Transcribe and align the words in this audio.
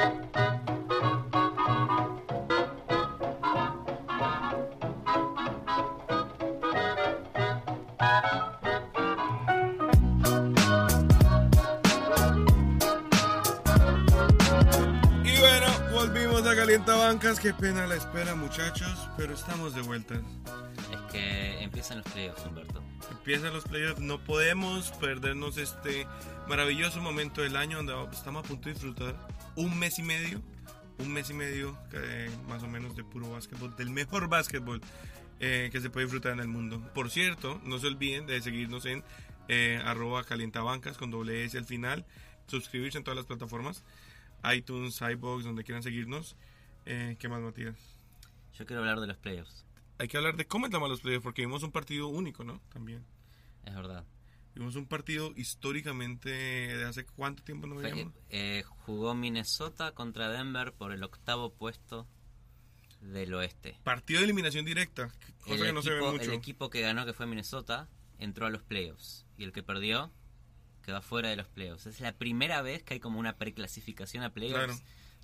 Y 0.00 0.02
bueno, 15.38 15.66
volvimos 15.92 16.46
a 16.46 16.56
Calientabancas. 16.56 17.38
Qué 17.38 17.52
pena 17.52 17.86
la 17.86 17.96
espera, 17.96 18.34
muchachos, 18.34 19.10
pero 19.18 19.34
estamos 19.34 19.74
de 19.74 19.82
vuelta. 19.82 20.14
Es 20.14 21.12
que 21.12 21.62
empiezan 21.62 21.98
los 21.98 22.06
playoffs, 22.06 22.46
Humberto. 22.46 22.82
Empiezan 23.10 23.52
los 23.52 23.64
playoffs, 23.64 24.00
no 24.00 24.24
podemos 24.24 24.92
perdernos 24.92 25.58
este 25.58 26.06
maravilloso 26.48 27.02
momento 27.02 27.42
del 27.42 27.56
año 27.56 27.82
donde 27.82 28.16
estamos 28.16 28.44
a 28.44 28.48
punto 28.48 28.68
de 28.68 28.74
disfrutar 28.74 29.14
un 29.60 29.78
mes 29.78 29.98
y 29.98 30.02
medio, 30.02 30.40
un 30.98 31.12
mes 31.12 31.28
y 31.30 31.34
medio 31.34 31.78
eh, 31.92 32.30
más 32.48 32.62
o 32.62 32.68
menos 32.68 32.96
de 32.96 33.04
puro 33.04 33.30
básquetbol, 33.30 33.76
del 33.76 33.90
mejor 33.90 34.28
básquetbol 34.28 34.80
eh, 35.38 35.68
que 35.70 35.80
se 35.80 35.90
puede 35.90 36.06
disfrutar 36.06 36.32
en 36.32 36.40
el 36.40 36.48
mundo. 36.48 36.82
Por 36.94 37.10
cierto, 37.10 37.60
no 37.64 37.78
se 37.78 37.86
olviden 37.86 38.26
de 38.26 38.40
seguirnos 38.40 38.86
en 38.86 39.04
eh, 39.48 39.80
arroba 39.84 40.24
calientabancas 40.24 40.96
con 40.96 41.10
doble 41.10 41.44
S 41.44 41.58
al 41.58 41.66
final, 41.66 42.06
suscribirse 42.46 42.98
en 42.98 43.04
todas 43.04 43.16
las 43.16 43.26
plataformas, 43.26 43.84
iTunes, 44.54 45.00
iBox, 45.00 45.44
donde 45.44 45.64
quieran 45.64 45.82
seguirnos. 45.82 46.36
Eh, 46.86 47.16
¿Qué 47.18 47.28
más, 47.28 47.40
Matías? 47.40 47.76
Yo 48.54 48.64
quiero 48.64 48.80
hablar 48.80 49.00
de 49.00 49.06
los 49.06 49.18
playoffs. 49.18 49.66
Hay 49.98 50.08
que 50.08 50.16
hablar 50.16 50.36
de 50.36 50.46
cómo 50.46 50.64
entramos 50.64 50.86
a 50.86 50.90
los 50.90 51.00
playoffs 51.00 51.22
porque 51.22 51.42
vimos 51.42 51.62
un 51.62 51.72
partido 51.72 52.08
único, 52.08 52.44
¿no? 52.44 52.60
También. 52.72 53.04
Es 53.64 53.74
verdad. 53.74 54.06
Vimos 54.54 54.74
un 54.76 54.86
partido 54.86 55.32
históricamente 55.36 56.28
de 56.30 56.84
hace 56.84 57.04
cuánto 57.06 57.42
tiempo 57.42 57.66
no 57.66 57.76
veíamos. 57.76 58.12
eh, 58.30 58.62
jugó 58.66 59.14
Minnesota 59.14 59.92
contra 59.92 60.28
Denver 60.28 60.72
por 60.72 60.92
el 60.92 61.02
octavo 61.02 61.52
puesto 61.54 62.06
del 63.00 63.32
oeste. 63.34 63.78
Partido 63.84 64.20
de 64.20 64.24
eliminación 64.24 64.64
directa, 64.64 65.10
cosa 65.40 65.54
El 65.54 65.62
que 65.62 65.72
no 65.72 65.82
se 65.82 65.90
ve 65.90 65.96
equipo, 65.98 66.12
mucho. 66.12 66.24
el 66.24 66.32
equipo 66.32 66.70
que 66.70 66.80
ganó, 66.80 67.06
que 67.06 67.12
fue 67.12 67.26
Minnesota, 67.26 67.88
entró 68.18 68.46
a 68.46 68.50
los 68.50 68.62
playoffs. 68.62 69.24
Y 69.38 69.44
el 69.44 69.52
que 69.52 69.62
perdió 69.62 70.10
quedó 70.82 71.00
fuera 71.00 71.28
de 71.30 71.36
los 71.36 71.48
playoffs. 71.48 71.86
Es 71.86 72.00
la 72.00 72.12
primera 72.12 72.60
vez 72.62 72.82
que 72.82 72.94
hay 72.94 73.00
como 73.00 73.18
una 73.20 73.36
preclasificación 73.36 74.22
a 74.24 74.30
playoffs 74.34 74.64
Claro. 74.64 74.74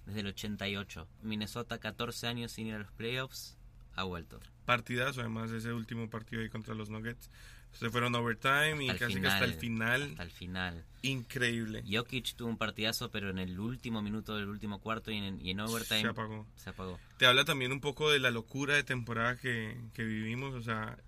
desde 0.06 0.20
el 0.20 0.26
88. 0.28 1.08
Minnesota, 1.22 1.78
14 1.78 2.26
años 2.28 2.52
sin 2.52 2.68
ir 2.68 2.74
a 2.74 2.78
los 2.78 2.92
playoffs, 2.92 3.58
ha 3.94 4.04
vuelto. 4.04 4.40
Partidazo, 4.64 5.20
además, 5.20 5.50
ese 5.50 5.72
último 5.72 6.08
partido 6.08 6.42
ahí 6.42 6.48
contra 6.48 6.74
los 6.74 6.88
Nuggets. 6.90 7.30
Se 7.78 7.90
fueron 7.90 8.14
overtime 8.14 8.84
y 8.84 8.88
casi 8.96 9.20
que 9.20 9.26
hasta 9.26 9.44
el 9.44 9.54
final. 9.54 10.02
Hasta 10.10 10.22
el 10.22 10.30
final. 10.30 10.84
Increíble. 11.02 11.84
Jokic 11.90 12.34
tuvo 12.34 12.48
un 12.48 12.56
partidazo, 12.58 13.10
pero 13.10 13.30
en 13.30 13.38
el 13.38 13.60
último 13.60 14.00
minuto 14.02 14.36
del 14.36 14.48
último 14.48 14.80
cuarto 14.80 15.10
y 15.10 15.16
en, 15.18 15.40
y 15.44 15.50
en 15.50 15.60
overtime 15.60 16.00
Se 16.00 16.06
apagó. 16.08 16.46
se 16.56 16.70
apagó. 16.70 16.98
Te 17.18 17.26
habla 17.26 17.44
también 17.44 17.72
un 17.72 17.80
poco 17.80 18.10
de 18.10 18.18
la 18.18 18.30
locura 18.30 18.74
de 18.74 18.82
temporada 18.82 19.36
que, 19.36 19.76
que 19.94 20.04
vivimos, 20.04 20.54
o 20.54 20.62
sea, 20.62 20.98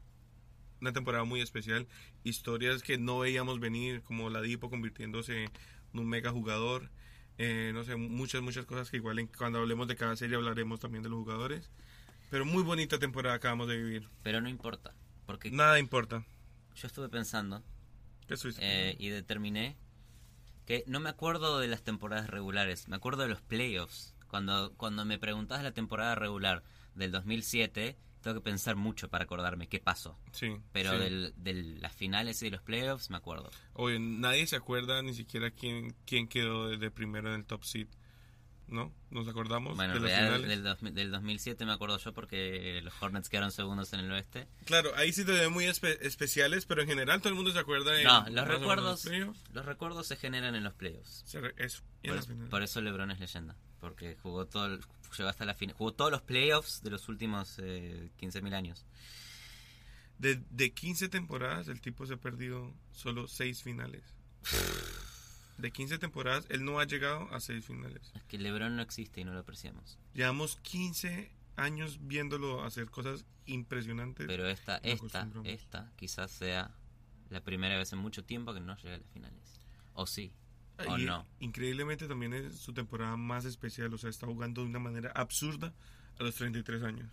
una 0.81 0.93
temporada 0.93 1.25
muy 1.25 1.41
especial, 1.41 1.87
historias 2.23 2.83
que 2.83 2.99
no 2.99 3.19
veíamos 3.21 3.61
venir, 3.61 4.03
como 4.03 4.31
la 4.31 4.41
Dipo 4.43 4.71
convirtiéndose 4.71 5.45
en 5.45 5.51
un 6.01 6.07
mega 6.09 6.31
jugador, 6.31 6.91
eh, 7.39 7.71
no 7.75 7.83
sé, 7.85 7.97
muchas, 7.97 8.43
muchas 8.43 8.67
cosas 8.67 8.91
que 8.91 8.99
igual 8.99 9.19
en- 9.19 9.27
cuando 9.29 9.59
hablemos 9.59 9.89
de 9.89 9.97
cada 9.97 10.15
serie 10.17 10.37
hablaremos 10.37 10.81
también 10.81 11.03
de 11.03 11.09
los 11.09 11.19
jugadores, 11.21 11.71
pero 12.31 12.45
muy 12.45 12.63
bonita 12.63 12.99
temporada 12.99 13.35
acabamos 13.37 13.69
de 13.69 13.77
vivir, 13.79 14.09
Pero 14.23 14.41
no 14.41 14.49
importa, 14.49 14.93
porque 15.27 15.51
nada 15.51 15.79
importa. 15.81 16.25
Yo 16.81 16.87
estuve 16.87 17.09
pensando 17.09 17.63
¿Qué 18.27 18.35
estuviste 18.35 18.61
eh, 18.63 18.97
y 18.99 19.09
determiné 19.09 19.77
que 20.67 20.85
no 20.87 21.01
me 21.01 21.09
acuerdo 21.11 21.59
de 21.59 21.67
las 21.69 21.83
temporadas 21.83 22.29
regulares, 22.29 22.89
me 22.89 22.97
acuerdo 22.97 23.23
de 23.23 23.29
los 23.29 23.41
playoffs. 23.41 24.15
Cuando, 24.29 24.75
cuando 24.77 25.05
me 25.07 25.19
preguntabas 25.19 25.65
la 25.65 25.73
temporada 25.73 26.15
regular 26.15 26.63
del 26.95 27.11
2007, 27.11 27.97
tengo 28.21 28.35
que 28.35 28.43
pensar 28.43 28.77
mucho 28.77 29.09
para 29.09 29.25
acordarme 29.25 29.69
qué 29.69 29.81
pasó. 29.81 30.19
Sí, 30.33 30.57
Pero 30.73 30.93
sí. 30.93 30.99
del- 30.99 31.33
de 31.39 31.55
las 31.81 31.95
finales 31.95 32.43
y 32.43 32.47
de 32.47 32.51
los 32.51 32.61
playoffs 32.63 33.09
me 33.09 33.17
acuerdo. 33.17 33.51
Oye, 33.73 33.99
nadie 33.99 34.47
se 34.47 34.57
acuerda 34.57 35.01
ni 35.03 35.15
siquiera 35.15 35.51
quién, 35.51 35.95
quién 36.05 36.29
quedó 36.29 36.69
de 36.69 36.91
primero 36.91 37.31
en 37.31 37.37
el 37.41 37.47
top 37.47 37.65
seed, 37.65 37.89
¿no? 38.69 38.93
¿Nos 39.11 39.27
acordamos 39.29 39.77
Bueno, 39.77 39.95
de 39.95 40.01
las 40.01 40.19
finales? 40.19 40.49
del, 40.49 40.63
dos- 40.63 40.79
del 40.95 41.11
2007 41.11 41.65
me 41.67 41.73
acuerdo 41.73 41.99
yo 41.99 42.13
porque 42.13 42.81
los 42.83 42.93
Hornets 43.03 43.29
quedaron 43.29 43.51
segundos 43.51 43.93
en 43.95 44.01
el 44.01 44.13
oeste. 44.13 44.47
Claro, 44.67 44.91
ahí 44.97 45.13
sí 45.13 45.25
te 45.25 45.33
ven 45.33 45.53
muy 45.53 45.65
espe- 45.65 45.99
especiales, 46.03 46.67
pero 46.67 46.83
en 46.83 46.89
general 46.89 47.21
todo 47.21 47.31
el 47.31 47.35
mundo 47.35 47.51
se 47.53 47.59
acuerda 47.59 47.93
de... 47.93 48.05
No, 48.05 48.29
los 48.31 48.47
recuerdos, 48.47 49.05
los 49.53 49.65
recuerdos 49.65 50.07
se 50.07 50.17
generan 50.17 50.55
en 50.55 50.65
los 50.65 50.75
playoffs. 50.75 51.25
Eso, 51.57 51.83
Por, 52.03 52.49
por 52.51 52.63
eso 52.63 52.81
LeBron 52.81 53.11
es 53.11 53.19
leyenda, 53.21 53.57
porque 53.81 54.17
jugó 54.23 54.47
todo, 54.47 54.67
el- 54.67 54.81
llegó 55.17 55.29
hasta 55.31 55.47
la 55.47 55.55
final, 55.55 55.75
jugó 55.75 55.95
todos 55.95 56.11
los 56.11 56.21
playoffs 56.23 56.83
de 56.83 56.91
los 56.91 57.09
últimos 57.09 57.59
eh, 57.63 58.11
15.000 58.21 58.53
años. 58.55 58.85
De, 60.19 60.43
de 60.51 60.73
15 60.75 61.09
temporadas, 61.09 61.69
el 61.69 61.81
tipo 61.81 62.05
se 62.05 62.15
ha 62.15 62.17
perdido 62.19 62.75
solo 62.93 63.29
6 63.29 63.63
finales. 63.63 64.03
De 65.59 65.73
15 65.73 65.99
temporadas, 65.99 66.47
él 66.51 66.65
no 66.65 66.79
ha 66.79 66.85
llegado 66.85 67.33
a 67.35 67.41
6 67.41 67.65
finales. 67.65 68.13
Es 68.15 68.23
que 68.25 68.39
LeBron 68.39 68.77
no 68.77 68.83
existe 68.83 69.21
y 69.21 69.25
no 69.25 69.33
lo 69.33 69.41
apreciamos. 69.41 69.99
Llevamos 70.15 70.57
15 70.63 71.31
años 71.57 71.99
viéndolo 72.03 72.65
hacer 72.65 72.89
cosas 72.91 73.25
impresionantes. 73.47 74.27
Pero 74.27 74.47
esta, 74.47 74.77
esta, 74.79 75.29
esta 75.45 75.93
quizás 75.97 76.31
sea 76.31 76.71
la 77.31 77.43
primera 77.43 77.77
vez 77.77 77.93
en 77.93 77.99
mucho 77.99 78.25
tiempo 78.25 78.55
que 78.55 78.61
no 78.61 78.77
llega 78.77 78.95
a 78.95 78.99
las 78.99 79.11
finales. 79.11 79.61
O 79.95 80.07
sí, 80.07 80.33
o 80.87 80.97
Y 80.97 81.05
no. 81.05 81.27
Increíblemente 81.41 82.07
también 82.07 82.33
es 82.35 82.59
su 82.59 82.73
temporada 82.73 83.17
más 83.17 83.45
especial, 83.45 83.93
o 83.93 83.99
sea, 83.99 84.11
está 84.11 84.27
jugando 84.27 84.63
de 84.63 84.69
una 84.69 84.79
manera 84.79 85.11
absurda 85.15 85.75
a 86.19 86.23
los 86.23 86.35
33 86.37 86.83
años. 86.85 87.11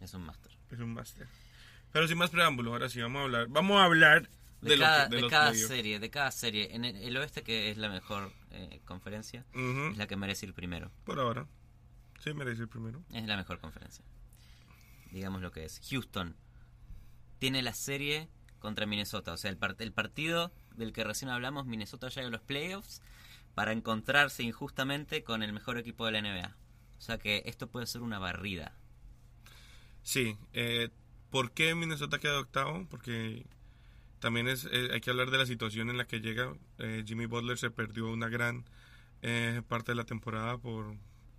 Es 0.00 0.14
un 0.14 0.24
máster. 0.24 0.52
Es 0.70 0.78
un 0.78 0.94
máster. 0.94 1.26
Pero 1.92 2.06
sin 2.06 2.18
más 2.18 2.30
preámbulo, 2.30 2.72
ahora 2.72 2.88
sí 2.88 3.00
vamos 3.00 3.20
a 3.20 3.24
hablar. 3.24 3.48
Vamos 3.48 3.80
a 3.80 3.84
hablar 3.84 4.30
de, 4.60 4.78
cada, 4.78 5.08
de 5.08 5.26
cada 5.28 5.54
serie, 5.54 5.98
de 5.98 6.10
cada 6.10 6.30
serie. 6.30 6.74
En 6.74 6.84
el, 6.84 6.96
el 6.96 7.16
oeste, 7.16 7.42
que 7.42 7.70
es 7.70 7.76
la 7.78 7.88
mejor 7.88 8.32
eh, 8.50 8.80
conferencia, 8.84 9.44
es 9.54 9.96
la 9.96 10.06
que 10.06 10.16
merece 10.16 10.46
ir 10.46 10.54
primero. 10.54 10.90
Por 11.04 11.18
ahora. 11.18 11.46
Sí, 12.22 12.34
merece 12.34 12.62
el 12.62 12.68
primero. 12.68 13.02
Es 13.12 13.26
la 13.26 13.36
mejor 13.36 13.58
conferencia. 13.60 14.04
Digamos 15.10 15.40
lo 15.42 15.50
que 15.50 15.64
es. 15.64 15.80
Houston 15.90 16.36
tiene 17.38 17.62
la 17.62 17.72
serie 17.74 18.28
contra 18.58 18.84
Minnesota. 18.86 19.32
O 19.32 19.36
sea, 19.36 19.50
el, 19.50 19.58
part- 19.58 19.80
el 19.80 19.92
partido 19.92 20.52
del 20.76 20.92
que 20.92 21.02
recién 21.04 21.30
hablamos, 21.30 21.66
Minnesota 21.66 22.08
llega 22.08 22.26
a 22.28 22.30
los 22.30 22.42
playoffs 22.42 23.00
para 23.54 23.72
encontrarse 23.72 24.42
injustamente 24.42 25.24
con 25.24 25.42
el 25.42 25.52
mejor 25.52 25.78
equipo 25.78 26.04
de 26.06 26.12
la 26.12 26.20
NBA. 26.22 26.56
O 26.98 27.00
sea 27.00 27.16
que 27.18 27.42
esto 27.46 27.68
puede 27.70 27.86
ser 27.86 28.02
una 28.02 28.18
barrida. 28.18 28.76
Sí. 30.02 30.36
Eh, 30.52 30.90
¿Por 31.30 31.52
qué 31.52 31.74
Minnesota 31.74 32.18
queda 32.18 32.38
octavo? 32.40 32.86
Porque 32.90 33.46
también 34.20 34.46
es, 34.48 34.66
eh, 34.70 34.90
hay 34.92 35.00
que 35.00 35.10
hablar 35.10 35.30
de 35.30 35.38
la 35.38 35.46
situación 35.46 35.90
en 35.90 35.96
la 35.98 36.06
que 36.06 36.20
llega. 36.20 36.52
Eh, 36.78 37.02
Jimmy 37.06 37.26
Butler 37.26 37.58
se 37.58 37.70
perdió 37.70 38.08
una 38.10 38.28
gran 38.28 38.64
eh, 39.22 39.62
parte 39.68 39.92
de 39.92 39.96
la 39.96 40.04
temporada 40.04 40.56
por 40.58 40.94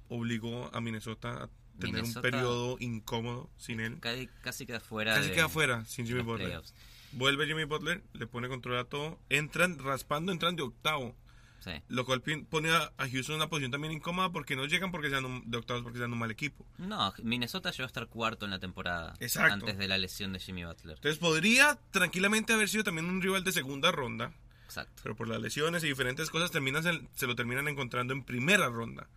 obligó 0.09 0.69
a 0.75 0.81
Minnesota 0.81 1.43
a 1.43 1.49
tener 1.79 1.95
Minnesota- 2.03 2.19
un 2.19 2.21
periodo 2.31 2.77
incómodo 2.79 3.49
sin 3.57 3.79
él. 3.79 3.99
Casi, 4.01 4.27
casi 4.41 4.65
queda 4.65 4.79
fuera 4.79 5.15
Casi 5.15 5.29
de, 5.29 5.35
queda 5.35 5.49
fuera 5.49 5.85
sin 5.85 6.05
Jimmy 6.05 6.21
Butler. 6.21 6.47
playoffs. 6.49 6.73
Vuelve 7.13 7.45
Jimmy 7.47 7.63
Butler, 7.65 8.03
le 8.13 8.27
pone 8.27 8.47
control 8.49 8.77
a 8.77 8.83
todo. 8.85 9.19
Entran 9.29 9.79
raspando, 9.79 10.31
entran 10.31 10.55
de 10.55 10.63
octavo. 10.63 11.15
Sí. 11.63 11.71
Lo 11.89 12.05
cual 12.05 12.21
pone 12.49 12.71
a, 12.71 12.91
a 12.97 13.07
Houston 13.07 13.35
en 13.35 13.41
una 13.41 13.47
posición 13.49 13.71
también 13.71 13.93
incómoda 13.93 14.31
porque 14.31 14.55
no 14.55 14.65
llegan 14.65 14.91
porque 14.91 15.09
sean 15.11 15.25
un- 15.25 15.49
de 15.49 15.57
octavos 15.57 15.83
porque 15.83 15.99
sean 15.99 16.11
un 16.11 16.17
mal 16.19 16.31
equipo. 16.31 16.65
No, 16.79 17.13
Minnesota 17.23 17.69
llegó 17.71 17.83
a 17.83 17.87
estar 17.87 18.07
cuarto 18.07 18.45
en 18.45 18.51
la 18.51 18.59
temporada. 18.59 19.13
Exacto. 19.19 19.53
Antes 19.53 19.77
de 19.77 19.87
la 19.87 19.97
lesión 19.99 20.33
de 20.33 20.39
Jimmy 20.39 20.65
Butler. 20.65 20.95
Entonces 20.97 21.19
podría 21.19 21.77
tranquilamente 21.91 22.53
haber 22.53 22.67
sido 22.67 22.83
también 22.83 23.05
un 23.05 23.21
rival 23.21 23.43
de 23.43 23.51
segunda 23.51 23.91
ronda, 23.91 24.33
Exacto. 24.65 25.01
pero 25.03 25.15
por 25.15 25.27
las 25.27 25.39
lesiones 25.39 25.83
y 25.83 25.87
diferentes 25.87 26.29
cosas 26.31 26.49
terminan, 26.49 26.81
se, 26.81 26.99
se 27.13 27.27
lo 27.27 27.35
terminan 27.35 27.67
encontrando 27.67 28.13
en 28.13 28.23
primera 28.23 28.67
ronda. 28.69 29.07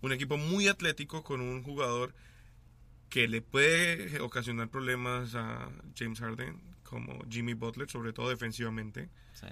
Un 0.00 0.12
equipo 0.12 0.38
muy 0.38 0.68
atlético 0.68 1.22
con 1.22 1.40
un 1.42 1.62
jugador 1.62 2.14
que 3.10 3.28
le 3.28 3.42
puede 3.42 4.18
ocasionar 4.20 4.70
problemas 4.70 5.34
a 5.34 5.68
James 5.94 6.18
Harden, 6.20 6.58
como 6.82 7.22
Jimmy 7.28 7.52
Butler, 7.52 7.90
sobre 7.90 8.12
todo 8.14 8.30
defensivamente. 8.30 9.10
Sí. 9.34 9.46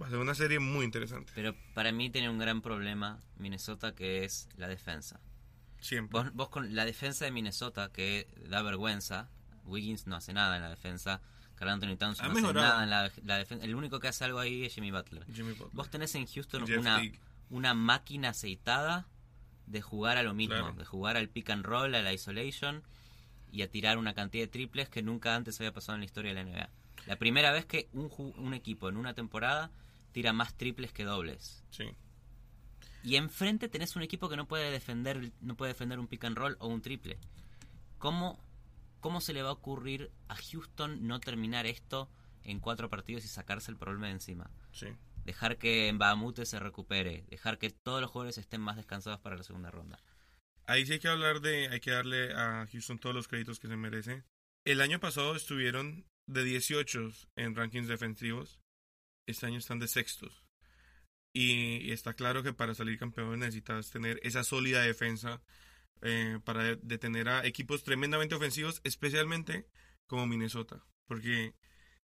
Va 0.00 0.06
a 0.06 0.10
ser 0.10 0.18
una 0.18 0.34
serie 0.34 0.58
muy 0.58 0.84
interesante. 0.84 1.32
Pero 1.34 1.54
para 1.74 1.92
mí 1.92 2.10
tiene 2.10 2.28
un 2.28 2.38
gran 2.38 2.62
problema 2.62 3.20
Minnesota 3.36 3.94
que 3.94 4.24
es 4.24 4.48
la 4.56 4.66
defensa. 4.68 5.20
Siempre. 5.80 6.20
Vos, 6.20 6.32
vos 6.34 6.48
con 6.48 6.74
la 6.74 6.84
defensa 6.84 7.24
de 7.24 7.30
Minnesota 7.30 7.90
que 7.92 8.26
da 8.48 8.62
vergüenza, 8.62 9.28
Wiggins 9.64 10.06
no 10.06 10.16
hace 10.16 10.32
nada 10.32 10.56
en 10.56 10.62
la 10.62 10.70
defensa, 10.70 11.20
Carl 11.54 11.70
Anthony 11.70 11.96
Towns 11.96 12.20
no 12.22 12.30
hace 12.32 12.52
nada 12.54 12.82
en 12.82 12.90
la, 12.90 13.10
la 13.24 13.38
defensa. 13.38 13.64
El 13.64 13.74
único 13.76 14.00
que 14.00 14.08
hace 14.08 14.24
algo 14.24 14.40
ahí 14.40 14.64
es 14.64 14.74
Jimmy 14.74 14.90
Butler. 14.90 15.24
Jimmy 15.32 15.52
Butler. 15.52 15.70
Vos 15.72 15.90
tenés 15.90 16.14
en 16.16 16.26
Houston 16.26 16.66
Jeff 16.66 16.78
una, 16.80 17.00
una 17.50 17.74
máquina 17.74 18.30
aceitada 18.30 19.06
de 19.66 19.80
jugar 19.80 20.16
a 20.16 20.22
lo 20.22 20.34
mismo, 20.34 20.56
Claro. 20.56 20.72
de 20.74 20.84
jugar 20.84 21.16
al 21.16 21.28
pick 21.28 21.50
and 21.50 21.64
roll, 21.64 21.94
a 21.94 22.02
la 22.02 22.12
isolation 22.12 22.82
y 23.52 23.62
a 23.62 23.70
tirar 23.70 23.98
una 23.98 24.14
cantidad 24.14 24.42
de 24.44 24.48
triples 24.48 24.88
que 24.88 25.02
nunca 25.02 25.36
antes 25.36 25.60
había 25.60 25.72
pasado 25.72 25.94
en 25.94 26.00
la 26.00 26.06
historia 26.06 26.34
de 26.34 26.42
la 26.42 26.50
NBA. 26.50 26.70
La 27.06 27.16
primera 27.16 27.52
vez 27.52 27.64
que 27.64 27.88
un 27.92 28.54
equipo 28.54 28.88
en 28.88 28.96
una 28.96 29.14
temporada 29.14 29.70
tira 30.14 30.32
más 30.32 30.56
triples 30.56 30.92
que 30.92 31.04
dobles. 31.04 31.64
Sí. 31.70 31.84
Y 33.02 33.16
enfrente 33.16 33.68
tenés 33.68 33.96
un 33.96 34.02
equipo 34.02 34.28
que 34.30 34.36
no 34.36 34.46
puede 34.46 34.70
defender, 34.70 35.32
no 35.40 35.56
puede 35.56 35.72
defender 35.72 35.98
un 35.98 36.06
pick 36.06 36.24
and 36.24 36.38
roll 36.38 36.56
o 36.60 36.68
un 36.68 36.80
triple. 36.80 37.18
¿Cómo, 37.98 38.38
cómo 39.00 39.20
se 39.20 39.34
le 39.34 39.42
va 39.42 39.50
a 39.50 39.52
ocurrir 39.52 40.10
a 40.28 40.36
Houston 40.36 41.06
no 41.06 41.20
terminar 41.20 41.66
esto 41.66 42.08
en 42.44 42.60
cuatro 42.60 42.88
partidos 42.88 43.24
y 43.24 43.28
sacarse 43.28 43.72
el 43.72 43.76
problema 43.76 44.06
de 44.06 44.12
encima? 44.12 44.50
Sí. 44.72 44.86
Dejar 45.24 45.58
que 45.58 45.92
Mbamute 45.92 46.46
se 46.46 46.60
recupere, 46.60 47.24
dejar 47.28 47.58
que 47.58 47.70
todos 47.70 48.00
los 48.00 48.10
jugadores 48.10 48.38
estén 48.38 48.60
más 48.60 48.76
descansados 48.76 49.20
para 49.20 49.36
la 49.36 49.42
segunda 49.42 49.70
ronda. 49.70 49.98
Ahí 50.66 50.86
sí 50.86 50.92
hay 50.92 50.98
que 51.00 51.08
hablar 51.08 51.40
de, 51.40 51.68
hay 51.68 51.80
que 51.80 51.90
darle 51.90 52.32
a 52.32 52.66
Houston 52.70 52.98
todos 52.98 53.14
los 53.14 53.26
créditos 53.26 53.58
que 53.58 53.68
se 53.68 53.76
merece. 53.76 54.22
El 54.64 54.80
año 54.80 55.00
pasado 55.00 55.34
estuvieron 55.34 56.06
de 56.26 56.44
18 56.44 57.10
en 57.36 57.54
rankings 57.54 57.88
defensivos. 57.88 58.60
Este 59.26 59.46
año 59.46 59.58
están 59.58 59.78
de 59.78 59.88
sextos. 59.88 60.44
Y, 61.32 61.78
y 61.88 61.90
está 61.92 62.14
claro 62.14 62.42
que 62.42 62.52
para 62.52 62.74
salir 62.74 62.98
campeón 62.98 63.40
necesitas 63.40 63.90
tener 63.90 64.20
esa 64.22 64.44
sólida 64.44 64.82
defensa 64.82 65.42
eh, 66.02 66.38
para 66.44 66.76
detener 66.76 67.28
a 67.28 67.44
equipos 67.44 67.82
tremendamente 67.82 68.34
ofensivos, 68.36 68.80
especialmente 68.84 69.66
como 70.06 70.26
Minnesota. 70.26 70.84
Porque 71.06 71.54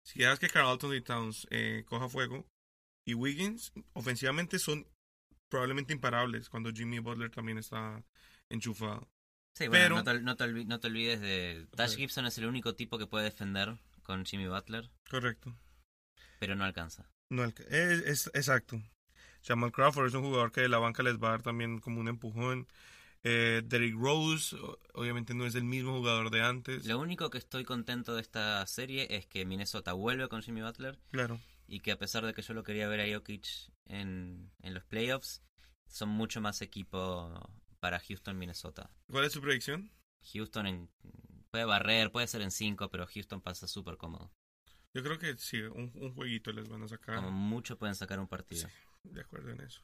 si 0.04 0.20
dejas 0.20 0.40
que 0.40 0.50
Carlton 0.50 0.96
y 0.96 1.02
Towns 1.02 1.48
eh, 1.52 1.84
coja 1.88 2.10
fuego 2.10 2.48
y 3.06 3.14
Wiggins, 3.14 3.72
ofensivamente 3.94 4.58
son 4.58 4.88
probablemente 5.50 5.94
imparables 5.94 6.50
cuando 6.50 6.72
Jimmy 6.72 7.00
Butler 7.00 7.30
también 7.30 7.58
está 7.58 8.04
enchufado. 8.50 9.10
Sí, 9.56 9.68
bueno, 9.68 9.96
Pero- 9.96 9.96
no, 9.96 10.04
te, 10.04 10.22
no 10.22 10.36
te 10.38 10.44
olvi- 10.46 10.66
no 10.66 10.80
te 10.80 10.88
olvides 10.88 11.22
de... 11.22 11.68
Tash. 11.76 11.96
Gibson 11.98 12.26
es 12.26 12.38
el 12.38 12.46
único 12.46 12.76
tipo 12.76 12.98
que 12.98 13.08
puede 13.08 13.26
defender 13.26 13.78
con 14.04 14.26
Jimmy 14.26 14.48
Butler, 14.48 14.90
Correcto. 15.10 15.56
Pero 16.40 16.56
no 16.56 16.64
alcanza. 16.64 17.10
No, 17.30 17.44
es, 17.46 17.56
es- 17.70 18.32
exacto. 18.34 18.82
Jamal 19.44 19.72
Crawford 19.72 20.08
es 20.08 20.14
un 20.16 20.24
jugador 20.24 20.52
que 20.52 20.62
de 20.62 20.70
la 20.70 20.80
banca 20.80 21.04
les 21.04 21.16
va 21.18 21.28
a 21.30 21.32
dar 21.32 21.42
también 21.44 21.80
como 21.80 22.00
un 22.02 22.08
empujón. 22.08 22.68
Eh, 23.24 23.62
Derrick 23.66 23.96
Rose, 23.98 24.56
obviamente 24.94 25.34
no 25.34 25.46
es 25.46 25.54
el 25.56 25.64
mismo 25.66 25.98
jugador 25.98 26.30
de 26.32 26.42
antes. 26.42 26.86
Lo 26.86 27.00
único 27.00 27.30
que 27.30 27.38
estoy 27.38 27.66
contento 27.66 28.16
de 28.16 28.22
esta 28.22 28.66
serie 28.66 29.08
es 29.16 29.28
que 29.28 29.46
Minnesota 29.46 29.94
vuelve 29.94 30.28
con 30.30 30.42
Jimmy 30.42 30.62
Butler 30.62 30.98
Claro. 31.12 31.40
y 31.68 31.82
que 31.82 31.92
a 31.92 31.98
pesar 31.98 32.26
de 32.26 32.34
que 32.34 32.42
yo 32.42 32.54
lo 32.54 32.64
quería 32.64 32.88
ver 32.88 33.02
a 33.02 33.14
Jokic 33.14 33.46
en, 33.86 34.52
en 34.62 34.74
los 34.74 34.84
playoffs, 34.86 35.42
son 35.88 36.10
mucho 36.10 36.40
más 36.42 36.62
equipo 36.62 37.32
para 37.80 38.00
Houston-Minnesota. 38.00 38.90
¿Cuál 39.12 39.26
es 39.26 39.34
su 39.34 39.42
predicción? 39.42 39.92
Houston 40.34 40.68
en- 40.68 40.90
puede 41.52 41.66
barrer, 41.66 42.12
puede 42.12 42.28
ser 42.28 42.42
en 42.42 42.52
5, 42.52 42.90
pero 42.90 43.06
Houston 43.08 43.42
pasa 43.42 43.68
súper 43.68 43.98
cómodo. 43.98 44.32
Yo 44.94 45.04
creo 45.04 45.20
que 45.20 45.38
sí, 45.38 45.62
un, 45.62 45.92
un 45.96 46.14
jueguito 46.16 46.52
les 46.52 46.68
van 46.68 46.84
a 46.84 46.88
sacar. 46.88 47.16
Como 47.18 47.32
mucho 47.32 47.78
pueden 47.78 47.96
sacar 47.96 48.20
un 48.20 48.28
partido. 48.28 48.68
Sí. 48.68 48.74
De 49.04 49.22
acuerdo 49.22 49.52
en 49.52 49.62
eso. 49.62 49.82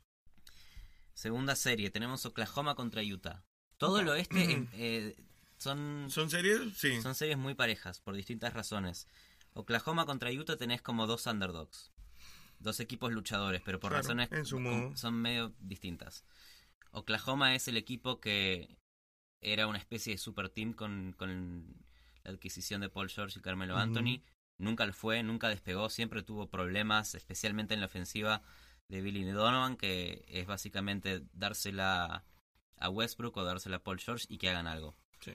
Segunda 1.14 1.56
serie, 1.56 1.90
tenemos 1.92 2.26
Oklahoma 2.26 2.76
contra 2.76 3.02
Utah. 3.02 3.44
Todo 3.78 4.00
el 4.00 4.10
oeste 4.10 4.52
em, 4.52 4.68
eh, 4.74 5.16
son, 5.58 6.08
¿Son 6.10 6.30
series? 6.30 6.78
Sí. 6.78 7.02
son 7.02 7.16
series 7.16 7.38
muy 7.38 7.54
parejas 7.56 8.00
por 8.02 8.16
distintas 8.16 8.54
razones. 8.54 9.08
Oklahoma 9.54 10.06
contra 10.06 10.32
Utah 10.32 10.58
tenés 10.58 10.82
como 10.82 11.08
dos 11.08 11.26
underdogs. 11.28 11.92
Dos 12.60 12.80
equipos 12.80 13.12
luchadores, 13.12 13.62
pero 13.64 13.80
por 13.80 13.92
Claro, 13.92 14.02
razones 14.04 14.32
en 14.32 14.46
su 14.46 14.56
com- 14.56 14.64
modo. 14.64 14.98
son 14.98 15.22
medio 15.22 15.54
distintas. 15.60 16.26
Oklahoma 16.92 17.54
es 17.56 17.68
el 17.68 17.78
equipo 17.78 18.20
que 18.20 18.78
era 19.42 19.68
una 19.68 19.78
especie 19.78 20.14
de 20.14 20.18
super 20.18 20.50
team 20.50 20.74
con, 20.74 21.14
con 21.18 21.76
la 22.24 22.32
adquisición 22.32 22.82
de 22.82 22.90
Paul 22.90 23.10
George 23.10 23.40
y 23.40 23.42
Carmelo. 23.42 23.78
Anthony. 23.78 24.22
Nunca 24.58 24.86
lo 24.86 24.94
fue, 24.94 25.22
nunca 25.24 25.50
despegó, 25.50 25.90
siempre 25.90 26.24
tuvo 26.24 26.50
problemas, 26.50 27.14
especialmente 27.16 27.74
en 27.74 27.82
la 27.82 27.88
ofensiva 27.88 28.42
de 28.88 29.02
Billy 29.02 29.24
Donovan, 29.24 29.76
que 29.78 30.24
es 30.28 30.46
básicamente 30.48 31.24
dársela 31.34 32.24
a 32.78 32.90
Westbrook 32.90 33.36
o 33.38 33.44
dársela 33.44 33.78
a 33.78 33.84
Paul 33.84 34.00
George 34.00 34.26
y 34.30 34.38
que 34.38 34.50
hagan 34.50 34.68
algo. 34.68 34.96
Sí. 35.20 35.34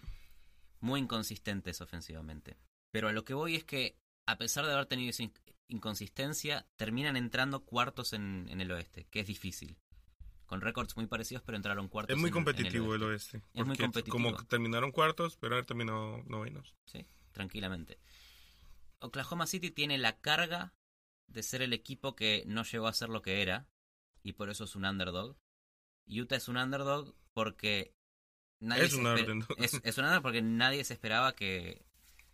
Muy 0.81 1.01
inconsistentes 1.01 1.81
ofensivamente. 1.81 2.57
Pero 2.91 3.09
a 3.09 3.13
lo 3.13 3.25
que 3.25 3.35
voy 3.35 3.57
es 3.57 3.65
que, 3.65 3.99
a 4.27 4.37
pesar 4.39 4.65
de 4.67 4.73
haber 4.73 4.87
tenido 4.87 5.11
esa 5.11 5.23
in- 5.25 5.33
inconsistencia, 5.69 6.67
terminan 6.77 7.17
entrando 7.17 7.65
cuartos 7.65 8.13
en, 8.13 8.47
en 8.49 8.61
el 8.61 8.71
oeste, 8.71 9.07
que 9.11 9.21
es 9.21 9.27
difícil. 9.27 9.77
Con 10.47 10.61
récords 10.61 10.97
muy 10.97 11.07
parecidos, 11.07 11.43
pero 11.45 11.57
entraron 11.57 11.89
cuartos. 11.89 12.15
Es 12.15 12.21
muy 12.21 12.29
en- 12.31 12.37
en 12.37 12.45
competitivo 12.45 12.95
el 12.95 13.03
oeste. 13.03 13.37
oeste. 13.39 13.49
Es 13.61 13.67
muy 13.67 13.77
competitivo. 13.77 14.17
Como 14.17 14.45
terminaron 14.47 14.91
cuartos, 14.93 15.37
pero 15.37 15.55
haber 15.55 15.67
terminado 15.67 16.23
novenos. 16.27 16.75
Sí, 16.87 17.07
tranquilamente. 17.33 17.99
Oklahoma 19.01 19.47
City 19.47 19.71
tiene 19.71 19.99
la 19.99 20.21
carga 20.21 20.75
de 21.27 21.43
ser 21.43 21.63
el 21.63 21.73
equipo 21.73 22.17
que 22.17 22.45
no 22.47 22.65
llegó 22.65 22.87
a 22.87 22.93
ser 22.93 23.09
lo 23.09 23.23
que 23.23 23.43
era 23.43 23.69
y 24.23 24.35
por 24.35 24.51
eso 24.51 24.65
es 24.65 24.77
un 24.77 24.85
underdog. 24.85 25.37
Utah 26.07 26.37
es 26.37 26.49
un 26.49 26.57
underdog 26.57 27.15
porque 27.33 27.95
nadie 28.61 28.85
Es 28.85 28.95
un 28.95 29.07
underdog. 29.07 29.57
Es, 29.59 29.81
es 29.83 29.99
un 29.99 30.05
underdog 30.05 30.23
porque 30.23 30.43
nadie 30.43 30.85
se 30.85 30.95
esperaba 30.95 31.35
que, 31.35 31.85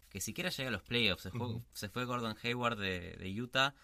que 0.09 0.21
siquiera 0.21 0.51
llegue 0.51 0.69
a 0.69 0.73
los 0.73 0.83
playoffs. 0.83 1.25
Se 1.25 1.31
se 1.73 1.89
fue 1.89 2.05
Gordon 2.05 2.37
Hayward 2.43 2.79
de, 2.79 3.17
de 3.17 3.41
Utah, 3.41 3.75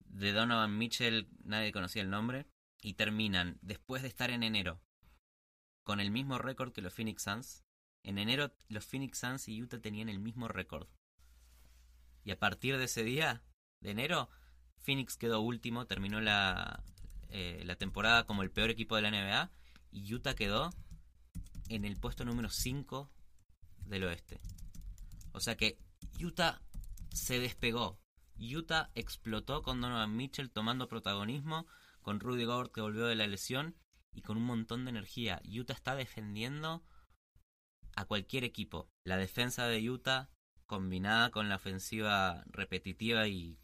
de 0.00 0.32
Donovan 0.32 0.76
Mitchell 0.76 1.28
nadie 1.44 1.72
conocía 1.72 2.02
el 2.02 2.10
nombre 2.10 2.46
y 2.82 2.94
terminan 2.94 3.58
después 3.62 4.02
de 4.02 4.08
estar 4.08 4.30
en 4.30 4.42
enero 4.42 4.80
con 5.84 6.00
el 6.00 6.10
mismo 6.10 6.38
récord 6.38 6.72
que 6.72 6.82
los 6.82 6.94
Phoenix 6.94 7.22
Suns. 7.22 7.64
En 8.02 8.18
enero 8.18 8.52
los 8.68 8.86
Phoenix 8.86 9.18
Suns 9.18 9.48
y 9.48 9.62
Utah 9.62 9.80
tenían 9.80 10.08
el 10.08 10.18
mismo 10.18 10.48
récord. 10.48 10.88
Y 12.30 12.32
a 12.32 12.38
partir 12.38 12.78
de 12.78 12.84
ese 12.84 13.02
día, 13.02 13.42
de 13.80 13.90
enero, 13.90 14.30
Phoenix 14.82 15.16
quedó 15.16 15.40
último, 15.40 15.88
terminó 15.88 16.20
la, 16.20 16.84
eh, 17.28 17.60
la 17.64 17.74
temporada 17.74 18.24
como 18.24 18.44
el 18.44 18.52
peor 18.52 18.70
equipo 18.70 18.94
de 18.94 19.02
la 19.02 19.10
NBA 19.10 19.50
y 19.90 20.14
Utah 20.14 20.36
quedó 20.36 20.70
en 21.68 21.84
el 21.84 21.96
puesto 21.96 22.24
número 22.24 22.48
5 22.48 23.10
del 23.84 24.04
oeste. 24.04 24.40
O 25.32 25.40
sea 25.40 25.56
que 25.56 25.80
Utah 26.22 26.62
se 27.12 27.40
despegó. 27.40 27.98
Utah 28.38 28.92
explotó 28.94 29.64
con 29.64 29.80
Donovan 29.80 30.14
Mitchell 30.14 30.52
tomando 30.52 30.86
protagonismo, 30.86 31.66
con 32.00 32.20
Rudy 32.20 32.44
Gobert 32.44 32.70
que 32.72 32.80
volvió 32.80 33.06
de 33.06 33.16
la 33.16 33.26
lesión 33.26 33.74
y 34.12 34.22
con 34.22 34.36
un 34.36 34.44
montón 34.44 34.84
de 34.84 34.90
energía. 34.90 35.42
Utah 35.44 35.74
está 35.74 35.96
defendiendo 35.96 36.84
a 37.96 38.04
cualquier 38.04 38.44
equipo. 38.44 38.88
La 39.02 39.16
defensa 39.16 39.66
de 39.66 39.90
Utah 39.90 40.30
combinada 40.70 41.32
con 41.32 41.48
la 41.48 41.56
ofensiva 41.56 42.44
repetitiva 42.46 43.26
y 43.26 43.58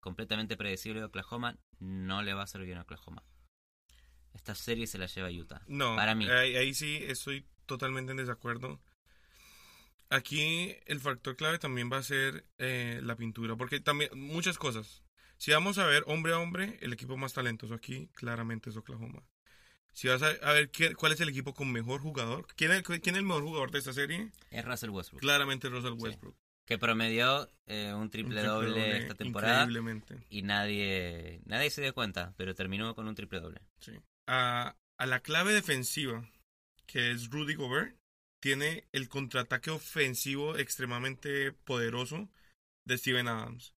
completamente 0.00 0.56
predecible 0.56 0.98
de 0.98 1.06
Oklahoma 1.06 1.56
no 1.78 2.20
le 2.22 2.34
va 2.34 2.42
a 2.42 2.58
bien 2.58 2.78
a 2.78 2.82
Oklahoma. 2.82 3.22
Esta 4.34 4.56
serie 4.56 4.88
se 4.88 4.98
la 4.98 5.06
lleva 5.06 5.30
Utah. 5.30 5.62
No, 5.68 5.94
Para 5.94 6.16
mí. 6.16 6.28
Ahí, 6.28 6.56
ahí 6.56 6.74
sí 6.74 6.98
estoy 7.06 7.46
totalmente 7.66 8.10
en 8.10 8.16
desacuerdo. 8.16 8.80
Aquí 10.10 10.74
el 10.86 10.98
factor 10.98 11.36
clave 11.36 11.60
también 11.60 11.88
va 11.92 11.98
a 11.98 12.02
ser 12.02 12.44
eh, 12.58 12.98
la 13.04 13.14
pintura, 13.14 13.54
porque 13.54 13.78
también 13.78 14.10
muchas 14.12 14.58
cosas. 14.58 15.04
Si 15.36 15.52
vamos 15.52 15.78
a 15.78 15.86
ver 15.86 16.02
hombre 16.08 16.32
a 16.32 16.40
hombre, 16.40 16.76
el 16.80 16.92
equipo 16.92 17.16
más 17.16 17.34
talentoso 17.34 17.74
aquí 17.74 18.08
claramente 18.14 18.70
es 18.70 18.76
Oklahoma. 18.76 19.22
Si 19.92 20.08
vas 20.08 20.22
a, 20.22 20.28
a 20.30 20.52
ver 20.52 20.70
qué- 20.70 20.94
cuál 20.94 21.12
es 21.12 21.20
el 21.20 21.28
equipo 21.28 21.52
con 21.54 21.70
mejor 21.70 22.00
jugador, 22.00 22.46
¿quién 22.56 22.72
es, 22.72 22.82
quién 22.82 23.00
es 23.14 23.18
el 23.18 23.24
mejor 23.24 23.42
jugador 23.44 23.70
de 23.70 23.78
esta 23.78 23.92
serie? 23.92 24.30
Es 24.50 24.64
Russell 24.64 24.90
Westbrook. 24.90 25.20
Claramente 25.20 25.68
Russell 25.68 25.92
Westbrook. 25.98 26.34
Que 26.64 26.78
promedió 26.78 27.50
eh, 27.66 27.92
un 27.92 28.02
Un 28.02 28.10
triple 28.10 28.42
doble 28.42 28.96
esta 28.98 29.14
temporada. 29.14 29.62
Increíblemente. 29.62 30.16
Y 30.30 30.42
nadie, 30.42 31.40
nadie 31.44 31.70
se 31.70 31.82
dio 31.82 31.92
cuenta, 31.92 32.32
pero 32.36 32.54
terminó 32.54 32.94
con 32.94 33.06
un 33.08 33.14
triple 33.14 33.40
doble. 33.40 33.60
Sí. 33.80 33.92
A, 34.28 34.76
a 34.98 35.06
la 35.06 35.20
clave 35.20 35.52
defensiva, 35.52 36.26
que 36.86 37.10
es 37.10 37.28
Rudy 37.30 37.54
Gobert, 37.54 37.96
tiene 38.40 38.84
el 38.92 39.08
contraataque 39.08 39.70
ofensivo 39.70 40.56
extremadamente 40.56 41.52
poderoso 41.52 42.28
de 42.86 42.96
Steven 42.98 43.28
Adams. 43.28 43.74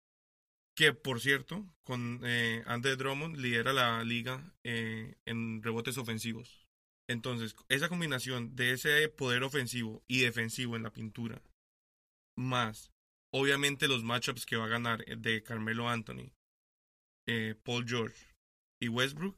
Que, 0.76 0.92
por 0.92 1.20
cierto, 1.20 1.64
con 1.84 2.20
eh, 2.24 2.64
Andre 2.66 2.96
Drummond 2.96 3.36
lidera 3.36 3.72
la 3.72 4.02
liga 4.02 4.52
eh, 4.64 5.14
en 5.24 5.62
rebotes 5.62 5.98
ofensivos. 5.98 6.66
Entonces, 7.08 7.54
esa 7.68 7.88
combinación 7.88 8.56
de 8.56 8.72
ese 8.72 9.08
poder 9.08 9.44
ofensivo 9.44 10.02
y 10.08 10.20
defensivo 10.20 10.74
en 10.76 10.82
la 10.82 10.92
pintura, 10.92 11.42
más 12.36 12.90
obviamente 13.34 13.88
los 13.88 14.04
matchups 14.04 14.46
que 14.46 14.56
va 14.56 14.66
a 14.66 14.68
ganar 14.68 15.04
de 15.04 15.42
Carmelo 15.42 15.88
Anthony, 15.88 16.30
eh, 17.26 17.56
Paul 17.64 17.84
George 17.86 18.34
y 18.80 18.88
Westbrook, 18.88 19.36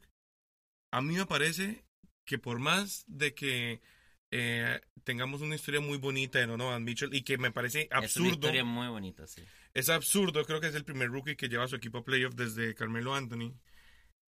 a 0.93 1.01
mí 1.01 1.15
me 1.15 1.25
parece 1.25 1.83
que 2.25 2.37
por 2.37 2.59
más 2.59 3.05
de 3.07 3.33
que 3.33 3.81
eh, 4.31 4.79
tengamos 5.03 5.41
una 5.41 5.55
historia 5.55 5.79
muy 5.79 5.97
bonita 5.97 6.39
de 6.39 6.47
Donovan 6.47 6.83
Mitchell 6.83 7.13
y 7.13 7.21
que 7.23 7.37
me 7.37 7.51
parece 7.51 7.81
Es 7.83 7.87
una 7.91 7.99
absurdo, 7.99 8.29
historia 8.31 8.63
muy 8.63 8.87
bonita, 8.87 9.25
sí. 9.27 9.43
es 9.73 9.89
absurdo, 9.89 10.43
creo 10.45 10.59
que 10.59 10.67
es 10.67 10.75
el 10.75 10.83
primer 10.85 11.09
rookie 11.09 11.35
que 11.35 11.47
lleva 11.49 11.63
a 11.63 11.67
su 11.67 11.75
equipo 11.75 11.99
a 11.99 12.03
playoff 12.03 12.35
desde 12.35 12.75
Carmelo 12.75 13.15
Anthony. 13.15 13.53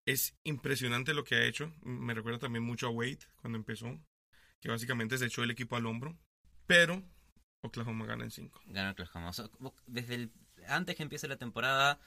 Es 0.07 0.35
impresionante 0.45 1.13
lo 1.15 1.25
que 1.25 1.35
ha 1.35 1.45
hecho. 1.45 1.73
Me 1.83 2.15
recuerda 2.15 2.39
también 2.39 2.65
mucho 2.65 2.87
a 2.87 2.91
Wade 2.91 3.19
cuando 3.37 3.59
empezó, 3.59 4.01
que 4.61 4.69
básicamente 4.71 5.19
se 5.19 5.27
echó 5.27 5.43
el 5.43 5.51
equipo 5.51 5.77
al 5.77 5.85
hombro. 5.87 6.17
Pero 6.67 7.03
Oklahoma 7.63 8.07
gana 8.07 8.25
en 8.25 8.31
5. 8.31 8.61
Ganó 8.67 8.93
Oklahoma. 8.93 9.29
O 9.31 9.33
sea, 9.33 9.51
vos- 9.59 9.75
desde 9.87 10.15
el, 10.15 10.33
antes 10.67 10.97
que 10.97 11.03
empiece 11.03 11.29
la 11.29 11.37
temporada, 11.37 12.01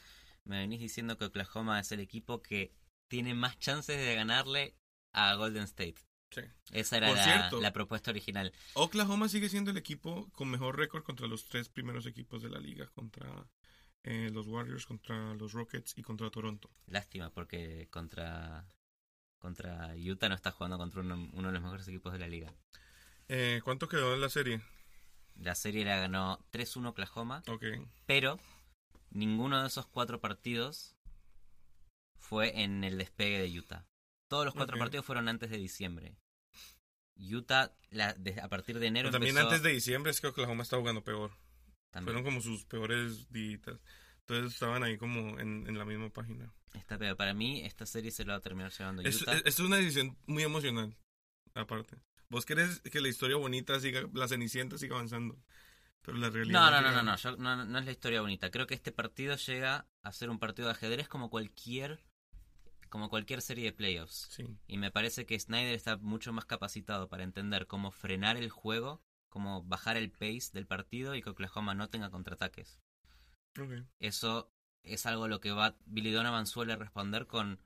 me 0.45 0.57
venís 0.59 0.79
diciendo 0.79 1.17
que 1.17 1.25
Oklahoma 1.25 1.79
es 1.79 1.91
el 1.91 1.99
equipo 1.99 2.41
que 2.41 2.73
tiene 3.07 3.35
más 3.35 3.59
chances 3.59 3.97
de 3.97 4.15
ganarle 4.15 4.73
a 5.13 5.35
Golden 5.35 5.63
State. 5.63 5.95
Sí. 6.31 6.41
Esa 6.71 6.97
era 6.97 7.11
la, 7.11 7.23
cierto. 7.23 7.59
la 7.61 7.73
propuesta 7.73 8.09
original. 8.11 8.53
Oklahoma 8.73 9.27
sigue 9.27 9.49
siendo 9.49 9.71
el 9.71 9.77
equipo 9.77 10.29
con 10.31 10.49
mejor 10.49 10.77
récord 10.77 11.03
contra 11.03 11.27
los 11.27 11.45
tres 11.45 11.67
primeros 11.69 12.05
equipos 12.05 12.41
de 12.41 12.49
la 12.49 12.59
liga, 12.59 12.87
contra 12.95 13.47
eh, 14.03 14.29
los 14.31 14.47
Warriors, 14.47 14.85
contra 14.85 15.33
los 15.35 15.51
Rockets 15.51 15.97
y 15.97 16.01
contra 16.01 16.29
Toronto. 16.31 16.69
Lástima, 16.87 17.29
porque 17.31 17.87
contra, 17.91 18.65
contra 19.39 19.93
Utah 19.95 20.29
no 20.29 20.35
está 20.35 20.51
jugando 20.51 20.77
contra 20.77 21.01
uno, 21.01 21.29
uno 21.33 21.47
de 21.49 21.53
los 21.53 21.61
mejores 21.61 21.87
equipos 21.87 22.13
de 22.13 22.19
la 22.19 22.27
liga. 22.27 22.53
Eh, 23.27 23.61
¿Cuánto 23.63 23.87
quedó 23.89 24.13
en 24.13 24.21
la 24.21 24.29
serie? 24.29 24.61
La 25.35 25.55
serie 25.55 25.85
la 25.85 25.97
ganó 25.97 26.39
3-1 26.51 26.89
Oklahoma, 26.89 27.43
Ok. 27.47 27.63
pero 28.05 28.39
ninguno 29.09 29.61
de 29.61 29.67
esos 29.67 29.87
cuatro 29.87 30.19
partidos 30.21 30.95
fue 32.17 32.61
en 32.61 32.83
el 32.83 32.97
despegue 32.97 33.39
de 33.39 33.59
Utah. 33.59 33.85
Todos 34.29 34.45
los 34.45 34.53
cuatro 34.53 34.77
partidos 34.77 35.05
fueron 35.05 35.27
antes 35.27 35.49
de 35.49 35.57
diciembre. 35.57 36.15
Utah, 37.17 37.71
la- 37.91 38.13
de- 38.13 38.39
a 38.41 38.47
partir 38.47 38.79
de 38.79 38.87
enero 38.87 39.07
Pero 39.07 39.13
también 39.13 39.35
empezó- 39.37 39.49
antes 39.49 39.63
de 39.63 39.71
diciembre 39.71 40.11
es 40.11 40.21
que 40.21 40.27
Oklahoma 40.27 40.63
está 40.63 40.77
jugando 40.77 41.03
peor. 41.03 41.31
también. 41.91 42.05
Fueron 42.15 42.23
como 42.23 42.41
sus 42.41 42.63
peores 42.65 43.31
días. 43.31 43.59
Entonces 44.21 44.53
estaban 44.53 44.81
ahí 44.83 44.97
como 44.97 45.39
en, 45.39 45.67
en 45.67 45.77
la 45.77 45.83
misma 45.85 46.09
página. 46.09 46.53
Está 46.73 46.97
peor. 46.97 47.17
Para 47.17 47.33
mí, 47.33 47.61
esta 47.65 47.85
serie 47.85 48.11
se 48.11 48.23
la 48.23 48.33
va 48.33 48.37
a 48.39 48.41
terminar 48.41 48.71
llevando 48.71 49.01
Es, 49.01 49.21
Utah. 49.21 49.33
es- 49.33 49.41
es 49.45 49.59
una 49.59 49.75
decisión 49.77 50.17
muy 50.25 50.43
emocional, 50.43 50.95
aparte. 51.53 51.97
Vos 52.29 52.45
querés 52.45 52.79
que 52.79 53.01
la 53.01 53.09
historia 53.09 53.35
bonita 53.35 53.77
siga, 53.81 54.03
la 54.13 54.27
cenicienta 54.29 54.77
siga 54.77 54.95
avanzando. 54.95 55.37
Pero 56.01 56.17
la 56.17 56.29
realidad... 56.29 56.59
No, 56.59 56.71
no, 56.71 56.81
no, 56.81 56.91
no, 56.95 57.03
no, 57.03 57.15
yo- 57.17 57.35
no, 57.37 57.65
no 57.65 57.77
es 57.79 57.85
la 57.85 57.91
historia 57.91 58.21
bonita. 58.21 58.49
Creo 58.51 58.65
que 58.67 58.73
este 58.73 58.91
partido 58.93 59.35
llega 59.35 59.85
a 60.01 60.11
ser 60.13 60.29
un 60.29 60.39
partido 60.39 60.67
de 60.69 60.71
ajedrez 60.75 61.07
como 61.09 61.29
cualquier, 61.29 62.01
como 62.91 63.09
cualquier 63.09 63.41
serie 63.41 63.65
de 63.65 63.71
playoffs. 63.73 64.27
Sí. 64.29 64.45
Y 64.67 64.77
me 64.77 64.91
parece 64.91 65.25
que 65.25 65.39
Snyder 65.39 65.73
está 65.73 65.97
mucho 65.97 66.31
más 66.33 66.45
capacitado 66.45 67.09
para 67.09 67.23
entender 67.23 67.65
cómo 67.65 67.91
frenar 67.91 68.37
el 68.37 68.49
juego, 68.51 69.01
cómo 69.29 69.63
bajar 69.63 69.97
el 69.97 70.11
pace 70.11 70.51
del 70.53 70.67
partido 70.67 71.15
y 71.15 71.23
que 71.23 71.31
Oklahoma 71.31 71.73
no 71.73 71.89
tenga 71.89 72.11
contraataques. 72.11 72.79
ok. 73.59 73.85
Eso 73.99 74.51
es 74.83 75.05
algo 75.05 75.23
a 75.23 75.27
lo 75.27 75.39
que 75.39 75.51
va 75.51 75.75
Billy 75.85 76.11
Donovan 76.11 76.45
suele 76.45 76.75
responder 76.75 77.27
con 77.27 77.59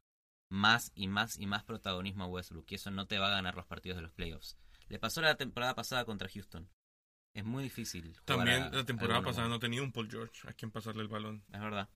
más 0.49 0.91
y 0.95 1.07
más 1.07 1.37
y 1.39 1.47
más 1.47 1.63
protagonismo 1.63 2.25
a 2.25 2.27
Westbrook. 2.27 2.71
Y 2.71 2.75
eso 2.75 2.91
no 2.91 3.07
te 3.07 3.17
va 3.17 3.27
a 3.27 3.31
ganar 3.31 3.55
los 3.55 3.65
partidos 3.65 3.97
de 3.97 4.03
los 4.03 4.11
playoffs. 4.13 4.57
Le 4.87 4.99
pasó 4.99 5.21
la 5.21 5.35
temporada 5.35 5.73
pasada 5.75 6.05
contra 6.05 6.29
Houston. 6.29 6.69
Es 7.33 7.43
muy 7.43 7.63
difícil. 7.63 8.03
jugar 8.11 8.23
También 8.25 8.63
a- 8.63 8.69
la 8.69 8.85
temporada 8.85 9.21
pasada 9.23 9.49
no 9.49 9.59
tenía 9.59 9.81
un 9.81 9.91
Paul 9.91 10.09
George 10.09 10.47
a 10.47 10.53
quien 10.53 10.71
pasarle 10.71 11.01
el 11.01 11.07
balón. 11.09 11.43
Es 11.51 11.59
verdad. 11.59 11.89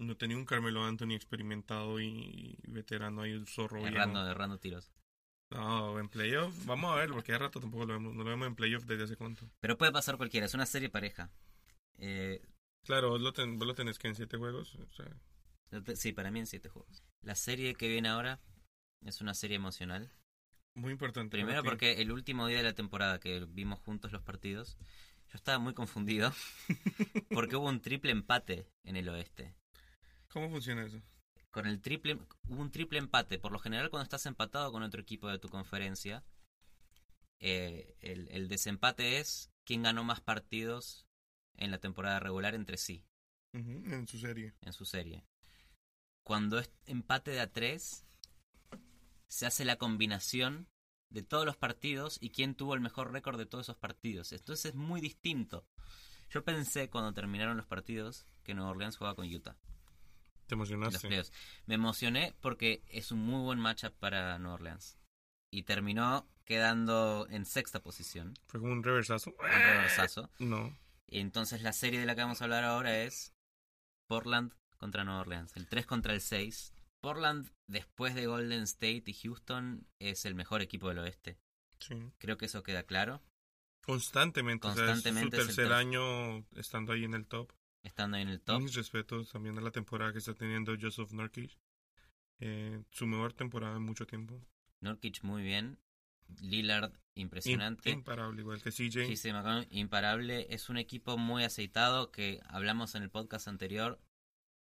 No 0.00 0.16
tenía 0.16 0.36
un 0.36 0.44
Carmelo 0.46 0.82
Anthony 0.84 1.12
experimentado 1.14 2.00
y 2.00 2.58
veterano 2.68 3.22
ahí, 3.22 3.32
el 3.32 3.46
zorro 3.46 3.86
Errando, 3.86 4.20
viejo. 4.20 4.30
errando 4.30 4.58
tiros. 4.58 4.90
No, 5.50 5.98
en 5.98 6.08
playoff, 6.08 6.54
vamos 6.64 6.92
a 6.92 6.96
ver, 6.96 7.10
porque 7.10 7.32
hace 7.32 7.40
rato 7.40 7.60
tampoco 7.60 7.84
lo 7.84 7.94
vemos. 7.94 8.14
No 8.14 8.22
lo 8.24 8.30
vemos 8.30 8.46
en 8.46 8.54
playoff 8.54 8.84
desde 8.84 9.04
hace 9.04 9.16
cuánto. 9.16 9.50
Pero 9.60 9.76
puede 9.76 9.92
pasar 9.92 10.16
cualquiera. 10.16 10.46
Es 10.46 10.54
una 10.54 10.66
serie 10.66 10.88
pareja. 10.88 11.30
Eh, 11.98 12.40
Claro, 12.86 13.10
vos 13.10 13.20
lo, 13.20 13.32
ten- 13.34 13.58
vos 13.58 13.68
lo 13.68 13.74
tenés 13.74 13.98
que 13.98 14.08
en 14.08 14.14
siete 14.14 14.38
juegos. 14.38 14.74
O 14.76 14.86
sea, 14.94 15.94
sí, 15.96 16.12
para 16.12 16.30
mí 16.30 16.38
en 16.40 16.46
siete 16.46 16.68
juegos. 16.70 17.02
La 17.20 17.34
serie 17.34 17.74
que 17.74 17.88
viene 17.88 18.08
ahora 18.08 18.40
es 19.04 19.20
una 19.20 19.34
serie 19.34 19.56
emocional. 19.56 20.10
muy 20.74 20.92
importante. 20.92 21.36
Primero 21.36 21.62
porque 21.62 22.00
el 22.00 22.10
último 22.10 22.46
día 22.46 22.56
de 22.58 22.62
la 22.64 22.72
temporada 22.74 23.20
que 23.20 23.44
vimos 23.50 23.80
juntos 23.80 24.12
los 24.12 24.22
partidos, 24.22 24.78
yo 25.28 25.34
estaba 25.36 25.58
muy 25.58 25.74
confundido 25.74 26.32
porque 27.30 27.56
hubo 27.56 27.68
un 27.68 27.80
triple 27.82 28.12
empate 28.12 28.66
en 28.84 28.96
el 28.96 29.08
oeste. 29.10 29.54
¿Cómo 30.30 30.48
funciona 30.48 30.84
eso? 30.84 31.02
Con 31.50 31.66
el 31.66 31.80
triple 31.80 32.18
hubo 32.48 32.60
un 32.60 32.70
triple 32.70 32.98
empate. 32.98 33.38
Por 33.38 33.52
lo 33.52 33.58
general 33.58 33.90
cuando 33.90 34.04
estás 34.04 34.26
empatado 34.26 34.70
con 34.72 34.82
otro 34.82 35.00
equipo 35.00 35.28
de 35.28 35.38
tu 35.38 35.48
conferencia, 35.48 36.24
eh, 37.40 37.96
el, 38.00 38.28
el 38.30 38.48
desempate 38.48 39.18
es 39.18 39.50
quién 39.64 39.82
ganó 39.82 40.04
más 40.04 40.20
partidos 40.20 41.06
en 41.54 41.70
la 41.70 41.78
temporada 41.78 42.20
regular 42.20 42.54
entre 42.54 42.76
sí. 42.76 43.04
En 43.52 44.06
su 44.06 44.18
serie. 44.18 44.54
en 44.60 44.72
su 44.72 44.84
serie. 44.84 45.24
Cuando 46.22 46.58
es 46.60 46.70
empate 46.86 47.32
de 47.32 47.40
a 47.40 47.50
tres, 47.50 48.06
se 49.26 49.46
hace 49.46 49.64
la 49.64 49.76
combinación 49.76 50.68
de 51.08 51.22
todos 51.22 51.44
los 51.44 51.56
partidos 51.56 52.18
y 52.20 52.30
quién 52.30 52.54
tuvo 52.54 52.74
el 52.74 52.80
mejor 52.80 53.12
récord 53.12 53.36
de 53.38 53.46
todos 53.46 53.66
esos 53.66 53.76
partidos. 53.76 54.30
Entonces 54.32 54.66
es 54.66 54.74
muy 54.76 55.00
distinto. 55.00 55.66
Yo 56.28 56.44
pensé 56.44 56.88
cuando 56.88 57.12
terminaron 57.12 57.56
los 57.56 57.66
partidos 57.66 58.28
que 58.44 58.54
Nueva 58.54 58.70
Orleans 58.70 58.96
jugaba 58.96 59.16
con 59.16 59.26
Utah. 59.26 59.56
Te 60.50 60.54
en 60.54 60.60
los 60.60 60.70
emocionaste. 60.70 61.32
Me 61.66 61.74
emocioné 61.74 62.34
porque 62.40 62.82
es 62.88 63.10
un 63.12 63.20
muy 63.20 63.42
buen 63.42 63.58
matchup 63.58 63.92
para 63.98 64.38
Nueva 64.38 64.54
Orleans. 64.54 64.96
Y 65.52 65.62
terminó 65.64 66.28
quedando 66.44 67.26
en 67.30 67.44
sexta 67.44 67.80
posición, 67.80 68.34
Fue 68.46 68.60
como 68.60 68.72
un 68.72 68.82
reversazo. 68.82 69.30
un 69.38 69.46
reversazo. 69.46 70.30
No. 70.38 70.76
Entonces 71.08 71.62
la 71.62 71.72
serie 71.72 71.98
de 72.00 72.06
la 72.06 72.14
que 72.14 72.20
vamos 72.22 72.40
a 72.40 72.44
hablar 72.44 72.62
ahora 72.64 73.02
es 73.02 73.32
Portland 74.08 74.52
contra 74.78 75.04
Nueva 75.04 75.20
Orleans, 75.20 75.52
el 75.56 75.66
3 75.68 75.86
contra 75.86 76.14
el 76.14 76.20
6. 76.20 76.72
Portland, 77.00 77.50
después 77.66 78.14
de 78.14 78.26
Golden 78.26 78.62
State 78.62 79.04
y 79.06 79.14
Houston, 79.14 79.86
es 79.98 80.24
el 80.26 80.34
mejor 80.34 80.60
equipo 80.62 80.88
del 80.88 80.98
oeste. 80.98 81.38
Sí. 81.78 81.94
Creo 82.18 82.36
que 82.36 82.46
eso 82.46 82.62
queda 82.62 82.82
claro, 82.84 83.22
Constantemente. 83.82 84.68
Constantemente 84.68 85.36
O 85.38 85.40
es 85.40 85.46
sea, 85.46 85.50
el 85.50 85.50
es 85.50 85.54
su 85.54 85.54
tercer 85.54 85.64
ter- 85.68 85.72
año 85.72 86.44
estando 86.54 86.92
ahí 86.92 87.04
en 87.04 87.14
el 87.14 87.26
top. 87.26 87.50
Estando 87.82 88.16
ahí 88.16 88.22
en 88.22 88.28
el 88.28 88.40
top. 88.40 88.60
Mis 88.62 88.74
respetos 88.74 89.30
también 89.30 89.56
a 89.58 89.60
la 89.60 89.70
temporada 89.70 90.12
que 90.12 90.18
está 90.18 90.34
teniendo 90.34 90.74
Joseph 90.80 91.12
Nurkic. 91.12 91.56
Eh, 92.40 92.82
su 92.90 93.06
mejor 93.06 93.32
temporada 93.32 93.76
en 93.76 93.82
mucho 93.82 94.06
tiempo. 94.06 94.40
Nurkic 94.80 95.22
muy 95.22 95.42
bien. 95.42 95.78
Lillard, 96.40 96.92
impresionante. 97.14 97.90
Im- 97.90 97.98
imparable, 97.98 98.40
igual 98.40 98.62
que 98.62 98.70
CJ. 98.70 99.06
JC 99.08 99.32
McConnell, 99.32 99.66
imparable. 99.70 100.46
Es 100.54 100.68
un 100.68 100.76
equipo 100.76 101.18
muy 101.18 101.42
aceitado 101.44 102.10
que 102.12 102.40
hablamos 102.46 102.94
en 102.94 103.02
el 103.02 103.10
podcast 103.10 103.48
anterior. 103.48 104.00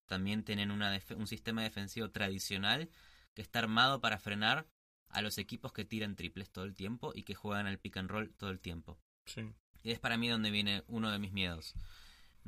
También 0.08 0.44
tienen 0.44 0.72
una 0.72 1.00
un 1.16 1.28
sistema 1.28 1.62
defensivo 1.62 2.10
tradicional 2.10 2.90
que 3.36 3.44
está 3.44 3.60
armado 3.60 4.02
para 4.02 4.18
frenar 4.18 4.68
a 5.10 5.22
los 5.22 5.38
equipos 5.38 5.72
que 5.72 5.86
tiran 5.86 6.16
triples 6.16 6.50
todo 6.50 6.66
el 6.66 6.74
tiempo 6.74 7.12
y 7.16 7.24
que 7.24 7.36
juegan 7.36 7.68
al 7.68 7.78
pick 7.78 7.98
and 7.98 8.10
roll 8.10 8.34
todo 8.34 8.50
el 8.50 8.60
tiempo. 8.60 9.00
Sí. 9.26 9.42
Y 9.84 9.92
es 9.92 10.00
para 10.00 10.18
mí 10.18 10.28
donde 10.28 10.50
viene 10.52 10.84
uno 10.88 11.12
de 11.12 11.20
mis 11.20 11.32
miedos. 11.32 11.76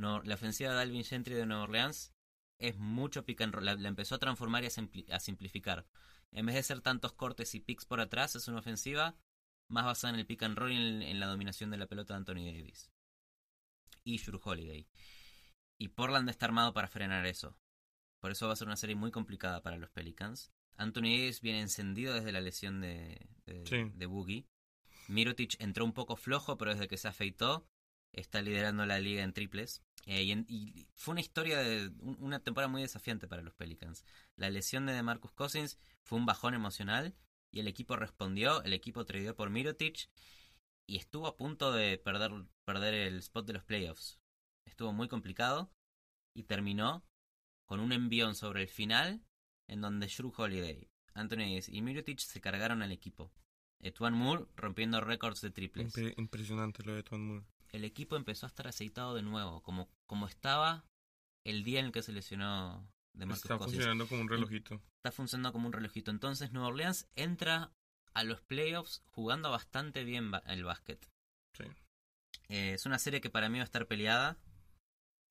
No, 0.02 0.22
la 0.24 0.34
ofensiva 0.36 0.74
de 0.74 0.82
Alvin 0.82 1.04
Gentry 1.04 1.36
de 1.36 1.46
Nueva 1.46 1.64
Orleans 1.64 2.12
es 2.60 2.78
mucho 2.78 3.24
pick 3.26 3.42
and 3.42 3.54
roll. 3.54 3.66
La, 3.66 3.76
la 3.76 3.88
empezó 3.88 4.16
a 4.16 4.20
transformar 4.20 4.64
y 4.64 4.68
a, 4.68 4.70
simpli- 4.70 5.12
a 5.12 5.20
simplificar. 5.20 5.86
En 6.32 6.46
vez 6.46 6.56
de 6.56 6.64
ser 6.64 6.82
tantos 6.82 7.14
cortes 7.14 7.54
y 7.56 7.60
picks 7.60 7.86
por 7.86 8.00
atrás, 8.02 8.36
es 8.36 8.48
una 8.48 8.60
ofensiva 8.60 9.16
más 9.70 9.86
basada 9.86 10.14
en 10.14 10.20
el 10.20 10.26
pick 10.26 10.44
and 10.44 10.58
roll 10.58 10.72
y 10.72 10.76
en, 10.76 11.02
en 11.02 11.20
la 11.20 11.28
dominación 11.28 11.70
de 11.72 11.78
la 11.78 11.88
pelota 11.88 12.14
de 12.14 12.18
Anthony 12.18 12.46
Davis. 12.52 12.92
Y 14.04 14.18
Drew 14.20 14.40
Holiday. 14.44 14.88
Y 15.78 15.90
Portland 15.90 16.30
está 16.30 16.46
armado 16.48 16.74
para 16.74 16.88
frenar 16.88 17.26
eso. 17.26 17.58
Por 18.20 18.32
eso 18.32 18.48
va 18.48 18.54
a 18.54 18.56
ser 18.56 18.68
una 18.68 18.78
serie 18.78 18.96
muy 18.96 19.12
complicada 19.12 19.62
para 19.62 19.78
los 19.78 19.90
Pelicans. 19.92 20.52
Anthony 20.78 21.04
Davis 21.18 21.42
viene 21.42 21.62
encendido 21.62 22.14
desde 22.14 22.32
la 22.32 22.42
lesión 22.42 22.82
de, 22.82 23.28
de, 23.46 23.66
Sí. 23.66 23.92
de 23.96 24.06
Boogie. 24.06 24.48
Mirotic 25.08 25.56
entró 25.60 25.86
un 25.86 25.94
poco 25.94 26.16
flojo, 26.16 26.58
pero 26.58 26.72
desde 26.72 26.88
que 26.88 26.98
se 26.98 27.08
afeitó 27.08 27.68
está 28.14 28.42
liderando 28.42 28.86
la 28.86 29.00
liga 29.00 29.24
en 29.24 29.34
triples. 29.34 29.84
Eh, 30.06 30.24
y, 30.24 30.88
fue 30.96 31.12
una 31.14 31.22
historia 31.22 31.60
de 31.60 31.88
un- 32.00 32.18
una 32.20 32.40
temporada 32.40 32.68
muy 32.72 32.82
desafiante 32.82 33.28
para 33.28 33.42
los 33.42 33.54
Pelicans. 33.54 34.04
La 34.36 34.50
lesión 34.50 34.86
de 34.86 34.94
DeMarcus 34.94 35.32
Cousins 35.34 35.78
fue 36.04 36.18
un 36.18 36.26
bajón 36.26 36.54
emocional 36.54 37.16
y 37.52 37.60
el 37.60 37.68
equipo 37.68 37.96
respondió, 37.96 38.64
el 38.64 38.74
equipo 38.74 39.06
tradeó 39.06 39.36
por 39.36 39.50
Mirotic 39.50 40.10
y 40.88 40.98
estuvo 40.98 41.28
a 41.28 41.38
punto 41.38 41.72
de 41.72 41.98
perder, 41.98 42.32
perder 42.66 42.94
el 42.94 43.18
spot 43.20 43.46
de 43.46 43.54
los 43.54 43.64
playoffs. 43.64 44.20
Estuvo 44.66 44.92
muy 44.94 45.08
complicado 45.08 45.72
y 46.36 46.44
terminó 46.44 47.06
con 47.66 47.80
un 47.80 47.92
envión 47.92 48.36
sobre 48.36 48.64
el 48.64 48.68
final 48.70 49.24
en 49.68 49.82
donde 49.82 50.08
Drew 50.08 50.34
Holiday, 50.36 50.90
Anthony 51.14 51.38
Davis 51.38 51.70
y 51.70 51.82
Mirotic 51.82 52.20
se 52.20 52.42
cargaron 52.42 52.82
al 52.82 52.92
equipo. 52.92 53.32
Etuan 53.80 54.14
Moore 54.14 54.46
rompiendo 54.56 55.00
récords 55.02 55.42
de 55.42 55.52
triples. 55.52 55.94
Impre- 55.96 56.14
impresionante 56.18 56.84
lo 56.84 56.94
de 56.94 57.04
Tom 57.04 57.22
Moore. 57.22 57.46
El 57.74 57.86
equipo 57.86 58.16
empezó 58.16 58.46
a 58.46 58.50
estar 58.50 58.68
aceitado 58.68 59.14
de 59.14 59.22
nuevo, 59.22 59.62
como, 59.64 59.90
como 60.06 60.28
estaba 60.28 60.86
el 61.46 61.64
día 61.64 61.80
en 61.80 61.88
el 61.88 61.92
que 61.92 62.04
se 62.04 62.12
lesionó 62.12 62.88
de 63.14 63.26
Marcus 63.26 63.44
Está 63.44 63.58
Cousins. 63.58 63.76
funcionando 63.76 64.08
como 64.08 64.22
un 64.22 64.30
relojito. 64.30 64.82
Está 64.98 65.12
funcionando 65.12 65.54
como 65.54 65.68
un 65.68 65.74
relojito. 65.74 66.12
Entonces 66.12 66.52
Nueva 66.52 66.70
Orleans 66.70 67.08
entra 67.16 67.72
a 68.14 68.24
los 68.24 68.42
playoffs 68.42 69.02
jugando 69.06 69.50
bastante 69.52 70.04
bien 70.04 70.32
el 70.48 70.64
básquet. 70.64 71.10
Sí. 71.58 71.66
Eh, 72.50 72.74
es 72.74 72.86
una 72.86 73.00
serie 73.00 73.22
que 73.22 73.30
para 73.30 73.50
mí 73.50 73.58
va 73.58 73.64
a 73.64 73.66
estar 73.66 73.88
peleada. 73.88 74.38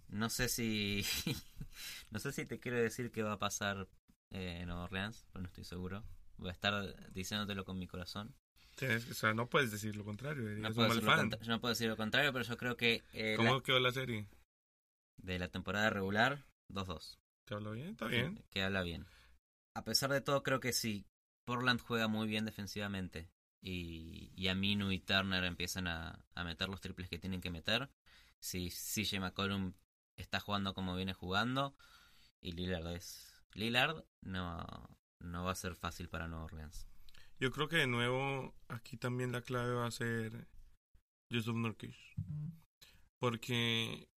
No 0.09 0.29
sé 0.29 0.49
si. 0.49 1.05
no 2.11 2.19
sé 2.19 2.33
si 2.33 2.47
te 2.47 2.59
quiero 2.59 2.79
decir 2.79 3.11
qué 3.11 3.23
va 3.23 3.33
a 3.33 3.39
pasar 3.39 3.89
eh, 4.33 4.59
en 4.61 4.69
Nueva 4.69 4.85
Orleans, 4.85 5.27
pero 5.31 5.43
no 5.43 5.49
estoy 5.49 5.65
seguro. 5.65 6.05
Voy 6.39 6.49
a 6.49 6.53
estar 6.53 7.13
diciéndotelo 7.13 7.65
con 7.65 7.79
mi 7.79 7.87
corazón. 7.87 8.35
Tienes 8.81 9.05
que- 9.05 9.13
o 9.13 9.15
sea, 9.15 9.33
no 9.35 9.49
puedes 9.49 9.71
decir 9.71 9.95
lo 9.97 10.05
contrario. 10.05 10.43
No 10.59 10.73
puedo, 10.75 10.89
decir 10.89 11.05
lo 11.05 11.11
fan. 11.15 11.31
yo 11.31 11.49
no 11.53 11.61
puedo 11.61 11.71
decir 11.73 11.89
lo 11.89 11.97
contrario, 11.97 12.33
pero 12.33 12.45
yo 12.45 12.57
creo 12.57 12.77
que 12.77 13.03
eh, 13.13 13.35
¿Cómo 13.37 13.55
la- 13.57 13.63
quedó 13.63 13.79
la 13.79 13.93
serie? 13.93 14.27
de 15.19 15.39
la 15.39 15.49
temporada 15.49 15.91
regular, 15.91 16.45
2-2. 16.69 17.19
¿Te 17.45 17.55
hablo 17.55 17.73
bien? 17.73 17.91
Está 17.91 18.07
bien. 18.07 18.43
Que 18.51 18.63
habla 18.63 18.83
bien. 18.83 19.07
A 19.75 19.85
pesar 19.85 20.11
de 20.11 20.21
todo, 20.23 20.43
creo 20.43 20.61
que 20.61 20.73
si 20.73 21.05
Portland 21.45 21.81
juega 21.81 22.09
muy 22.09 22.27
bien 22.27 22.45
defensivamente 22.47 23.31
y, 23.61 24.33
y 24.35 24.49
Aminu 24.49 24.91
y 24.93 24.99
Turner 25.01 25.45
empiezan 25.45 25.87
a, 25.89 26.25
a 26.35 26.45
meter 26.45 26.69
los 26.69 26.81
triples 26.81 27.09
que 27.09 27.19
tienen 27.19 27.41
que 27.43 27.51
meter, 27.51 27.91
si 28.39 28.71
CJ 28.71 29.21
McCollum 29.21 29.75
está 30.17 30.41
jugando 30.41 30.73
como 30.75 30.97
viene 30.97 31.13
jugando 31.13 31.77
y 32.41 32.53
Lillard 32.53 32.87
es 32.95 33.45
Lillard, 33.53 34.03
no, 34.23 34.65
no 35.19 35.45
va 35.45 35.53
a 35.53 35.57
ser 35.57 35.75
fácil 35.75 36.09
para 36.09 36.29
Nueva 36.29 36.45
Orleans. 36.47 36.87
Yo 37.41 37.51
creo 37.51 37.69
que 37.69 37.77
de 37.77 37.87
nuevo 37.87 38.55
aquí 38.69 38.97
también 38.97 39.33
la 39.33 39.41
clave 39.41 39.73
va 39.75 39.87
a 39.87 39.91
ser 39.91 40.47
Yusuf 41.31 41.57
Nurkic. 41.57 41.95
Porque 43.19 44.09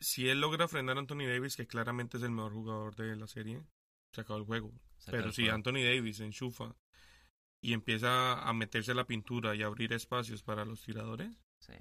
si 0.00 0.28
él 0.28 0.40
logra 0.40 0.68
frenar 0.68 0.96
a 0.96 1.00
Anthony 1.00 1.26
Davis, 1.26 1.56
que 1.56 1.66
claramente 1.66 2.16
es 2.16 2.22
el 2.22 2.30
mejor 2.30 2.52
jugador 2.52 2.96
de 2.96 3.14
la 3.16 3.26
serie, 3.26 3.62
se 4.12 4.22
acabó 4.22 4.38
el 4.38 4.46
juego. 4.46 4.72
Pero 5.06 5.26
el 5.26 5.32
si 5.32 5.42
juego. 5.42 5.56
Anthony 5.56 5.82
Davis 5.84 6.20
enchufa 6.20 6.74
y 7.60 7.74
empieza 7.74 8.42
a 8.42 8.52
meterse 8.52 8.94
la 8.94 9.06
pintura 9.06 9.54
y 9.54 9.62
a 9.62 9.66
abrir 9.66 9.92
espacios 9.92 10.42
para 10.42 10.64
los 10.64 10.82
tiradores, 10.82 11.30
Sí. 11.58 11.74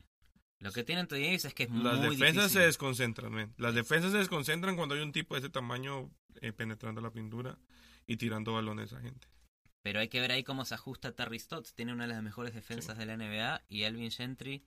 Lo 0.60 0.72
que 0.72 0.84
tiene 0.84 1.02
Anthony 1.02 1.22
Davis 1.24 1.46
es 1.46 1.56
que 1.56 1.64
es 1.64 1.72
las 1.72 1.98
muy 1.98 2.16
defensas 2.16 2.44
difícil. 2.44 2.50
se 2.50 2.60
desconcentran. 2.60 3.54
Las 3.58 3.74
defensas 3.74 4.12
se 4.12 4.20
desconcentran 4.20 4.76
cuando 4.76 4.94
hay 4.94 5.02
un 5.02 5.12
tipo 5.12 5.34
de 5.34 5.40
ese 5.40 5.50
tamaño 5.50 6.12
eh, 6.36 6.54
penetrando 6.54 7.02
la 7.02 7.12
pintura 7.12 7.58
y 8.06 8.18
tirando 8.18 8.54
balones 8.54 8.94
a 8.94 9.02
gente. 9.02 9.28
Pero 9.82 10.00
hay 10.00 10.10
que 10.10 10.20
ver 10.22 10.32
ahí 10.32 10.44
cómo 10.44 10.64
se 10.66 10.76
ajusta 10.76 11.16
Terry 11.16 11.40
Stotts. 11.40 11.74
Tiene 11.74 11.94
una 11.94 12.06
de 12.08 12.14
las 12.14 12.22
mejores 12.24 12.54
defensas 12.54 12.98
de 12.98 13.06
la 13.06 13.18
NBA 13.18 13.64
y 13.68 13.84
Alvin 13.84 14.12
Gentry 14.12 14.64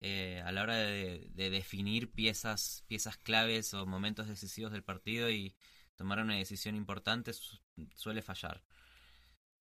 eh, 0.00 0.42
a 0.44 0.52
la 0.52 0.62
hora 0.62 0.76
de, 0.76 1.28
de 1.34 1.50
definir 1.50 2.10
piezas, 2.10 2.84
piezas 2.88 3.16
claves 3.18 3.72
o 3.74 3.86
momentos 3.86 4.28
decisivos 4.28 4.72
del 4.72 4.82
partido 4.82 5.30
y 5.30 5.54
tomar 5.96 6.18
una 6.20 6.36
decisión 6.36 6.74
importante 6.74 7.32
su- 7.32 7.58
suele 7.94 8.22
fallar. 8.22 8.62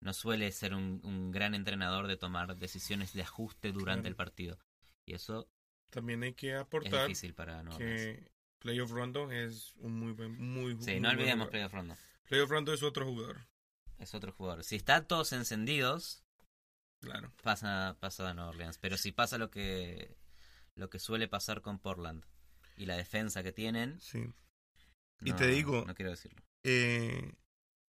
No 0.00 0.12
suele 0.12 0.50
ser 0.52 0.74
un, 0.74 1.00
un 1.02 1.30
gran 1.30 1.54
entrenador 1.54 2.06
de 2.06 2.16
tomar 2.16 2.56
decisiones 2.56 3.12
de 3.12 3.22
ajuste 3.22 3.72
durante 3.72 4.02
Claro. 4.02 4.08
el 4.08 4.16
partido. 4.16 4.58
Y 5.06 5.14
eso 5.14 5.48
También 5.90 6.22
hay 6.22 6.34
que 6.34 6.52
es 6.54 6.60
aportar 6.60 7.06
difícil 7.08 7.34
para 7.34 7.60
Orleans. 7.60 7.78
que 7.78 8.30
Playoff 8.58 8.90
Rondo 8.90 9.30
es 9.30 9.74
un 9.76 9.98
muy 9.98 10.12
buen, 10.12 10.32
muy, 10.38 10.76
Sí, 10.80 10.92
muy 10.92 11.00
no 11.00 11.10
olvidemos. 11.10 11.48
Playoff 11.48 11.72
Rondo. 11.72 11.96
Playoff 12.24 12.50
Rondo 12.50 12.72
es 12.72 12.82
otro 12.82 13.06
jugador, 13.06 13.46
Es 14.04 14.14
otro 14.14 14.32
jugador. 14.32 14.62
Si 14.64 14.76
están 14.76 15.06
todos 15.08 15.32
encendidos, 15.32 16.22
claro. 17.00 17.32
pasa, 17.42 17.96
pasa 18.00 18.28
a 18.28 18.34
Nueva 18.34 18.50
Orleans. 18.50 18.76
Pero 18.78 18.96
si 18.98 19.12
pasa 19.12 19.38
lo 19.38 19.50
que, 19.50 20.14
lo 20.76 20.90
que 20.90 20.98
suele 20.98 21.26
pasar 21.26 21.62
con 21.62 21.78
Portland 21.78 22.22
y 22.76 22.84
la 22.86 22.96
defensa 22.96 23.42
que 23.42 23.52
tienen. 23.52 23.98
Sí. 24.00 24.26
Y 25.22 25.32
te 25.32 25.46
digo- 25.46 25.84
No 25.86 25.94
quiero 25.94 26.10
decirlo. 26.10 26.42
Eh, 26.64 27.34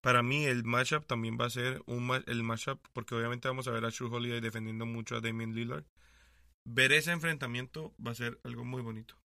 para 0.01 0.21
mí 0.21 0.45
el 0.45 0.63
matchup 0.63 1.05
también 1.07 1.37
va 1.39 1.45
a 1.45 1.49
ser 1.49 1.81
un 1.87 2.05
ma- 2.05 2.23
el 2.27 2.43
matchup 2.43 2.79
porque 2.93 3.15
obviamente 3.15 3.47
vamos 3.47 3.67
a 3.67 3.71
ver 3.71 3.83
a 3.85 3.91
True 3.91 4.09
Holiday 4.15 4.39
defendiendo 4.39 4.85
mucho 4.85 5.15
a 5.15 5.21
Damian 5.21 5.55
Lillard. 5.55 5.85
Ver 6.65 6.91
ese 6.91 7.11
enfrentamiento 7.11 7.95
va 8.05 8.11
a 8.11 8.15
ser 8.15 8.39
algo 8.43 8.63
muy 8.65 8.81
bonito. 8.83 9.17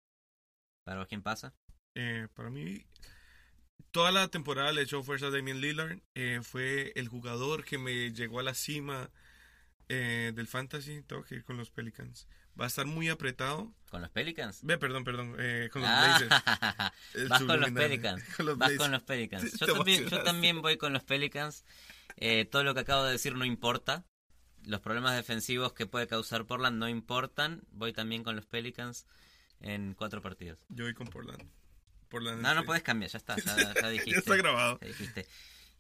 ¿Para 0.87 1.01
vos 1.01 1.09
quién 1.09 1.23
pasa? 1.23 1.55
Eh, 1.95 2.29
para 2.35 2.49
mí 2.51 2.87
toda 3.91 4.13
la 4.13 4.29
temporada 4.29 4.73
le 4.73 4.83
echó 4.83 5.03
fuerza 5.03 5.27
a 5.27 5.31
Damian 5.31 5.61
Lillard. 5.61 5.99
Eh, 6.15 6.41
fue 6.43 6.93
el 6.97 7.09
jugador 7.09 7.65
que 7.65 7.79
me 7.79 8.13
llegó 8.13 8.41
a 8.41 8.43
la 8.43 8.55
cima 8.55 9.11
eh, 9.89 10.33
del 10.35 10.47
fantasy. 10.47 11.03
Tengo 11.03 11.25
que 11.25 11.37
ir 11.37 11.45
con 11.45 11.57
los 11.57 11.71
Pelicans. 11.71 12.27
Va 12.61 12.65
a 12.65 12.69
estar 12.69 12.87
muy 12.87 13.09
apretado. 13.09 13.73
¿Con 13.91 14.01
los 14.03 14.11
Pelicans? 14.11 14.61
Ve, 14.65 14.79
perdón, 14.79 15.05
perdón, 15.05 15.37
eh, 15.39 15.69
con 15.73 15.83
los 15.83 15.91
Ah, 15.93 16.19
Blazers. 16.19 17.29
Vas 17.31 17.43
con 17.43 17.61
los. 17.61 17.71
Pelicans. 17.71 18.25
Con 18.37 18.47
los 18.47 18.59
Vas 18.59 18.69
Blazers. 18.69 18.83
con 18.83 18.93
los 18.93 19.03
Pelicans. 19.05 19.53
Yo 19.61 19.67
también, 19.75 20.07
yo 20.09 20.23
también 20.23 20.61
voy 20.63 20.77
con 20.77 20.93
los 20.93 21.05
Pelicans. 21.05 21.65
Eh, 22.17 22.45
todo 22.47 22.65
lo 22.65 22.75
que 22.75 22.81
acabo 22.81 23.05
de 23.05 23.13
decir 23.13 23.35
no 23.37 23.45
importa. 23.45 24.05
Los 24.65 24.81
problemas 24.81 25.15
defensivos 25.15 25.73
que 25.73 25.87
puede 25.87 26.09
causar 26.09 26.47
Portland 26.47 26.79
no 26.79 26.89
importan. 26.89 27.63
Voy 27.71 27.93
también 27.93 28.25
con 28.25 28.35
los 28.35 28.45
Pelicans 28.47 29.07
en 29.61 29.95
cuatro 29.95 30.21
partidos. 30.21 30.67
Yo 30.69 30.85
voy 30.85 30.95
con 30.95 31.07
Portland. 31.07 31.49
No, 32.11 32.55
no 32.55 32.65
puedes 32.65 32.83
cambiar, 32.83 33.11
ya 33.11 33.19
está, 33.19 33.37
ya, 33.37 33.75
ya 33.75 33.89
dijiste. 33.91 34.13
Ya 34.13 34.19
está 34.19 34.37
grabado. 34.37 34.79
Ya 34.81 34.89
dijiste. 34.89 35.27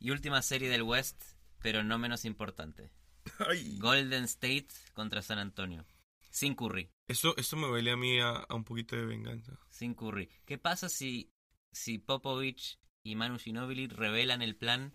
Y 0.01 0.11
última 0.11 0.43
serie 0.43 0.69
del 0.69 0.83
West, 0.83 1.23
pero 1.62 1.83
no 1.83 1.99
menos 1.99 2.25
importante. 2.25 2.91
Ay. 3.38 3.79
Golden 3.79 4.25
State 4.25 4.69
contra 4.95 5.23
San 5.23 5.38
Antonio. 5.38 5.85
Sin 6.31 6.55
Curry. 6.55 6.91
Esto, 7.09 7.37
esto 7.37 7.57
me 7.57 7.71
huele 7.71 7.91
a 7.91 7.97
mí 7.97 8.21
a, 8.21 8.31
a 8.31 8.55
un 8.55 8.64
poquito 8.64 8.97
de 8.97 9.07
venganza. 9.07 9.59
Sin 9.71 9.95
Curry. 9.95 10.29
¿Qué 10.45 10.59
pasa 10.59 10.88
si, 10.88 11.33
si 11.73 11.99
Popovich 11.99 12.79
y 13.03 13.17
Manu 13.17 13.38
Ginobili 13.38 13.87
revelan 13.88 14.43
el 14.43 14.55
plan 14.55 14.93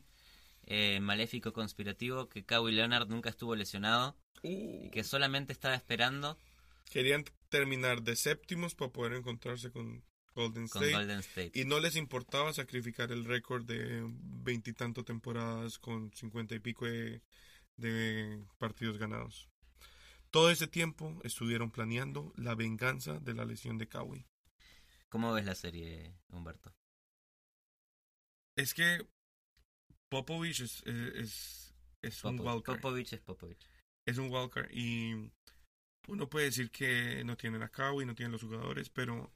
eh, 0.66 1.00
maléfico 1.00 1.52
conspirativo 1.52 2.30
que 2.30 2.46
Kawhi 2.46 2.72
Leonard 2.72 3.10
nunca 3.10 3.30
estuvo 3.30 3.56
lesionado 3.56 4.16
y 4.42 4.90
que 4.92 5.04
solamente 5.04 5.52
estaba 5.52 5.76
esperando 5.76 6.38
Querían 6.90 7.26
terminar 7.50 8.04
de 8.04 8.16
séptimos 8.16 8.76
para 8.76 8.92
poder 8.92 9.14
encontrarse 9.14 9.72
con 9.72 10.04
Golden 10.36 10.68
con 10.68 10.84
State. 10.84 10.94
Golden 10.94 11.20
State? 11.20 11.52
Y 11.54 11.66
no 11.66 11.80
les 11.80 11.96
importaba 11.96 12.54
sacrificar 12.54 13.12
el 13.12 13.26
récord 13.26 13.66
de 13.66 14.04
veintitanto 14.06 15.04
temporadas 15.04 15.78
con 15.80 16.12
cincuenta 16.14 16.56
y 16.56 16.60
pico 16.60 16.86
de, 16.86 17.22
de 17.78 18.44
partidos 18.58 18.98
ganados. 18.98 19.48
Todo 20.32 20.50
ese 20.50 20.68
tiempo 20.68 21.20
estuvieron 21.24 21.70
planeando 21.70 22.34
la 22.36 22.56
venganza 22.56 23.20
de 23.20 23.34
la 23.36 23.46
lesión 23.46 23.78
de 23.78 23.88
Kawhi. 23.88 24.26
¿Cómo 25.10 25.32
ves 25.32 25.46
la 25.46 25.54
serie, 25.54 26.16
Humberto? 26.30 26.74
Es 28.56 28.74
que 28.74 29.08
Popovich 30.10 30.62
es, 30.62 30.84
es, 30.86 31.76
es 32.02 32.24
un 32.24 32.40
wildcard. 32.40 32.82
Popovich 32.82 33.14
es 33.14 33.22
Popovich. 33.22 33.68
es 34.06 34.18
un 34.18 34.30
wildcard 34.30 34.70
y 34.72 35.32
uno 36.08 36.30
puede 36.30 36.48
decir 36.48 36.70
que 36.70 37.24
no 37.24 37.38
tienen 37.38 37.64
a 37.64 37.70
Kawhi, 37.70 38.06
no 38.06 38.16
tienen 38.16 38.34
los 38.34 38.42
jugadores, 38.42 38.90
pero 38.90 39.32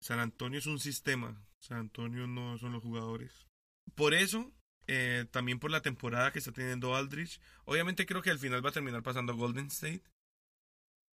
San 0.00 0.18
Antonio 0.18 0.58
es 0.58 0.66
un 0.66 0.80
sistema. 0.80 1.40
San 1.58 1.78
Antonio 1.78 2.26
no 2.26 2.58
son 2.58 2.72
los 2.72 2.82
jugadores. 2.82 3.46
Por 3.94 4.14
eso, 4.14 4.52
eh, 4.86 5.26
también 5.30 5.58
por 5.58 5.70
la 5.70 5.82
temporada 5.82 6.32
que 6.32 6.38
está 6.38 6.52
teniendo 6.52 6.96
Aldrich, 6.96 7.40
obviamente 7.64 8.06
creo 8.06 8.22
que 8.22 8.30
al 8.30 8.38
final 8.38 8.64
va 8.64 8.70
a 8.70 8.72
terminar 8.72 9.02
pasando 9.02 9.36
Golden 9.36 9.66
State. 9.66 10.02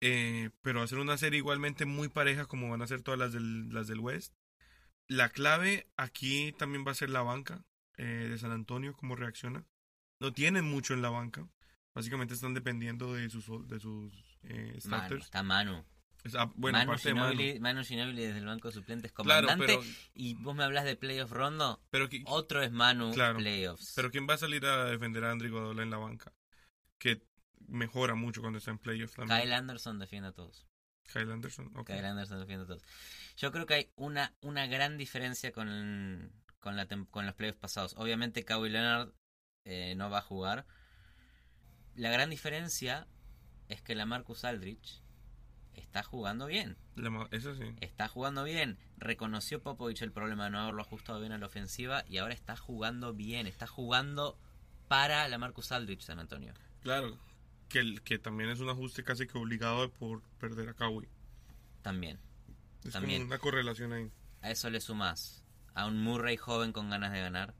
Eh, 0.03 0.51
pero 0.62 0.81
va 0.81 0.85
a 0.85 0.88
ser 0.88 0.99
una 0.99 1.16
serie 1.16 1.38
igualmente 1.38 1.87
muy 1.87 2.09
pareja 2.09 2.44
como 2.44 2.70
van 2.70 2.83
a 2.83 2.87
ser 2.87 3.03
todas 3.03 3.18
las 3.18 3.33
del, 3.33 3.72
las 3.72 3.87
del 3.87 4.01
West. 4.01 4.35
La 5.09 5.31
clave 5.31 5.88
aquí 5.96 6.53
también 6.53 6.87
va 6.87 6.92
a 6.92 6.96
ser 6.96 7.11
la 7.11 7.22
banca 7.22 7.64
eh, 7.96 8.29
de 8.31 8.38
San 8.38 8.53
Antonio, 8.53 8.94
cómo 8.94 9.16
reacciona. 9.16 9.64
No 10.20 10.33
tienen 10.33 10.64
mucho 10.64 10.94
en 10.94 11.03
la 11.03 11.11
banca. 11.11 11.49
Básicamente 11.94 12.35
están 12.35 12.55
dependiendo 12.55 13.14
de 13.14 13.31
sus, 13.31 13.46
de 13.68 13.81
sus 13.81 14.12
starters. 14.81 15.25
está 15.25 15.42
Manu. 15.42 15.85
Es- 16.27 16.35
ah, 16.35 16.51
bueno, 16.57 16.79
Manu, 16.79 16.91
aparte 16.93 17.09
de 17.09 17.15
Manu. 17.15 17.31
Ginobili, 17.33 17.61
Manu 17.61 17.85
Ginobili 17.85 18.23
desde 18.23 18.39
el 18.39 18.47
banco 18.47 18.69
de 18.69 18.75
suplentes 18.75 19.12
Claro, 19.12 19.47
comandante. 19.49 19.67
pero, 19.79 19.83
Y 20.15 20.35
vos 20.35 20.55
me 20.57 20.65
hablas 20.65 20.85
de 20.85 20.97
playoff 20.97 21.31
rondo. 21.31 21.81
pero, 21.91 22.09
Otro 22.27 22.62
es 22.62 22.73
Manu 22.73 23.12
Claro, 23.12 23.39
playoffs. 23.39 23.93
pero 23.95 24.11
¿quién 24.11 24.27
va 24.29 24.35
a 24.35 24.39
salir 24.39 24.65
a 24.67 24.85
defender 24.87 25.25
a 25.25 25.31
Andrew 25.33 25.49
Iguodala 25.51 25.83
en 25.83 25.91
la 25.91 25.99
banca? 25.99 26.33
Que 26.99 27.23
mejora 27.69 28.15
mucho 28.15 28.41
cuando 28.41 28.59
está 28.59 28.71
en 28.71 28.79
playoff 28.79 29.15
también. 29.15 29.41
Kyle 29.41 29.53
Anderson 29.55 29.99
defiende 29.99 30.29
a 30.29 30.33
todos. 30.33 30.67
Kyle 31.12 31.31
Anderson. 31.31 31.71
ok. 31.77 31.87
Kyle 31.87 32.05
Anderson 32.05 32.41
defiende 32.41 32.65
a 32.65 32.67
todos. 32.67 32.83
Yo 33.37 33.53
creo 33.53 33.67
que 33.67 33.75
hay 33.75 33.91
una, 33.97 34.35
una 34.41 34.67
gran 34.67 34.97
diferencia 34.99 35.53
con, 35.53 36.33
con, 36.59 36.77
la 36.77 36.87
con 37.11 37.27
los 37.27 37.35
playoffs 37.35 37.61
pasados. 37.61 37.95
Obviamente 37.97 38.45
Kawhi 38.45 38.71
Leonard 38.71 39.12
eh, 39.65 39.95
no 39.97 40.11
va 40.11 40.19
a 40.19 40.23
jugar. 40.23 40.67
La 41.95 42.11
gran 42.11 42.31
diferencia 42.31 43.07
es 43.69 43.83
que 43.83 43.95
la 43.95 44.05
Marcus 44.07 44.45
Aldrich 44.45 45.03
está 45.77 46.03
jugando 46.03 46.47
bien. 46.47 46.77
Eso 47.31 47.55
sí. 47.55 47.65
Está 47.81 48.09
jugando 48.09 48.45
bien. 48.45 48.79
Reconoció 48.99 49.62
Popovich 49.62 50.03
el 50.03 50.12
problema 50.12 50.45
de 50.45 50.51
no 50.51 50.61
haberlo 50.61 50.83
ajustado 50.83 51.21
bien 51.21 51.33
a 51.33 51.39
la 51.39 51.47
ofensiva 51.47 52.05
y 52.09 52.19
ahora 52.19 52.35
está 52.35 52.57
jugando 52.57 53.12
bien. 53.12 53.47
Está 53.47 53.67
jugando 53.67 54.39
para 54.89 55.29
la 55.29 55.39
Marcus 55.39 55.73
Aldrich 55.73 56.03
San 56.03 56.19
Antonio. 56.19 56.55
Claro. 56.83 57.19
Que, 57.69 57.97
que 58.05 58.19
también 58.19 58.51
es 58.51 58.61
un 58.61 58.69
ajuste 58.69 59.03
casi 59.05 59.27
que 59.27 59.39
obligado 59.39 59.91
por 59.91 60.23
perder 60.39 60.69
a 60.69 60.75
Kawhi. 60.75 61.09
También. 61.83 62.19
Es 62.85 62.93
También. 62.93 63.23
como 63.23 63.35
una 63.35 63.39
correlación 63.39 63.93
ahí. 63.93 64.11
A 64.43 64.51
eso 64.51 64.71
le 64.71 64.81
sumas 64.81 65.43
a 65.75 65.87
un 65.87 66.01
Murray 66.01 66.37
joven 66.37 66.73
con 66.73 66.89
ganas 66.89 67.12
de 67.12 67.21
ganar. 67.21 67.55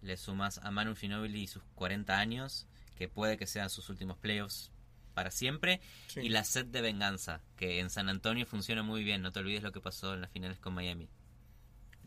Le 0.00 0.16
sumas 0.16 0.58
a 0.58 0.70
Manu 0.70 0.96
Ginobili 0.96 1.42
y 1.42 1.46
sus 1.46 1.62
40 1.76 2.18
años, 2.18 2.66
que 2.96 3.08
puede 3.08 3.36
que 3.36 3.46
sean 3.46 3.70
sus 3.70 3.88
últimos 3.88 4.18
playoffs 4.18 4.71
para 5.12 5.30
siempre. 5.30 5.80
Sí. 6.08 6.20
Y 6.20 6.28
la 6.28 6.44
sed 6.44 6.66
de 6.66 6.80
venganza, 6.80 7.40
que 7.56 7.80
en 7.80 7.90
San 7.90 8.08
Antonio 8.08 8.46
funciona 8.46 8.82
muy 8.82 9.04
bien. 9.04 9.22
No 9.22 9.32
te 9.32 9.40
olvides 9.40 9.62
lo 9.62 9.72
que 9.72 9.80
pasó 9.80 10.14
en 10.14 10.20
las 10.22 10.30
finales 10.30 10.58
con 10.58 10.74
Miami. 10.74 11.08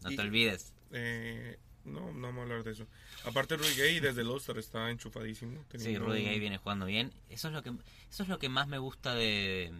No 0.03 0.11
Y- 0.11 0.15
te 0.15 0.21
olvides. 0.21 0.73
Eh, 0.91 1.57
no, 1.83 2.11
no 2.13 2.27
vamos 2.27 2.39
a 2.39 2.43
hablar 2.43 2.63
de 2.63 2.71
eso. 2.71 2.87
Aparte, 3.25 3.57
Rudy 3.57 3.75
Gay 3.75 3.99
desde 3.99 4.21
el 4.21 4.27
All-Star 4.29 4.57
está 4.57 4.89
enchufadísimo. 4.89 5.63
Sí, 5.77 5.97
Rudy 5.97 6.23
Gay 6.23 6.39
viene 6.39 6.57
jugando 6.57 6.85
bien. 6.85 7.11
Eso 7.29 7.47
es 7.49 7.53
lo 7.53 7.61
que 7.63 7.71
eso 8.09 8.23
es 8.23 8.29
lo 8.29 8.39
que 8.39 8.49
más 8.49 8.67
me 8.67 8.77
gusta 8.77 9.13
de 9.15 9.71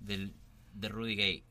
del- 0.00 0.34
de 0.74 0.88
Rudy 0.88 1.16
Gay. 1.16 1.44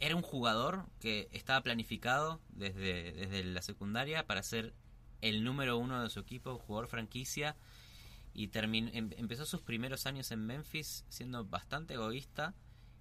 Era 0.00 0.16
un 0.16 0.22
jugador 0.22 0.86
que 1.00 1.28
estaba 1.32 1.62
planificado 1.62 2.40
desde, 2.50 3.12
desde 3.12 3.44
la 3.44 3.62
secundaria 3.62 4.26
para 4.26 4.42
ser 4.42 4.74
el 5.20 5.44
número 5.44 5.78
uno 5.78 6.02
de 6.02 6.10
su 6.10 6.20
equipo, 6.20 6.58
jugador 6.58 6.88
franquicia, 6.88 7.56
y 8.34 8.48
terminó, 8.48 8.90
em- 8.92 9.10
empezó 9.16 9.46
sus 9.46 9.60
primeros 9.62 10.06
años 10.06 10.30
en 10.32 10.44
Memphis 10.44 11.04
siendo 11.08 11.44
bastante 11.44 11.94
egoísta 11.94 12.54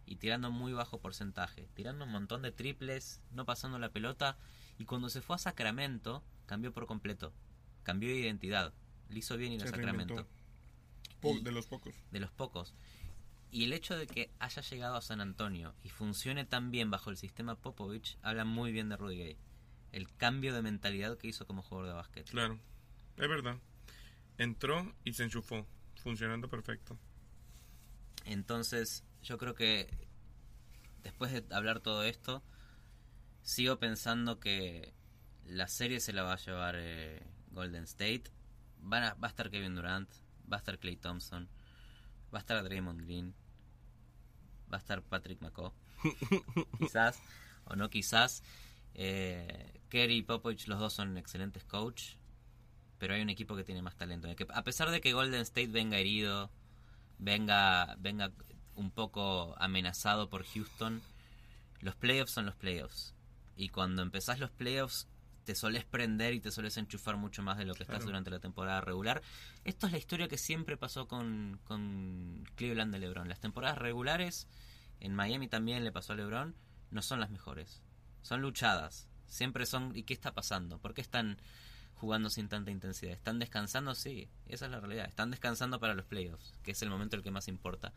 y 0.06 0.18
tirando 0.18 0.52
muy 0.52 0.74
bajo 0.74 1.00
porcentaje, 1.02 1.68
tirando 1.74 2.06
un 2.06 2.12
montón 2.12 2.42
de 2.44 2.52
triples, 2.52 3.20
no 3.32 3.46
pasando 3.46 3.80
la 3.80 3.90
pelota, 3.90 4.38
y 4.78 4.86
cuando 4.86 5.10
se 5.10 5.22
fue 5.22 5.36
a 5.36 5.40
Sacramento 5.40 6.24
cambió 6.46 6.72
por 6.74 6.86
completo, 6.88 7.34
cambió 7.84 8.10
de 8.10 8.18
identidad, 8.20 8.74
le 9.10 9.20
hizo 9.20 9.36
bien 9.38 9.54
ir 9.54 9.64
a 9.64 9.68
Sacramento, 9.68 10.28
Y- 11.24 11.42
de 11.42 11.52
los 11.52 11.66
pocos. 11.68 11.96
de 12.12 12.20
los 12.20 12.32
pocos. 12.32 12.74
Y 13.50 13.64
el 13.66 13.74
hecho 13.74 13.96
de 13.98 14.08
que 14.08 14.32
haya 14.40 14.62
llegado 14.64 14.96
a 14.96 15.02
San 15.02 15.22
Antonio 15.22 15.74
y 15.84 15.90
funcione 15.90 16.44
tan 16.44 16.70
bien 16.72 16.90
bajo 16.92 17.10
el 17.12 17.18
sistema 17.18 17.56
Popovich 17.56 18.18
habla 18.24 18.46
muy 18.46 18.72
bien 18.72 18.90
de 18.90 18.98
Rudy 18.98 19.18
Gay. 19.18 19.38
El 19.92 20.12
cambio 20.16 20.54
de 20.56 20.64
mentalidad 20.64 21.18
que 21.18 21.28
hizo 21.28 21.46
como 21.46 21.62
jugador 21.62 21.88
de 21.90 21.94
básquet. 21.94 22.30
Claro, 22.30 22.60
es 23.18 23.30
verdad. 23.30 23.58
Entró 24.38 24.94
y 25.04 25.14
se 25.14 25.24
enchufó, 25.24 25.66
funcionando 26.02 26.50
perfecto. 26.50 26.98
Entonces, 28.26 29.04
yo 29.22 29.38
creo 29.38 29.54
que 29.56 30.08
después 31.04 31.32
de 31.32 31.44
hablar 31.56 31.80
todo 31.82 32.04
esto, 32.04 32.42
sigo 33.42 33.78
pensando 33.80 34.40
que 34.40 34.94
la 35.46 35.68
serie 35.68 36.00
se 36.00 36.14
la 36.14 36.24
va 36.24 36.34
a 36.34 36.38
llevar 36.38 36.76
eh, 36.78 37.22
Golden 37.52 37.84
State. 37.84 38.24
Van 38.80 39.04
a- 39.04 39.14
va 39.16 39.28
a 39.28 39.30
estar 39.32 39.50
Kevin 39.50 39.76
Durant, 39.76 40.10
va 40.52 40.58
a 40.58 40.60
estar 40.60 40.80
Clay 40.80 40.96
Thompson, 40.98 41.48
va 42.34 42.40
a 42.40 42.42
estar 42.42 42.64
Draymond 42.64 43.02
Green, 43.02 43.34
va 44.72 44.78
a 44.78 44.80
estar 44.80 45.02
Patrick 45.04 45.42
McCaw. 45.42 45.74
quizás, 46.80 47.20
o 47.66 47.76
no 47.76 47.90
quizás. 47.90 48.44
Eh, 48.96 49.82
Kerry 49.90 50.18
y 50.18 50.24
Popovich, 50.24 50.68
los 50.68 50.80
dos 50.80 50.94
son 50.94 51.18
excelentes 51.18 51.64
coach, 51.64 52.16
pero 53.04 53.16
hay 53.16 53.22
un 53.22 53.30
equipo 53.30 53.58
que 53.58 53.66
tiene 53.66 53.82
más 53.82 53.98
talento. 53.98 54.34
Que 54.34 54.48
a 54.54 54.64
pesar 54.64 54.90
de 54.90 55.02
que 55.02 55.12
Golden 55.12 55.42
State 55.42 55.68
venga 55.68 55.98
herido, 55.98 56.50
venga, 57.20 57.98
venga 58.00 58.32
un 58.76 58.92
poco 58.92 59.56
amenazado 59.60 60.30
por 60.30 60.46
Houston, 60.46 61.02
los 61.82 61.98
playoffs 61.98 62.32
son 62.32 62.46
los 62.46 62.56
playoffs. 62.56 63.14
Y 63.58 63.68
cuando 63.68 64.04
empezás 64.04 64.40
los 64.40 64.52
playoffs, 64.52 65.10
te 65.44 65.54
solés 65.54 65.84
prender 65.84 66.34
y 66.34 66.40
te 66.40 66.50
solés 66.50 66.78
enchufar 66.78 67.18
mucho 67.18 67.44
más 67.44 67.58
de 67.58 67.66
lo 67.66 67.76
que 67.76 67.84
estás 67.84 68.06
durante 68.06 68.30
la 68.32 68.40
temporada 68.40 68.80
regular. 68.80 69.22
Esto 69.66 69.88
es 69.88 69.92
la 69.92 70.00
historia 70.00 70.30
que 70.30 70.38
siempre 70.38 70.78
pasó 70.78 71.10
con, 71.10 71.60
con 71.66 72.46
Cleveland 72.56 72.94
de 72.94 73.00
LeBron. 73.00 73.28
Las 73.28 73.42
temporadas 73.42 73.80
regulares, 73.80 74.48
en 75.02 75.14
Miami 75.14 75.50
también 75.50 75.84
le 75.84 75.92
pasó 75.92 76.14
a 76.14 76.16
LeBron, 76.16 76.56
no 76.90 77.02
son 77.02 77.20
las 77.20 77.32
mejores. 77.32 77.82
Son 78.22 78.40
luchadas. 78.42 79.10
Siempre 79.28 79.66
son. 79.66 79.94
¿Y 79.94 80.04
qué 80.04 80.14
está 80.14 80.34
pasando? 80.34 80.80
¿Por 80.80 80.94
qué 80.94 81.02
están 81.02 81.38
jugando 82.04 82.30
sin 82.30 82.50
tanta 82.50 82.70
intensidad? 82.70 83.14
¿Están 83.14 83.40
descansando? 83.40 83.96
Sí, 83.96 84.28
esa 84.46 84.66
es 84.66 84.72
la 84.72 84.82
realidad. 84.82 85.08
Están 85.08 85.32
descansando 85.32 85.80
para 85.80 85.94
los 85.96 86.06
playoffs, 86.06 86.54
que 86.62 86.72
es 86.72 86.82
el 86.82 86.90
momento 86.90 87.16
el 87.16 87.24
que 87.24 87.32
más 87.32 87.48
importa. 87.48 87.94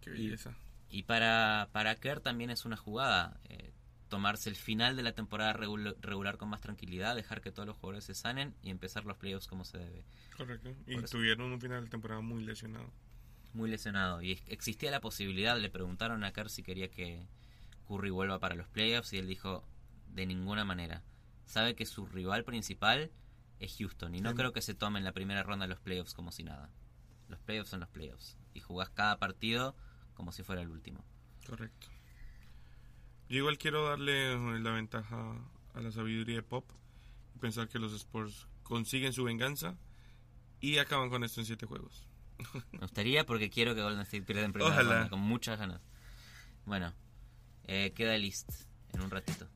Qué 0.00 0.10
belleza. 0.10 0.54
Y 0.88 1.02
para, 1.02 1.68
para 1.72 1.96
Kerr 1.96 2.20
también 2.20 2.50
es 2.50 2.64
una 2.64 2.76
jugada. 2.76 3.40
eh, 3.48 3.72
tomarse 4.08 4.50
el 4.50 4.56
final 4.56 4.94
de 4.94 5.02
la 5.02 5.12
temporada 5.12 5.54
regul- 5.54 5.96
regular 6.02 6.36
con 6.36 6.50
más 6.50 6.60
tranquilidad, 6.60 7.16
dejar 7.16 7.40
que 7.40 7.50
todos 7.50 7.66
los 7.66 7.76
jugadores 7.78 8.04
se 8.04 8.14
sanen 8.14 8.54
y 8.62 8.68
empezar 8.68 9.06
los 9.06 9.16
playoffs 9.16 9.46
como 9.48 9.64
se 9.64 9.78
debe. 9.78 10.04
Correcto. 10.36 10.68
Y 10.86 10.96
eso- 10.98 11.16
tuvieron 11.16 11.50
un 11.50 11.58
final 11.60 11.82
de 11.84 11.90
temporada 11.90 12.20
muy 12.20 12.44
lesionado. 12.44 12.92
Muy 13.54 13.70
lesionado. 13.70 14.20
Y 14.22 14.32
existía 14.48 14.90
la 14.90 15.00
posibilidad, 15.00 15.58
le 15.58 15.70
preguntaron 15.70 16.22
a 16.24 16.32
Kerr 16.32 16.50
si 16.50 16.62
quería 16.62 16.90
que 16.90 17.26
Curry 17.88 18.10
vuelva 18.10 18.38
para 18.38 18.54
los 18.54 18.68
playoffs 18.68 19.12
y 19.14 19.18
él 19.18 19.26
dijo 19.26 19.64
de 20.08 20.26
ninguna 20.26 20.64
manera. 20.66 21.02
Sabe 21.46 21.74
que 21.74 21.86
su 21.86 22.04
rival 22.06 22.44
principal 22.44 23.10
es 23.64 23.76
Houston 23.78 24.14
y 24.14 24.20
no 24.20 24.30
Sí. 24.30 24.36
creo 24.36 24.52
que 24.52 24.62
se 24.62 24.74
tome 24.74 24.98
en 24.98 25.04
la 25.04 25.12
primera 25.12 25.42
ronda 25.42 25.64
de 25.64 25.70
los 25.70 25.80
playoffs 25.80 26.14
como 26.14 26.32
si 26.32 26.42
nada. 26.42 26.70
Los 27.28 27.40
playoffs 27.40 27.70
son 27.70 27.80
los 27.80 27.88
playoffs 27.88 28.36
y 28.54 28.60
jugás 28.60 28.90
cada 28.90 29.18
partido 29.18 29.74
como 30.14 30.32
si 30.32 30.42
fuera 30.42 30.62
el 30.62 30.68
último. 30.68 31.04
Correcto. 31.46 31.88
Yo 33.28 33.38
igual 33.38 33.58
quiero 33.58 33.88
darle 33.88 34.32
eh, 34.34 34.58
la 34.60 34.72
ventaja 34.72 35.34
a 35.74 35.80
la 35.80 35.90
sabiduría 35.90 36.36
de 36.36 36.42
Pop 36.42 36.70
y 37.34 37.38
pensar 37.38 37.68
que 37.68 37.78
los 37.78 37.92
Spurs 37.94 38.46
consiguen 38.62 39.12
su 39.12 39.24
venganza 39.24 39.76
y 40.60 40.78
acaban 40.78 41.08
con 41.08 41.24
esto 41.24 41.40
en 41.40 41.46
siete 41.46 41.66
juegos. 41.66 42.06
Me 42.72 42.78
gustaría 42.80 43.24
porque 43.24 43.48
quiero 43.50 43.74
que 43.74 43.82
Golden 43.82 44.00
State 44.02 44.22
pierda 44.24 44.44
en 44.44 44.52
primera 44.52 44.74
Ojalá. 44.74 44.92
ronda, 44.94 45.10
con 45.10 45.20
muchas 45.20 45.58
ganas. 45.58 45.80
Bueno, 46.66 46.92
eh, 47.64 47.92
queda 47.94 48.16
list 48.18 48.50
en 48.92 49.00
un 49.02 49.10
ratito. 49.10 49.48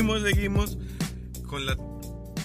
Seguimos, 0.00 0.22
seguimos 0.22 0.78
con 1.46 1.66
la 1.66 1.76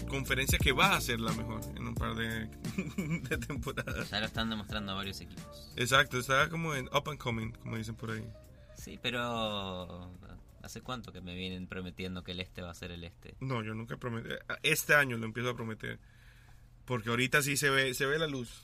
conferencia 0.09 0.59
que 0.59 0.73
va 0.73 0.93
a 0.97 0.99
ser 0.99 1.21
la 1.21 1.31
mejor 1.31 1.61
en 1.77 1.87
un 1.87 1.95
par 1.95 2.13
de, 2.15 2.47
de 3.29 3.37
temporadas. 3.37 4.09
Ya 4.09 4.19
lo 4.19 4.25
están 4.25 4.49
demostrando 4.49 4.93
varios 4.93 5.21
equipos. 5.21 5.71
Exacto, 5.77 6.19
está 6.19 6.49
como 6.49 6.75
en 6.75 6.87
up 6.87 7.07
and 7.09 7.17
coming, 7.17 7.51
como 7.53 7.77
dicen 7.77 7.95
por 7.95 8.11
ahí. 8.11 8.27
Sí, 8.75 8.99
pero 9.01 10.11
¿hace 10.63 10.81
cuánto 10.81 11.13
que 11.13 11.21
me 11.21 11.33
vienen 11.33 11.67
prometiendo 11.67 12.25
que 12.25 12.33
el 12.33 12.41
este 12.41 12.61
va 12.61 12.71
a 12.71 12.73
ser 12.73 12.91
el 12.91 13.05
este? 13.05 13.37
No, 13.39 13.63
yo 13.63 13.73
nunca 13.73 13.95
prometí. 13.95 14.27
Este 14.61 14.93
año 14.93 15.15
lo 15.15 15.25
empiezo 15.25 15.51
a 15.51 15.55
prometer. 15.55 15.97
Porque 16.83 17.09
ahorita 17.09 17.41
sí 17.41 17.55
se 17.55 17.69
ve, 17.69 17.93
se 17.93 18.05
ve 18.05 18.19
la 18.19 18.27
luz. 18.27 18.63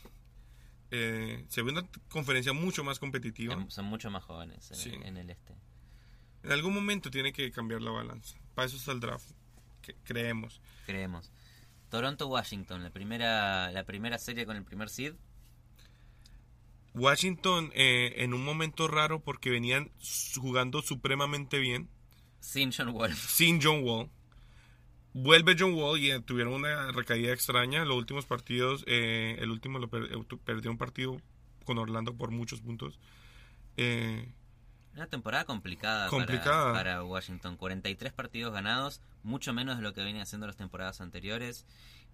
Eh, 0.92 1.46
se 1.48 1.62
ve 1.62 1.72
una 1.72 1.88
conferencia 2.10 2.52
mucho 2.52 2.84
más 2.84 3.00
competitiva. 3.00 3.56
Son 3.70 3.86
mucho 3.86 4.12
más 4.12 4.22
jóvenes 4.26 4.70
en, 4.72 4.76
Sí. 4.78 4.92
en 5.02 5.16
el 5.16 5.30
este. 5.30 5.56
En 6.44 6.52
algún 6.52 6.74
momento 6.74 7.10
tiene 7.10 7.32
que 7.32 7.50
cambiar 7.52 7.82
la 7.82 7.92
balanza. 7.92 8.38
Para 8.56 8.68
eso 8.68 8.78
está 8.78 8.92
el 8.92 9.00
draft. 9.00 9.30
que 9.82 9.96
creemos. 10.04 10.62
Creemos. 10.86 11.32
Toronto-Washington, 11.90 12.84
la 12.84 12.90
primera, 12.92 13.72
la 13.72 13.84
primera 13.84 14.18
serie 14.18 14.46
con 14.46 14.56
el 14.56 14.64
primer 14.64 14.90
seed. 14.90 15.14
Washington 16.94 17.72
eh, 17.74 18.16
en 18.18 18.34
un 18.34 18.44
momento 18.44 18.88
raro 18.88 19.22
porque 19.22 19.50
venían 19.50 19.92
jugando 20.38 20.82
supremamente 20.82 21.60
bien 21.60 21.90
Sin 22.42 22.72
John 22.72 22.90
Wall. 22.90 23.14
sin 23.16 23.62
John 23.62 23.84
Wall. 23.84 24.10
Vuelve 25.14 25.56
John 25.58 25.74
Wall 25.74 26.00
y 26.00 26.12
eh, 26.12 26.20
tuvieron 26.22 26.54
una 26.54 26.92
recaída 26.92 27.34
extraña. 27.34 27.84
Los 27.86 27.98
últimos 27.98 28.26
partidos, 28.26 28.84
eh, 28.88 29.38
el 29.40 29.52
último 29.52 29.80
lo 29.80 29.90
per- 29.90 30.10
perdió 30.46 30.72
un 30.72 30.78
partido 30.78 31.22
con 31.66 31.78
Orlando 31.78 32.16
por 32.16 32.32
muchos 32.32 32.62
puntos. 32.62 33.00
Eh, 33.78 34.32
Una 34.96 35.08
temporada 35.08 35.46
complicada, 35.46 36.10
Complicada. 36.10 36.74
Para, 36.74 36.96
para 36.96 37.04
Washington. 37.04 37.56
43 37.56 38.12
partidos 38.12 38.54
ganados, 38.54 39.02
mucho 39.24 39.54
menos 39.54 39.78
de 39.78 39.84
lo 39.84 39.94
que 39.94 40.04
venía 40.04 40.24
haciendo 40.24 40.48
las 40.48 40.58
temporadas 40.58 41.00
anteriores, 41.00 41.66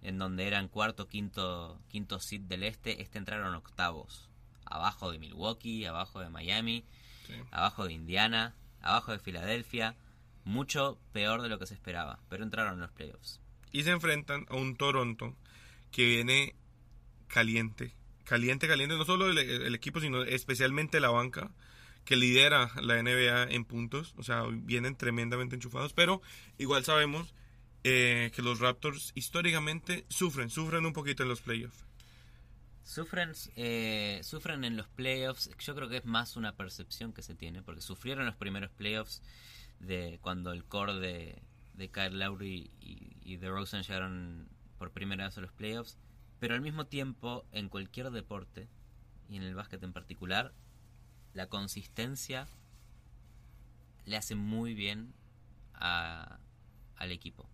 en 0.02 0.18
donde 0.18 0.46
eran 0.46 0.68
cuarto, 0.68 1.08
quinto, 1.08 1.80
quinto 1.88 2.20
seed 2.20 2.42
del 2.42 2.62
este. 2.62 3.02
Este 3.02 3.18
entraron 3.18 3.54
octavos. 3.54 4.28
Abajo 4.64 5.10
de 5.10 5.18
Milwaukee, 5.18 5.86
abajo 5.86 6.20
de 6.20 6.28
Miami, 6.28 6.84
sí. 7.26 7.34
abajo 7.50 7.86
de 7.86 7.94
Indiana, 7.94 8.54
abajo 8.80 9.12
de 9.12 9.18
Filadelfia. 9.18 9.96
Mucho 10.44 10.98
peor 11.12 11.42
de 11.42 11.48
lo 11.48 11.58
que 11.58 11.66
se 11.66 11.74
esperaba, 11.74 12.20
pero 12.28 12.44
entraron 12.44 12.74
en 12.74 12.80
los 12.80 12.92
playoffs. 12.92 13.40
Y 13.72 13.82
se 13.82 13.90
enfrentan 13.90 14.46
a 14.48 14.54
un 14.54 14.76
Toronto 14.76 15.34
que 15.90 16.06
viene 16.06 16.54
caliente. 17.26 17.94
Caliente, 18.24 18.68
caliente. 18.68 18.96
No 18.96 19.04
solo 19.04 19.28
el, 19.28 19.38
el 19.38 19.74
equipo, 19.74 20.00
sino 20.00 20.22
especialmente 20.22 21.00
la 21.00 21.10
banca 21.10 21.50
que 22.08 22.16
lidera 22.16 22.70
la 22.80 23.02
NBA 23.02 23.52
en 23.52 23.66
puntos. 23.66 24.14
O 24.16 24.22
sea, 24.22 24.44
vienen 24.50 24.96
tremendamente 24.96 25.56
enchufados. 25.56 25.92
Pero 25.92 26.22
igual 26.56 26.82
sabemos 26.82 27.34
eh, 27.84 28.30
que 28.34 28.40
los 28.40 28.60
Raptors 28.60 29.12
históricamente 29.14 30.06
sufren, 30.08 30.48
sufren 30.48 30.86
un 30.86 30.94
poquito 30.94 31.22
en 31.22 31.28
los 31.28 31.42
playoffs. 31.42 31.84
Sufren, 32.82 33.32
eh, 33.56 34.22
sufren 34.24 34.64
en 34.64 34.78
los 34.78 34.88
playoffs, 34.88 35.50
yo 35.58 35.74
creo 35.74 35.90
que 35.90 35.98
es 35.98 36.06
más 36.06 36.36
una 36.36 36.56
percepción 36.56 37.12
que 37.12 37.22
se 37.22 37.34
tiene, 37.34 37.60
porque 37.60 37.82
sufrieron 37.82 38.24
los 38.24 38.36
primeros 38.36 38.70
playoffs 38.70 39.20
de 39.78 40.18
cuando 40.22 40.52
el 40.52 40.64
core 40.64 40.94
de, 40.94 41.42
de 41.74 41.90
Kyle 41.90 42.18
Lowry 42.18 42.70
y, 42.80 43.16
y 43.20 43.36
de 43.36 43.50
Rosen 43.50 43.82
llegaron 43.82 44.48
por 44.78 44.92
primera 44.92 45.26
vez 45.26 45.36
a 45.36 45.42
los 45.42 45.52
playoffs, 45.52 45.98
pero 46.38 46.54
al 46.54 46.62
mismo 46.62 46.86
tiempo 46.86 47.44
en 47.52 47.68
cualquier 47.68 48.10
deporte, 48.10 48.66
y 49.28 49.36
en 49.36 49.42
el 49.42 49.54
básquet 49.54 49.82
en 49.82 49.92
particular, 49.92 50.54
la 51.34 51.48
consistencia 51.48 52.48
le 54.04 54.16
hace 54.16 54.34
muy 54.34 54.74
bien 54.74 55.14
a, 55.74 56.38
al 56.96 57.12
equipo. 57.12 57.48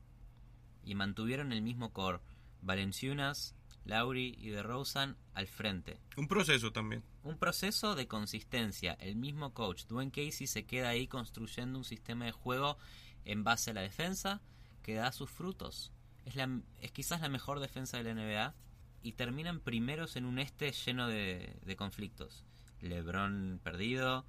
Y 0.85 0.95
mantuvieron 0.95 1.53
el 1.53 1.63
mismo 1.63 1.93
core. 1.93 2.21
Valenciunas, 2.63 3.55
Lauri 3.85 4.35
y 4.39 4.49
de 4.49 4.63
Rosen 4.63 5.17
al 5.35 5.47
frente. 5.47 5.99
Un 6.17 6.29
proceso 6.29 6.73
también. 6.73 7.03
Un 7.23 7.39
proceso 7.39 7.95
de 7.95 8.09
consistencia. 8.09 8.95
El 8.95 9.17
mismo 9.17 9.53
coach, 9.53 9.85
Dwayne 9.87 10.11
Casey, 10.11 10.47
se 10.47 10.65
queda 10.65 10.91
ahí 10.91 11.07
construyendo 11.07 11.79
un 11.79 11.85
sistema 11.85 12.25
de 12.25 12.33
juego 12.33 12.79
en 13.25 13.45
base 13.45 13.71
a 13.71 13.75
la 13.75 13.83
defensa 13.83 14.41
que 14.83 14.95
da 14.95 15.13
sus 15.13 15.31
frutos. 15.31 15.93
Es, 16.25 16.37
la, 16.37 16.49
es 16.81 16.93
quizás 16.93 17.21
la 17.21 17.29
mejor 17.29 17.61
defensa 17.61 17.99
de 17.99 18.05
la 18.05 18.15
NBA 18.15 18.55
y 19.03 19.13
terminan 19.13 19.61
primeros 19.61 20.17
en 20.17 20.25
un 20.25 20.39
este 20.39 20.73
lleno 20.73 21.09
de, 21.09 21.57
de 21.63 21.77
conflictos. 21.77 22.45
LeBron 22.85 23.61
perdido. 23.63 24.25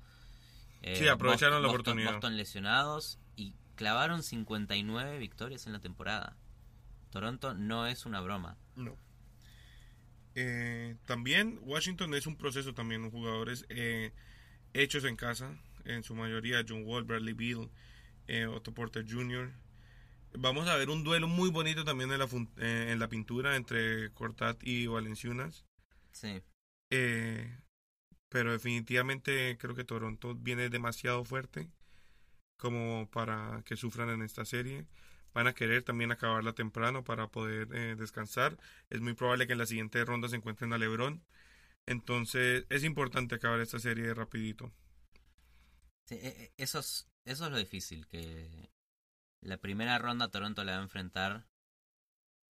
eh, 0.81 0.95
Sí, 0.97 1.07
aprovecharon 1.07 1.61
la 1.61 1.67
Boston- 1.67 1.75
oportunidad. 1.81 2.11
Boston 2.13 2.37
lesionados 2.37 3.19
y 3.35 3.53
clavaron 3.75 4.21
59 4.23 5.17
victorias 5.19 5.65
en 5.67 5.73
la 5.73 5.79
temporada. 5.79 6.35
Toronto 7.11 7.53
no 7.53 7.87
es 7.87 8.05
una 8.05 8.21
broma. 8.21 8.57
No. 8.75 8.97
Eh, 10.35 10.97
también 11.05 11.59
Washington 11.63 12.13
es 12.13 12.27
un 12.27 12.35
proceso 12.35 12.73
también, 12.73 13.01
los 13.03 13.11
jugadores 13.11 13.65
eh, 13.69 14.11
hechos 14.73 15.05
en 15.05 15.15
casa, 15.15 15.57
en 15.85 16.03
su 16.03 16.13
mayoría 16.13 16.63
John 16.67 16.83
Wall, 16.85 17.03
Bradley 17.05 17.33
Beal, 17.33 17.69
eh, 18.27 18.45
Otto 18.45 18.73
Porter 18.73 19.05
Jr. 19.09 19.53
Vamos 20.37 20.67
a 20.67 20.75
ver 20.75 20.89
un 20.89 21.05
duelo 21.05 21.27
muy 21.29 21.49
bonito 21.49 21.85
también 21.85 22.09
la, 22.09 22.25
eh, 22.57 22.89
en 22.91 22.99
la 22.99 23.07
pintura 23.07 23.55
entre 23.55 24.11
Cortat 24.11 24.61
y 24.63 24.87
Valenciunas. 24.87 25.63
Sí. 26.11 26.41
Pero 28.35 28.51
definitivamente 28.51 29.57
creo 29.57 29.75
que 29.75 29.85
Toronto 29.85 30.35
viene 30.35 30.67
demasiado 30.67 31.23
fuerte 31.23 31.69
como 32.57 33.09
para 33.09 33.63
que 33.65 33.77
sufran 33.77 34.09
en 34.09 34.23
esta 34.23 34.43
serie. 34.43 34.87
Van 35.33 35.47
a 35.47 35.53
querer 35.53 35.83
también 35.83 36.11
acabarla 36.11 36.51
temprano 36.51 37.05
para 37.05 37.29
poder 37.29 37.69
eh, 37.73 37.95
descansar. 37.95 38.57
Es 38.89 38.99
muy 38.99 39.13
probable 39.13 39.47
que 39.47 39.53
en 39.53 39.59
la 39.59 39.65
siguiente 39.65 40.03
ronda 40.03 40.27
se 40.27 40.35
encuentren 40.35 40.73
a 40.73 40.77
LeBron. 40.77 41.23
Entonces 41.85 42.65
es 42.69 42.83
importante 42.83 43.35
acabar 43.35 43.61
esta 43.61 43.79
serie 43.79 44.13
rapidito. 44.13 44.73
E- 46.09 46.15
e- 46.15 46.53
eso, 46.57 46.79
es, 46.79 47.07
eso 47.23 47.45
es 47.45 47.51
lo 47.51 47.57
difícil, 47.57 48.05
que 48.07 48.69
la 49.41 49.57
primera 49.57 49.97
ronda 49.97 50.29
Toronto 50.29 50.63
la 50.65 50.73
va 50.73 50.79
a 50.79 50.83
enfrentar 50.83 51.47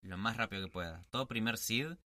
lo 0.01 0.17
más 0.17 0.35
rápido 0.35 0.63
que 0.65 0.71
pueda. 0.73 1.05
Todo 1.09 1.29
primer 1.29 1.57
seed, 1.57 1.97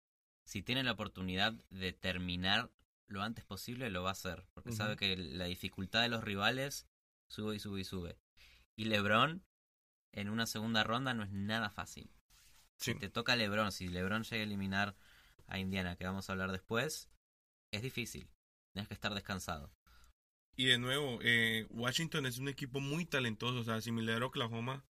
si 0.44 0.62
tiene 0.62 0.82
la 0.82 0.92
oportunidad 0.92 1.54
de 1.70 1.94
terminar 1.94 2.70
lo 3.12 3.22
antes 3.22 3.44
posible, 3.44 3.90
lo 3.90 4.02
va 4.02 4.10
a 4.10 4.12
hacer, 4.12 4.44
porque 4.54 4.72
sabe 4.72 4.96
que 4.96 5.16
la 5.16 5.44
dificultad 5.44 6.02
de 6.02 6.08
los 6.08 6.24
rivales 6.24 6.86
sube 7.28 7.56
y 7.56 7.58
sube 7.58 7.80
y 7.80 7.84
sube. 7.84 8.18
Y 8.76 8.86
LeBron 8.86 9.44
en 10.12 10.28
una 10.28 10.46
segunda 10.46 10.84
ronda 10.84 11.14
no 11.14 11.22
es 11.22 11.30
nada 11.30 11.70
fácil. 11.70 12.10
Sí. 12.76 12.94
Te 12.94 13.08
toca 13.08 13.36
LeBron, 13.36 13.70
si 13.72 13.88
LeBron 13.88 14.24
llega 14.24 14.42
a 14.42 14.46
eliminar 14.46 14.96
a 15.46 15.58
Indiana, 15.58 15.96
que 15.96 16.04
vamos 16.04 16.28
a 16.28 16.32
hablar 16.32 16.50
después, 16.50 17.10
es 17.70 17.82
difícil. 17.82 18.28
Tienes 18.72 18.88
que 18.88 18.94
estar 18.94 19.14
descansado. 19.14 19.72
Y 20.56 20.66
de 20.66 20.78
nuevo, 20.78 21.18
eh, 21.22 21.66
Washington 21.70 22.26
es 22.26 22.38
un 22.38 22.48
equipo 22.48 22.80
muy 22.80 23.06
talentoso, 23.06 23.60
o 23.60 23.64
sea, 23.64 23.80
similar 23.80 24.22
a 24.22 24.26
Oklahoma. 24.26 24.84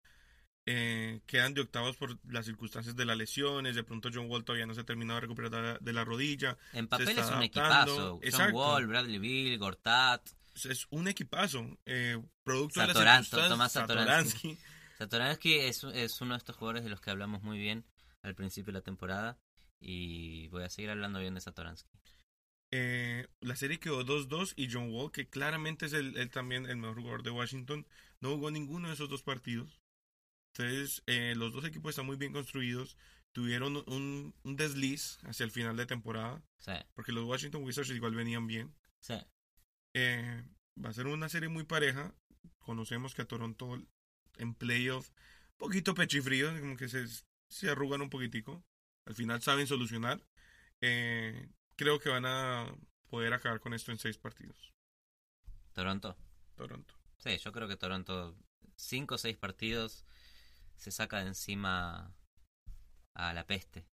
Eh, 0.65 1.21
quedan 1.27 1.55
de 1.55 1.61
octavos 1.61 1.97
por 1.97 2.19
las 2.31 2.47
circunstancias 2.47 2.95
de 2.95 3.05
las 3.05 3.17
lesiones. 3.17 3.75
De 3.75 3.83
pronto 3.83 4.11
John 4.13 4.31
Wall 4.31 4.45
todavía 4.45 4.67
no 4.67 4.75
se 4.75 4.83
ha 4.83 4.85
terminado 4.85 5.17
de 5.17 5.23
recuperar 5.23 5.81
de 5.81 5.93
la, 5.93 6.05
rodilla. 6.05 6.57
En 6.73 6.87
papel 6.87 7.19
es 7.19 7.31
un 7.31 7.43
equipazo. 7.43 8.21
John. 8.31 8.53
Wall, 8.53 8.87
Bradley 8.87 9.19
Bill, 9.19 9.59
Gortat. 9.59 10.29
Es 10.65 10.87
un 10.91 11.09
equipazo. 11.09 11.67
Eh, 11.87 12.23
producto 12.45 12.81
de 12.81 12.95
las. 12.95 13.31
Tomás 13.31 13.73
Satoransky. 13.73 14.57
Satoransky. 14.99 15.55
Es, 15.55 15.85
es 15.85 16.21
uno 16.21 16.35
de 16.35 16.39
estos 16.39 16.57
jugadores 16.57 16.85
de 16.85 16.91
los 16.91 17.01
que 17.01 17.11
hablamos 17.11 17.43
muy 17.43 17.59
bien 17.59 17.85
al 18.23 18.35
principio 18.35 18.73
de 18.73 18.79
la 18.79 18.85
temporada. 18.85 19.39
Y 19.81 20.47
voy 20.49 20.63
a 20.63 20.71
seguir 20.71 20.91
hablando 20.91 21.19
bien 21.19 21.35
de 21.35 21.41
Satoransky. 21.41 21.99
Eh, 22.75 23.27
la 23.41 23.55
serie 23.55 23.81
quedó 23.81 24.05
2-2 24.05 24.55
y 24.57 24.71
John 24.73 24.91
Wall, 24.93 25.13
que 25.13 25.29
claramente 25.29 25.87
es 25.87 25.93
el, 25.93 26.17
él 26.17 26.31
también 26.31 26.67
el 26.67 26.77
mejor 26.77 26.97
jugador 26.97 27.23
de 27.23 27.31
Washington, 27.31 27.87
no 28.21 28.31
jugó 28.31 28.51
ninguno 28.51 28.89
de 28.89 28.95
esos 28.95 29.11
dos 29.11 29.23
partidos. 29.23 29.82
Entonces, 30.55 31.03
eh, 31.07 31.35
los 31.37 31.53
dos 31.53 31.65
equipos 31.65 31.91
están 31.91 32.07
muy 32.07 32.17
bien 32.17 32.33
construidos. 32.33 32.97
Tuvieron 33.33 33.77
un, 33.87 34.35
un 34.43 34.57
desliz 34.57 35.19
hacia 35.25 35.45
el 35.45 35.51
final 35.51 35.77
de 35.77 35.87
temporada, 35.87 36.43
Sí, 36.59 36.73
porque 36.95 37.13
los 37.13 37.25
Washington 37.25 37.63
Wizards 37.65 37.91
igual 37.91 38.15
venían 38.15 38.47
bien. 38.47 38.75
sí. 39.01 39.15
Eh, 39.95 40.43
va 40.83 40.89
a 40.89 40.93
ser 40.95 41.07
una 41.07 41.29
serie 41.29 41.49
muy 41.51 41.65
pareja. 41.65 42.15
Conocemos 42.61 43.15
que 43.15 43.23
a 43.23 43.27
Toronto 43.27 43.79
en 44.39 44.55
playoff, 44.55 45.11
poquito 45.59 45.95
pechifrío, 45.95 46.59
como 46.61 46.77
que 46.77 46.89
se, 46.89 47.05
se 47.49 47.69
arrugan 47.71 48.01
un 48.01 48.09
poquitico. 48.11 48.65
Al 49.05 49.15
final 49.15 49.43
saben 49.43 49.67
solucionar. 49.67 50.23
Eh, 50.81 51.49
creo 51.77 51.99
que 51.99 52.09
van 52.09 52.25
a 52.27 52.75
poder 53.09 53.33
acabar 53.35 53.61
con 53.61 53.75
esto 53.75 53.93
en 53.93 53.99
seis 53.99 54.17
partidos. 54.17 54.73
Toronto. 55.73 56.17
Toronto. 56.57 56.95
Sí, 57.19 57.37
yo 57.39 57.53
creo 57.53 57.69
que 57.69 57.77
Toronto, 57.77 58.37
cinco 58.77 59.15
o 59.17 59.19
seis 59.19 59.37
partidos, 59.37 60.05
se 60.83 60.91
saca 60.91 61.21
de 61.21 61.29
encima 61.29 62.13
a 63.15 63.33
la 63.33 63.47
peste. 63.47 63.87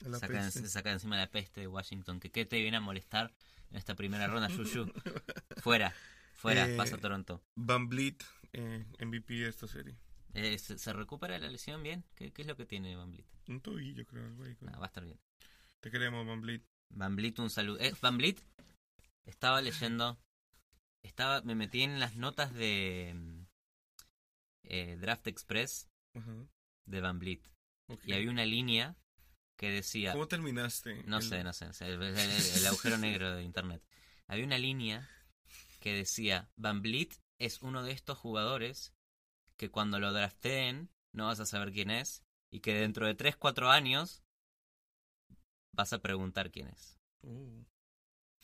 La 0.00 0.18
saca, 0.18 0.44
de- 0.44 0.50
se 0.50 0.68
saca 0.68 0.90
de 0.90 0.96
encima 0.96 1.16
la 1.16 1.30
peste 1.30 1.60
de 1.62 1.66
Washington. 1.68 2.20
Que 2.20 2.30
qué 2.30 2.44
te 2.44 2.60
viene 2.60 2.76
a 2.76 2.80
molestar 2.80 3.32
en 3.70 3.76
esta 3.78 3.94
primera 3.94 4.26
ronda, 4.26 4.48
Yuyu. 4.48 4.92
Fuera, 5.62 5.94
fuera, 6.34 6.68
Eh, 6.68 6.76
pasa 6.76 6.98
Toronto. 6.98 7.42
Van 7.56 7.88
Vliet, 7.88 8.22
eh, 8.52 8.84
MVP 9.00 9.34
de 9.34 9.48
esta 9.48 9.66
serie. 9.66 9.96
Eh, 10.34 10.58
¿se, 10.58 10.76
se 10.78 10.92
recupera 10.92 11.38
la 11.38 11.48
lesión 11.48 11.82
bien? 11.82 12.04
¿Qué, 12.14 12.30
qué 12.32 12.42
es 12.42 12.48
lo 12.48 12.56
que 12.56 12.66
tiene 12.66 12.94
Van 12.96 13.10
Vliet? 13.10 13.26
Un 13.48 13.60
tobillo, 13.62 14.04
creo. 14.04 14.26
ahí. 14.44 14.56
Nah, 14.60 14.76
va 14.78 14.84
a 14.84 14.88
estar 14.88 15.04
bien. 15.04 15.18
Te 15.80 15.90
queremos, 15.90 16.26
Van 16.26 16.40
Vliet. 16.42 16.62
Van 16.90 17.16
Vliet, 17.16 17.38
un 17.38 17.48
saludo. 17.50 17.78
Eh, 17.80 17.94
Van 18.02 18.18
Vliet, 18.18 18.38
estaba 19.24 19.62
leyendo, 19.62 20.18
estaba, 21.02 21.40
me 21.42 21.54
metí 21.54 21.82
en 21.82 22.00
las 22.00 22.16
notas 22.16 22.52
de 22.52 23.12
mm, 23.14 25.00
Draft 25.00 25.26
Express 25.28 25.88
De 26.86 27.00
Van 27.00 27.18
ok. 27.88 28.04
Y 28.04 28.12
había 28.12 28.30
una 28.30 28.44
línea 28.44 28.96
que 29.56 29.70
decía, 29.70 30.12
¿Cómo 30.12 30.28
terminaste? 30.28 31.02
no 31.04 31.18
el- 31.18 31.22
sé, 31.22 31.44
no 31.44 31.52
sé, 31.52 31.66
el, 31.86 32.02
el- 32.02 32.16
el 32.18 32.66
agujero 32.66 32.98
negro 32.98 33.34
de 33.34 33.42
internet. 33.42 33.82
Había 34.26 34.44
una 34.44 34.58
línea 34.58 35.08
que 35.80 35.92
decía, 35.94 36.50
Van 36.56 36.82
Vliet 36.82 37.14
es 37.38 37.62
uno 37.62 37.82
de 37.82 37.92
estos 37.92 38.18
jugadores 38.18 38.94
que 39.56 39.70
cuando 39.70 40.00
lo 40.00 40.12
drafteen 40.12 40.90
no 41.12 41.26
vas 41.26 41.40
a 41.40 41.46
saber 41.46 41.72
quién 41.72 41.90
es 41.90 42.24
y 42.50 42.60
que 42.60 42.74
dentro 42.74 43.06
de 43.06 43.14
3, 43.14 43.36
4 43.36 43.70
años 43.70 44.22
vas 45.72 45.92
a 45.92 46.00
preguntar 46.00 46.50
quién 46.50 46.68
es. 46.68 46.98
Oh. 47.22 47.64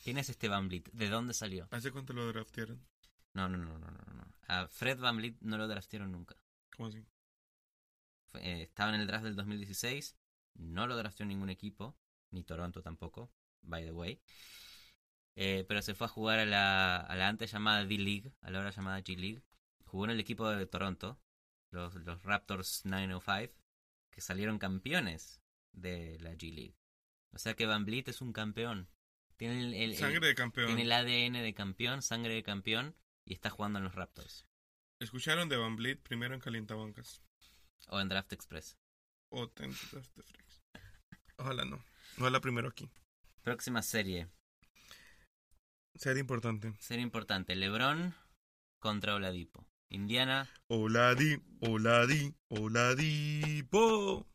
¿Quién 0.03 0.17
es 0.17 0.29
este 0.29 0.47
Van 0.47 0.67
Vliet? 0.67 0.89
¿De 0.91 1.09
dónde 1.09 1.33
salió? 1.33 1.67
¿Hace 1.71 1.91
cuánto 1.91 2.13
lo 2.13 2.27
draftearon? 2.27 2.85
No, 3.33 3.47
no, 3.47 3.57
no, 3.57 3.77
no, 3.77 3.87
no, 3.91 4.13
no. 4.13 4.33
A 4.47 4.67
Fred 4.67 4.99
Van 4.99 5.17
Vliet 5.17 5.37
no 5.41 5.57
lo 5.57 5.67
draftearon 5.67 6.11
nunca. 6.11 6.35
¿Cómo 6.75 6.89
así? 6.89 7.05
Eh, 8.35 8.63
estaba 8.63 8.93
en 8.93 9.01
el 9.01 9.07
draft 9.07 9.23
del 9.25 9.35
2016, 9.35 10.15
no 10.55 10.87
lo 10.87 10.95
drafteó 10.97 11.25
ningún 11.25 11.49
equipo, 11.49 11.97
ni 12.31 12.43
Toronto 12.43 12.81
tampoco, 12.81 13.31
by 13.61 13.83
the 13.83 13.91
way. 13.91 14.21
Eh, 15.35 15.65
pero 15.67 15.81
se 15.81 15.95
fue 15.95 16.05
a 16.05 16.09
jugar 16.09 16.39
a 16.39 16.45
la, 16.45 16.97
a 16.97 17.15
la 17.15 17.27
antes 17.27 17.51
llamada 17.51 17.85
D-League, 17.85 18.33
a 18.41 18.51
la 18.51 18.59
ahora 18.59 18.71
llamada 18.71 18.99
G-League. 19.01 19.41
Jugó 19.85 20.05
en 20.05 20.11
el 20.11 20.19
equipo 20.19 20.49
de 20.49 20.65
Toronto, 20.65 21.19
los, 21.71 21.95
los 21.95 22.21
Raptors 22.23 22.85
905, 22.85 23.53
que 24.11 24.21
salieron 24.21 24.59
campeones 24.59 25.41
de 25.71 26.17
la 26.19 26.31
G-League. 26.33 26.75
O 27.33 27.37
sea 27.37 27.55
que 27.55 27.65
Van 27.65 27.85
Vliet 27.85 28.09
es 28.09 28.21
un 28.21 28.33
campeón. 28.33 28.89
Tiene 29.37 29.59
el, 29.59 29.73
el- 29.73 29.91
el- 29.91 29.97
Sangre 29.97 30.27
de 30.27 30.35
campeón. 30.35 30.67
tiene 30.67 30.81
el 30.83 30.91
ADN 30.91 31.41
de 31.41 31.53
campeón, 31.53 32.01
sangre 32.01 32.33
de 32.35 32.43
campeón, 32.43 32.95
y 33.25 33.33
está 33.33 33.49
jugando 33.49 33.79
en 33.79 33.85
los 33.85 33.95
Raptors. 33.95 34.45
Escucharon 34.99 35.47
de 35.49 35.55
Van 35.57 35.75
Vliet 35.77 36.01
primero 36.01 36.33
en 36.35 36.41
Calientabancas. 36.41 37.23
O 37.87 37.99
en 37.99 38.09
Draft 38.09 38.31
Express. 38.33 38.77
O 39.29 39.47
ten- 39.49 39.75
Draft 39.91 40.11
Freaks. 40.13 40.61
Ojalá 41.37 41.65
no. 41.65 41.83
Ojalá 42.17 42.39
primero 42.41 42.69
aquí. 42.69 42.89
Próxima 43.41 43.81
serie. 43.81 44.29
Sería 45.95 46.21
importante. 46.21 46.73
Sería 46.79 47.03
importante. 47.03 47.55
LeBron 47.55 48.15
contra 48.79 49.15
Oladipo. 49.15 49.67
Indiana, 49.89 50.49
Oladi, 50.67 51.41
Oladi, 51.59 52.33
Oladipo. 52.47 54.25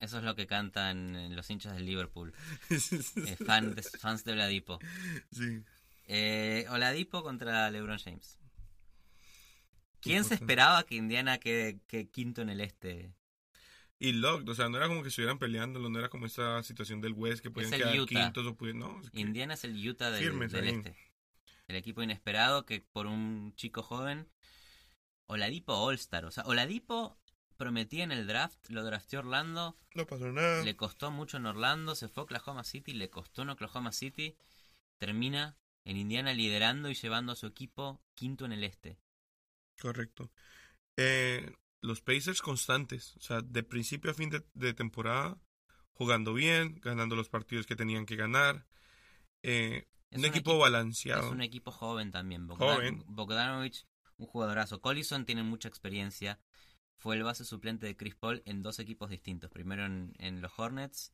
eso 0.00 0.18
es 0.18 0.24
lo 0.24 0.34
que 0.34 0.46
cantan 0.48 1.36
los 1.36 1.48
hinchas 1.50 1.74
del 1.76 1.86
Liverpool. 1.86 2.32
Eh, 2.70 3.36
fan 3.46 3.74
de- 3.76 3.82
fans 3.82 4.24
de 4.24 4.32
Oladipo. 4.32 4.78
sí. 5.30 5.62
Eh, 6.10 6.66
Oladipo 6.70 7.22
contra 7.22 7.70
LeBron 7.70 7.98
James. 7.98 8.37
¿Quién 10.00 10.24
se 10.24 10.34
esperaba 10.34 10.82
que 10.84 10.94
Indiana 10.96 11.38
quede, 11.38 11.80
quede 11.86 12.08
quinto 12.08 12.42
en 12.42 12.50
el 12.50 12.60
este? 12.60 13.12
Y 13.98 14.12
locked, 14.12 14.48
o 14.48 14.54
sea, 14.54 14.68
no 14.68 14.76
era 14.76 14.86
como 14.86 15.02
que 15.02 15.08
estuvieran 15.08 15.38
peleando, 15.38 15.80
no 15.88 15.98
era 15.98 16.08
como 16.08 16.26
esta 16.26 16.62
situación 16.62 17.00
del 17.00 17.12
West 17.14 17.42
que 17.42 17.50
podían 17.50 17.72
quedar 17.72 17.98
Utah. 17.98 18.06
quintos 18.06 18.46
o 18.46 18.54
pudieran, 18.54 18.80
no. 18.80 19.00
es 19.02 19.10
que- 19.10 19.20
Indiana 19.20 19.54
es 19.54 19.64
el 19.64 19.88
Utah 19.88 20.10
del, 20.10 20.40
este. 20.42 20.94
El 21.66 21.76
equipo 21.76 22.02
inesperado 22.02 22.64
que 22.64 22.80
por 22.80 23.06
un 23.06 23.52
chico 23.56 23.82
joven. 23.82 24.28
Oladipo 25.26 25.74
All-Star. 25.74 26.24
O 26.24 26.30
sea, 26.30 26.44
Oladipo 26.44 27.18
prometía 27.58 28.04
en 28.04 28.12
el 28.12 28.26
draft, 28.26 28.70
lo 28.70 28.82
drafteó 28.84 29.18
Orlando, 29.18 29.76
No 29.94 30.06
pasó 30.06 30.30
nada. 30.32 30.64
le 30.64 30.76
costó 30.76 31.10
mucho 31.10 31.36
en 31.36 31.44
Orlando, 31.46 31.94
se 31.94 32.08
fue 32.08 32.22
a 32.22 32.24
Oklahoma 32.24 32.64
City, 32.64 32.92
le 32.94 33.10
costó 33.10 33.42
en 33.42 33.50
Oklahoma 33.50 33.92
City, 33.92 34.36
termina 34.96 35.56
en 35.84 35.96
Indiana 35.96 36.32
liderando 36.32 36.88
y 36.88 36.94
llevando 36.94 37.32
a 37.32 37.36
su 37.36 37.46
equipo 37.46 38.00
quinto 38.14 38.44
en 38.46 38.52
el 38.52 38.64
este. 38.64 38.96
Correcto. 39.80 40.30
Eh, 40.96 41.52
los 41.80 42.00
Pacers 42.00 42.42
constantes, 42.42 43.16
o 43.16 43.20
sea, 43.20 43.40
de 43.40 43.62
principio 43.62 44.10
a 44.10 44.14
fin 44.14 44.30
de, 44.30 44.44
de 44.54 44.74
temporada, 44.74 45.38
jugando 45.92 46.34
bien, 46.34 46.80
ganando 46.80 47.14
los 47.16 47.28
partidos 47.28 47.66
que 47.66 47.76
tenían 47.76 48.06
que 48.06 48.16
ganar. 48.16 48.66
Eh, 49.42 49.86
Es 50.10 50.18
un, 50.18 50.24
equipo, 50.24 50.58
balanceado. 50.58 51.26
Es 51.26 51.32
un 51.32 51.42
equipo 51.42 51.70
joven 51.70 52.10
también. 52.10 52.46
Bogdan- 52.48 52.74
Joven. 52.76 53.04
Bogdanovich, 53.06 53.86
un 54.16 54.26
jugadorazo. 54.26 54.80
Collison 54.80 55.24
tiene 55.24 55.42
mucha 55.44 55.68
experiencia. 55.68 56.40
Fue 56.96 57.14
el 57.14 57.22
base 57.22 57.44
suplente 57.44 57.86
de 57.86 57.96
Chris 57.96 58.16
Paul 58.16 58.42
en 58.44 58.62
dos 58.62 58.80
equipos 58.80 59.08
distintos. 59.10 59.50
Primero 59.50 59.86
en, 59.86 60.14
en 60.18 60.40
los 60.40 60.50
Hornets 60.58 61.12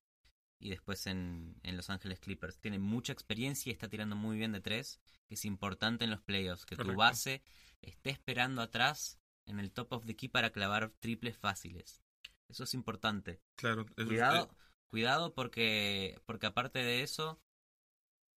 y 0.65 0.71
después 0.71 1.07
en, 1.07 1.61
en 1.63 1.77
Los 1.77 1.91
Ángeles 1.91 2.21
Clippers. 2.21 2.59
Tiene 2.59 2.79
mucha 2.79 3.13
experiencia 3.13 3.69
y 3.69 3.75
está 3.75 3.87
tirando 3.87 4.17
muy 4.17 4.39
bien 4.39 4.51
de 4.53 4.63
tres, 4.63 4.99
que 5.27 5.35
es 5.35 5.45
importante 5.45 6.05
en 6.05 6.11
los 6.11 6.23
playoffs. 6.23 6.65
Que 6.65 6.75
tu 6.75 6.95
base 6.95 7.43
esté 7.83 8.09
esperando 8.09 8.63
atrás 8.63 9.21
en 9.45 9.61
el 9.61 9.71
top 9.73 9.93
of 9.93 10.07
the 10.07 10.17
key 10.17 10.31
para 10.31 10.53
clavar 10.53 10.91
triples 11.01 11.37
fáciles. 11.37 12.03
Eso 12.49 12.65
es 12.65 12.73
importante. 12.73 13.43
Claro, 13.57 13.85
eso 13.95 14.09
Cuidado, 14.09 14.45
eh, 14.51 14.57
cuidado 14.89 15.35
porque, 15.35 16.19
porque 16.25 16.47
aparte 16.47 16.79
de 16.79 17.03
eso, 17.03 17.43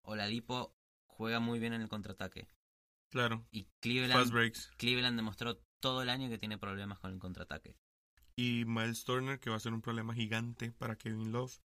Oladipo 0.01 0.75
juega 1.05 1.39
muy 1.39 1.59
bien 1.59 1.71
en 1.71 1.81
el 1.81 1.87
contraataque. 1.87 2.49
claro, 3.09 3.47
Y 3.51 3.63
fast 3.63 3.79
Cleveland, 3.79 4.31
breaks. 4.33 4.71
Cleveland 4.75 5.15
demostró 5.15 5.63
todo 5.79 6.01
el 6.01 6.09
año 6.09 6.27
que 6.27 6.37
tiene 6.37 6.57
problemas 6.57 6.99
con 6.99 7.13
el 7.13 7.19
contraataque. 7.19 7.77
Y 8.35 8.65
Miles 8.65 9.05
Turner, 9.05 9.39
que 9.39 9.49
va 9.49 9.55
a 9.55 9.61
ser 9.61 9.73
un 9.73 9.81
problema 9.81 10.13
gigante 10.13 10.73
para 10.73 10.97
Kevin 10.97 11.31
Love. 11.31 11.57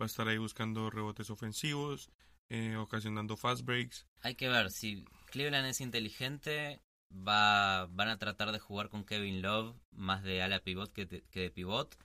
Va 0.00 0.04
a 0.04 0.06
estar 0.06 0.28
ahí 0.28 0.38
buscando 0.38 0.90
rebotes 0.90 1.30
ofensivos, 1.30 2.10
eh, 2.48 2.76
ocasionando 2.76 3.36
fast 3.36 3.64
breaks. 3.64 4.06
Hay 4.20 4.34
que 4.36 4.48
ver, 4.48 4.70
si 4.70 5.04
Cleveland 5.26 5.66
es 5.66 5.80
inteligente, 5.80 6.80
va, 7.10 7.86
van 7.86 8.08
a 8.08 8.18
tratar 8.18 8.52
de 8.52 8.58
jugar 8.58 8.88
con 8.88 9.04
Kevin 9.04 9.42
Love 9.42 9.76
más 9.90 10.22
de 10.22 10.42
ala 10.42 10.60
pivot 10.60 10.92
que 10.92 11.06
de, 11.06 11.22
que 11.30 11.40
de 11.40 11.50
pivot 11.50 11.96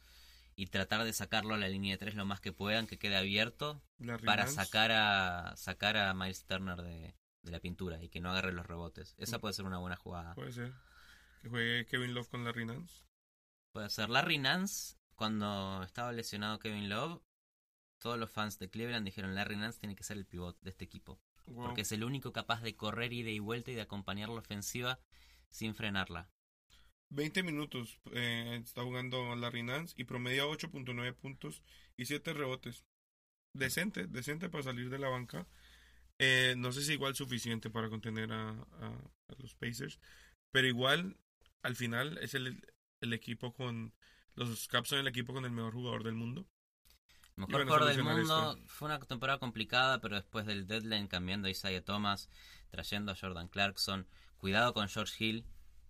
y 0.55 0.67
tratar 0.67 1.03
de 1.03 1.13
sacarlo 1.13 1.53
a 1.53 1.57
la 1.57 1.67
línea 1.67 1.93
de 1.93 1.97
tres 1.97 2.15
lo 2.15 2.25
más 2.25 2.39
que 2.39 2.51
puedan, 2.53 2.87
que 2.87 2.97
quede 2.99 3.15
abierto 3.15 3.81
Larry 3.99 4.25
para 4.25 4.45
Nance. 4.45 4.55
sacar 4.55 4.91
a 4.91 5.55
sacar 5.55 5.97
a 5.97 6.13
Miles 6.13 6.45
Turner 6.45 6.81
de, 6.81 7.15
de 7.41 7.51
la 7.51 7.59
pintura 7.59 8.01
y 8.03 8.09
que 8.09 8.19
no 8.19 8.29
agarre 8.29 8.53
los 8.53 8.65
rebotes. 8.65 9.15
Esa 9.17 9.39
puede 9.39 9.53
ser 9.53 9.65
una 9.65 9.77
buena 9.79 9.95
jugada. 9.95 10.33
Puede 10.35 10.51
ser. 10.51 10.73
Que 11.41 11.49
juegue 11.49 11.85
Kevin 11.85 12.13
Love 12.13 12.29
con 12.29 12.43
Larry 12.43 12.65
Nance. 12.65 13.03
Puede 13.71 13.89
ser 13.89 14.09
Larry 14.09 14.37
Nance, 14.37 14.95
cuando 15.15 15.83
estaba 15.83 16.11
lesionado 16.11 16.59
Kevin 16.59 16.89
Love, 16.89 17.21
todos 18.03 18.19
los 18.19 18.29
fans 18.29 18.59
de 18.59 18.69
Cleveland 18.69 19.05
dijeron 19.05 19.33
Larry 19.33 19.55
Nance 19.55 19.79
tiene 19.79 19.95
que 19.95 20.03
ser 20.03 20.17
el 20.17 20.25
pivot 20.25 20.59
de 20.61 20.69
este 20.69 20.85
equipo, 20.85 21.19
Wow. 21.47 21.65
porque 21.65 21.81
es 21.81 21.91
el 21.91 22.03
único 22.03 22.31
capaz 22.31 22.61
de 22.61 22.75
correr 22.75 23.11
ida 23.13 23.29
y 23.31 23.39
vuelta 23.39 23.71
y 23.71 23.75
de 23.75 23.81
acompañar 23.81 24.29
la 24.29 24.39
ofensiva 24.39 24.99
sin 25.49 25.73
frenarla. 25.73 26.29
20 27.09 27.43
minutos 27.43 27.99
eh, 28.11 28.59
está 28.63 28.83
jugando 28.83 29.35
Larry 29.35 29.63
Nance 29.63 29.93
y 29.97 30.03
promedia 30.05 30.45
8.9 30.45 31.13
puntos 31.15 31.61
y 31.97 32.05
7 32.05 32.33
rebotes. 32.33 32.85
Decente, 33.53 34.07
decente 34.07 34.49
para 34.49 34.63
salir 34.63 34.89
de 34.89 34.97
la 34.99 35.09
banca. 35.09 35.47
Eh, 36.17 36.55
no 36.57 36.71
sé 36.71 36.81
si 36.83 36.93
igual 36.93 37.15
suficiente 37.15 37.69
para 37.69 37.89
contener 37.89 38.31
a, 38.31 38.49
a- 38.49 39.11
a 39.27 39.35
los 39.37 39.53
Pacers, 39.55 39.99
pero 40.51 40.67
igual 40.67 41.17
al 41.61 41.75
final 41.75 42.17
es 42.19 42.33
el, 42.33 42.65
el 43.01 43.13
equipo 43.13 43.53
con 43.53 43.93
los 44.35 44.67
Caps 44.67 44.89
son 44.89 44.99
el 44.99 45.07
equipo 45.07 45.33
con 45.33 45.45
el 45.45 45.51
mejor 45.51 45.73
jugador 45.73 46.03
del 46.03 46.15
mundo. 46.15 46.47
Mejor 47.35 47.63
jugador 47.63 47.87
del 47.87 48.03
mundo 48.03 48.59
fue 48.67 48.87
una 48.87 48.99
temporada 48.99 49.39
complicada, 49.39 49.99
pero 49.99 50.15
después 50.15 50.45
del 50.45 50.67
deadline 50.67 51.07
cambiando 51.07 51.47
a 51.47 51.51
Isaiah 51.51 51.83
Thomas, 51.83 52.29
trayendo 52.69 53.11
a 53.11 53.15
Jordan 53.15 53.47
Clarkson, 53.47 54.07
cuidado 54.37 54.73
con 54.73 54.87
George 54.87 55.23
Hill, 55.23 55.45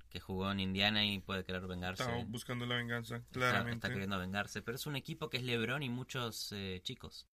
que 0.10 0.20
jugó 0.20 0.52
en 0.52 0.60
Indiana 0.60 1.06
y 1.06 1.20
puede 1.20 1.44
querer 1.44 1.68
vengarse. 1.68 2.04
Está 2.04 2.24
buscando 2.28 2.66
la 2.66 2.76
venganza, 2.76 3.24
claramente. 3.32 3.88
Está, 3.88 3.90
queriendo 3.90 4.20
vengarse, 4.20 4.62
pero 4.62 4.76
es 4.76 4.86
un 4.86 4.96
equipo 4.96 5.30
que 5.30 5.38
es 5.38 5.44
LeBron 5.44 5.84
y 5.84 5.90
muchos 5.90 6.52
eh, 6.54 6.80
chicos. 6.84 7.28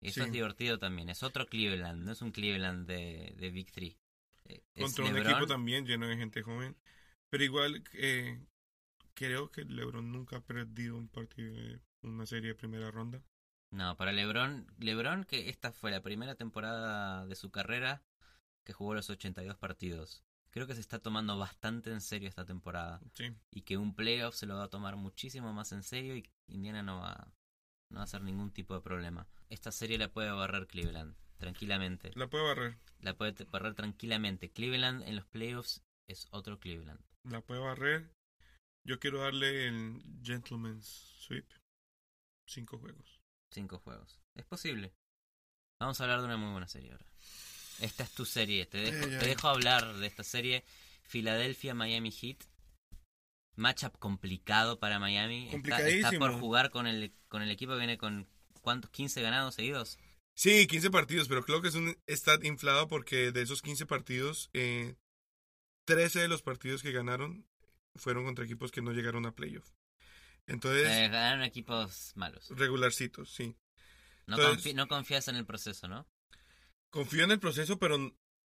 Y 0.00 0.08
eso 0.08 0.22
Sí. 0.22 0.26
es 0.26 0.32
divertido 0.32 0.78
también. 0.78 1.08
Es 1.08 1.22
otro 1.22 1.46
Cleveland, 1.46 2.04
no 2.04 2.12
es 2.12 2.22
un 2.22 2.32
Cleveland 2.32 2.86
de, 2.86 3.34
de 3.36 3.50
Big 3.50 3.70
Three. 3.70 3.96
Eh, 4.46 4.62
Contra 4.78 5.04
un 5.04 5.14
LeBron, 5.14 5.32
equipo 5.32 5.46
también 5.46 5.86
lleno 5.86 6.08
de 6.08 6.16
gente 6.16 6.42
joven. 6.42 6.76
Pero 7.30 7.44
igual 7.44 7.84
eh, 7.92 8.40
creo 9.14 9.50
que 9.50 9.64
LeBron 9.64 10.10
nunca 10.10 10.36
ha 10.36 10.40
perdido 10.40 10.96
un 10.96 11.08
partido, 11.08 11.80
una 12.02 12.26
serie 12.26 12.48
de 12.48 12.54
primera 12.54 12.90
ronda. 12.90 13.22
No, 13.72 13.96
para 13.96 14.12
LeBron, 14.12 14.66
LeBron 14.78 15.24
que 15.24 15.48
esta 15.50 15.72
fue 15.72 15.90
la 15.90 16.02
primera 16.02 16.34
temporada 16.34 17.26
de 17.26 17.34
su 17.34 17.50
carrera 17.50 18.02
que 18.64 18.72
jugó 18.72 18.94
los 18.94 19.10
82 19.10 19.56
partidos. 19.56 20.22
Creo 20.50 20.66
que 20.66 20.74
se 20.74 20.80
está 20.80 20.98
tomando 20.98 21.36
bastante 21.38 21.90
en 21.90 22.00
serio 22.00 22.28
esta 22.28 22.46
temporada 22.46 23.00
Sí. 23.14 23.34
y 23.50 23.62
que 23.62 23.76
un 23.76 23.94
playoff 23.94 24.34
se 24.34 24.46
lo 24.46 24.56
va 24.56 24.64
a 24.64 24.68
tomar 24.70 24.96
muchísimo 24.96 25.52
más 25.52 25.72
en 25.72 25.82
serio 25.82 26.16
y 26.16 26.24
Indiana 26.48 26.82
no 26.82 27.00
va, 27.00 27.32
no 27.90 27.98
va 27.98 28.04
a 28.04 28.08
ser 28.08 28.22
ningún 28.22 28.50
tipo 28.52 28.74
de 28.74 28.80
problema. 28.80 29.26
Esta 29.50 29.70
serie 29.72 29.98
la 29.98 30.08
puede 30.12 30.30
barrer 30.30 30.66
Cleveland, 30.66 31.14
tranquilamente. 31.36 32.10
La 32.14 32.28
puede 32.28 32.44
barrer. 32.44 32.78
La 33.00 33.14
puede 33.16 33.44
barrer 33.44 33.74
tranquilamente. 33.74 34.50
Cleveland 34.50 35.02
en 35.02 35.16
los 35.16 35.26
playoffs 35.26 35.82
es 36.08 36.26
otro 36.30 36.58
Cleveland. 36.58 37.00
La 37.24 37.40
puede 37.42 37.60
barrer. 37.60 38.10
Yo 38.86 38.98
quiero 38.98 39.20
darle 39.20 39.66
el 39.68 40.00
Gentleman's 40.22 40.86
Sweep. 41.18 41.46
Cinco 42.48 42.78
juegos. 42.78 43.15
Cinco 43.52 43.78
juegos. 43.78 44.20
Es 44.34 44.44
posible. 44.44 44.92
Vamos 45.80 46.00
a 46.00 46.04
hablar 46.04 46.20
de 46.20 46.26
una 46.26 46.36
muy 46.36 46.52
buena 46.52 46.68
serie 46.68 46.92
ahora. 46.92 47.06
Esta 47.80 48.04
es 48.04 48.12
tu 48.12 48.24
serie. 48.24 48.66
Te 48.66 48.78
dejo, 48.78 49.06
te 49.06 49.26
dejo 49.26 49.48
hablar 49.48 49.94
de 49.94 50.06
esta 50.06 50.24
serie. 50.24 50.64
Philadelphia 51.02 51.74
Miami 51.74 52.10
Heat. 52.10 52.38
Matchup 53.56 53.98
complicado 53.98 54.78
para 54.78 54.98
Miami. 54.98 55.48
Está, 55.52 55.88
está 55.88 56.12
por 56.18 56.38
jugar 56.38 56.70
con 56.70 56.86
el, 56.86 57.12
con 57.28 57.42
el 57.42 57.50
equipo 57.50 57.72
que 57.72 57.78
viene 57.78 57.98
con 57.98 58.28
¿cuántos? 58.60 58.90
15 58.90 59.22
ganados 59.22 59.54
seguidos. 59.54 59.98
Sí, 60.34 60.66
15 60.66 60.90
partidos, 60.90 61.28
pero 61.28 61.42
creo 61.44 61.62
que 61.62 61.68
es 61.68 61.74
un 61.74 61.96
stat 62.06 62.44
inflado 62.44 62.88
porque 62.88 63.32
de 63.32 63.42
esos 63.42 63.62
15 63.62 63.86
partidos, 63.86 64.50
eh, 64.52 64.96
13 65.86 66.20
de 66.20 66.28
los 66.28 66.42
partidos 66.42 66.82
que 66.82 66.92
ganaron 66.92 67.46
fueron 67.94 68.24
contra 68.24 68.44
equipos 68.44 68.70
que 68.70 68.82
no 68.82 68.92
llegaron 68.92 69.24
a 69.24 69.34
playoff. 69.34 69.70
Entonces, 70.46 70.86
Eh, 70.88 71.08
ganaron 71.08 71.42
equipos 71.42 72.12
malos. 72.14 72.48
regularcitos, 72.50 73.30
sí. 73.32 73.56
No, 74.26 74.36
entonces- 74.36 74.64
confi- 74.72 74.74
no 74.74 74.88
confías 74.88 75.28
en 75.28 75.36
el 75.36 75.46
proceso, 75.46 75.88
¿no? 75.88 76.06
Confío 76.90 77.24
en 77.24 77.30
el 77.32 77.40
proceso, 77.40 77.78
pero 77.78 78.14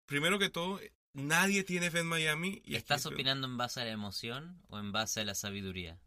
primero 0.06 0.38
que 0.38 0.48
todo, 0.50 0.80
nadie 1.12 1.64
tiene 1.64 1.90
fe 1.90 2.00
en 2.00 2.06
Miami. 2.06 2.48
Y 2.64 2.74
aquí 2.74 2.76
¿Estás 2.76 2.98
estoy- 3.02 3.14
opinando 3.14 3.46
en 3.46 3.56
base 3.56 3.80
a 3.80 3.84
la 3.84 3.90
emoción 3.92 4.60
o 4.68 4.78
en 4.78 4.92
base 4.92 5.20
a 5.20 5.24
la 5.24 5.34
sabiduría? 5.34 6.00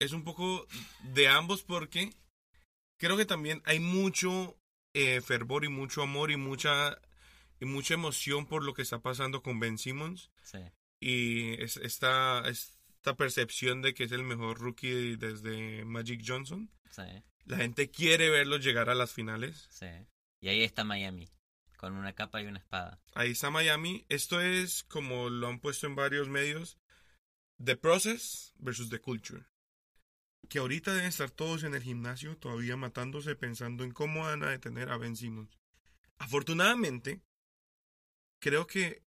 Es 0.00 0.12
un 0.12 0.24
poco 0.24 0.66
de 1.14 1.28
ambos 1.28 1.62
porque 1.62 2.12
creo 2.98 3.16
que 3.16 3.26
también 3.26 3.62
hay 3.64 3.80
mucho 3.80 4.58
eh, 4.96 5.20
fervor 5.20 5.64
y 5.64 5.68
mucho 5.68 6.02
amor 6.02 6.30
y 6.30 6.36
mucha, 6.36 6.96
y 7.60 7.64
mucha 7.64 7.94
emoción 7.94 8.46
por 8.46 8.62
lo 8.62 8.74
que 8.74 8.82
está 8.82 9.00
pasando 9.00 9.42
con 9.42 9.58
Ben 9.60 9.76
Simmons. 9.78 10.30
Sí. 10.42 10.58
y 11.00 11.60
es- 11.62 11.76
esta, 11.78 12.42
esta 13.04 13.16
percepción 13.18 13.82
de 13.82 13.92
que 13.92 14.04
es 14.04 14.12
el 14.12 14.22
mejor 14.22 14.58
rookie 14.58 15.16
desde 15.16 15.84
Magic 15.84 16.22
Johnson. 16.26 16.70
Sí. 16.88 17.02
La 17.44 17.58
gente 17.58 17.90
quiere 17.90 18.30
verlo 18.30 18.56
llegar 18.56 18.88
a 18.88 18.94
las 18.94 19.12
finales. 19.12 19.66
Sí. 19.68 19.88
Y 20.40 20.48
ahí 20.48 20.62
está 20.62 20.84
Miami. 20.84 21.28
Con 21.76 21.92
una 21.96 22.14
capa 22.14 22.40
y 22.40 22.46
una 22.46 22.60
espada. 22.60 23.02
Ahí 23.14 23.32
está 23.32 23.50
Miami. 23.50 24.06
Esto 24.08 24.40
es, 24.40 24.84
como 24.84 25.28
lo 25.28 25.48
han 25.48 25.60
puesto 25.60 25.86
en 25.86 25.94
varios 25.94 26.30
medios, 26.30 26.78
The 27.62 27.76
Process 27.76 28.54
versus 28.56 28.88
The 28.88 29.00
Culture. 29.00 29.44
Que 30.48 30.60
ahorita 30.60 30.94
deben 30.94 31.08
estar 31.08 31.30
todos 31.30 31.62
en 31.62 31.74
el 31.74 31.82
gimnasio 31.82 32.38
todavía 32.38 32.78
matándose 32.78 33.36
pensando 33.36 33.84
en 33.84 33.90
cómo 33.90 34.22
van 34.22 34.44
a 34.44 34.48
detener 34.48 34.88
a 34.88 34.96
Ben 34.96 35.14
Simmons. 35.14 35.58
Afortunadamente, 36.16 37.20
creo 38.38 38.66
que 38.66 39.02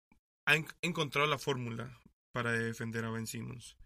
han 0.47 0.67
encontrado 0.83 1.29
la 1.29 1.39
fórmula 1.39 1.97
para 2.33 2.51
defender 2.51 3.05
a 3.05 3.11
Ben 3.11 3.29
Simmons. 3.29 3.77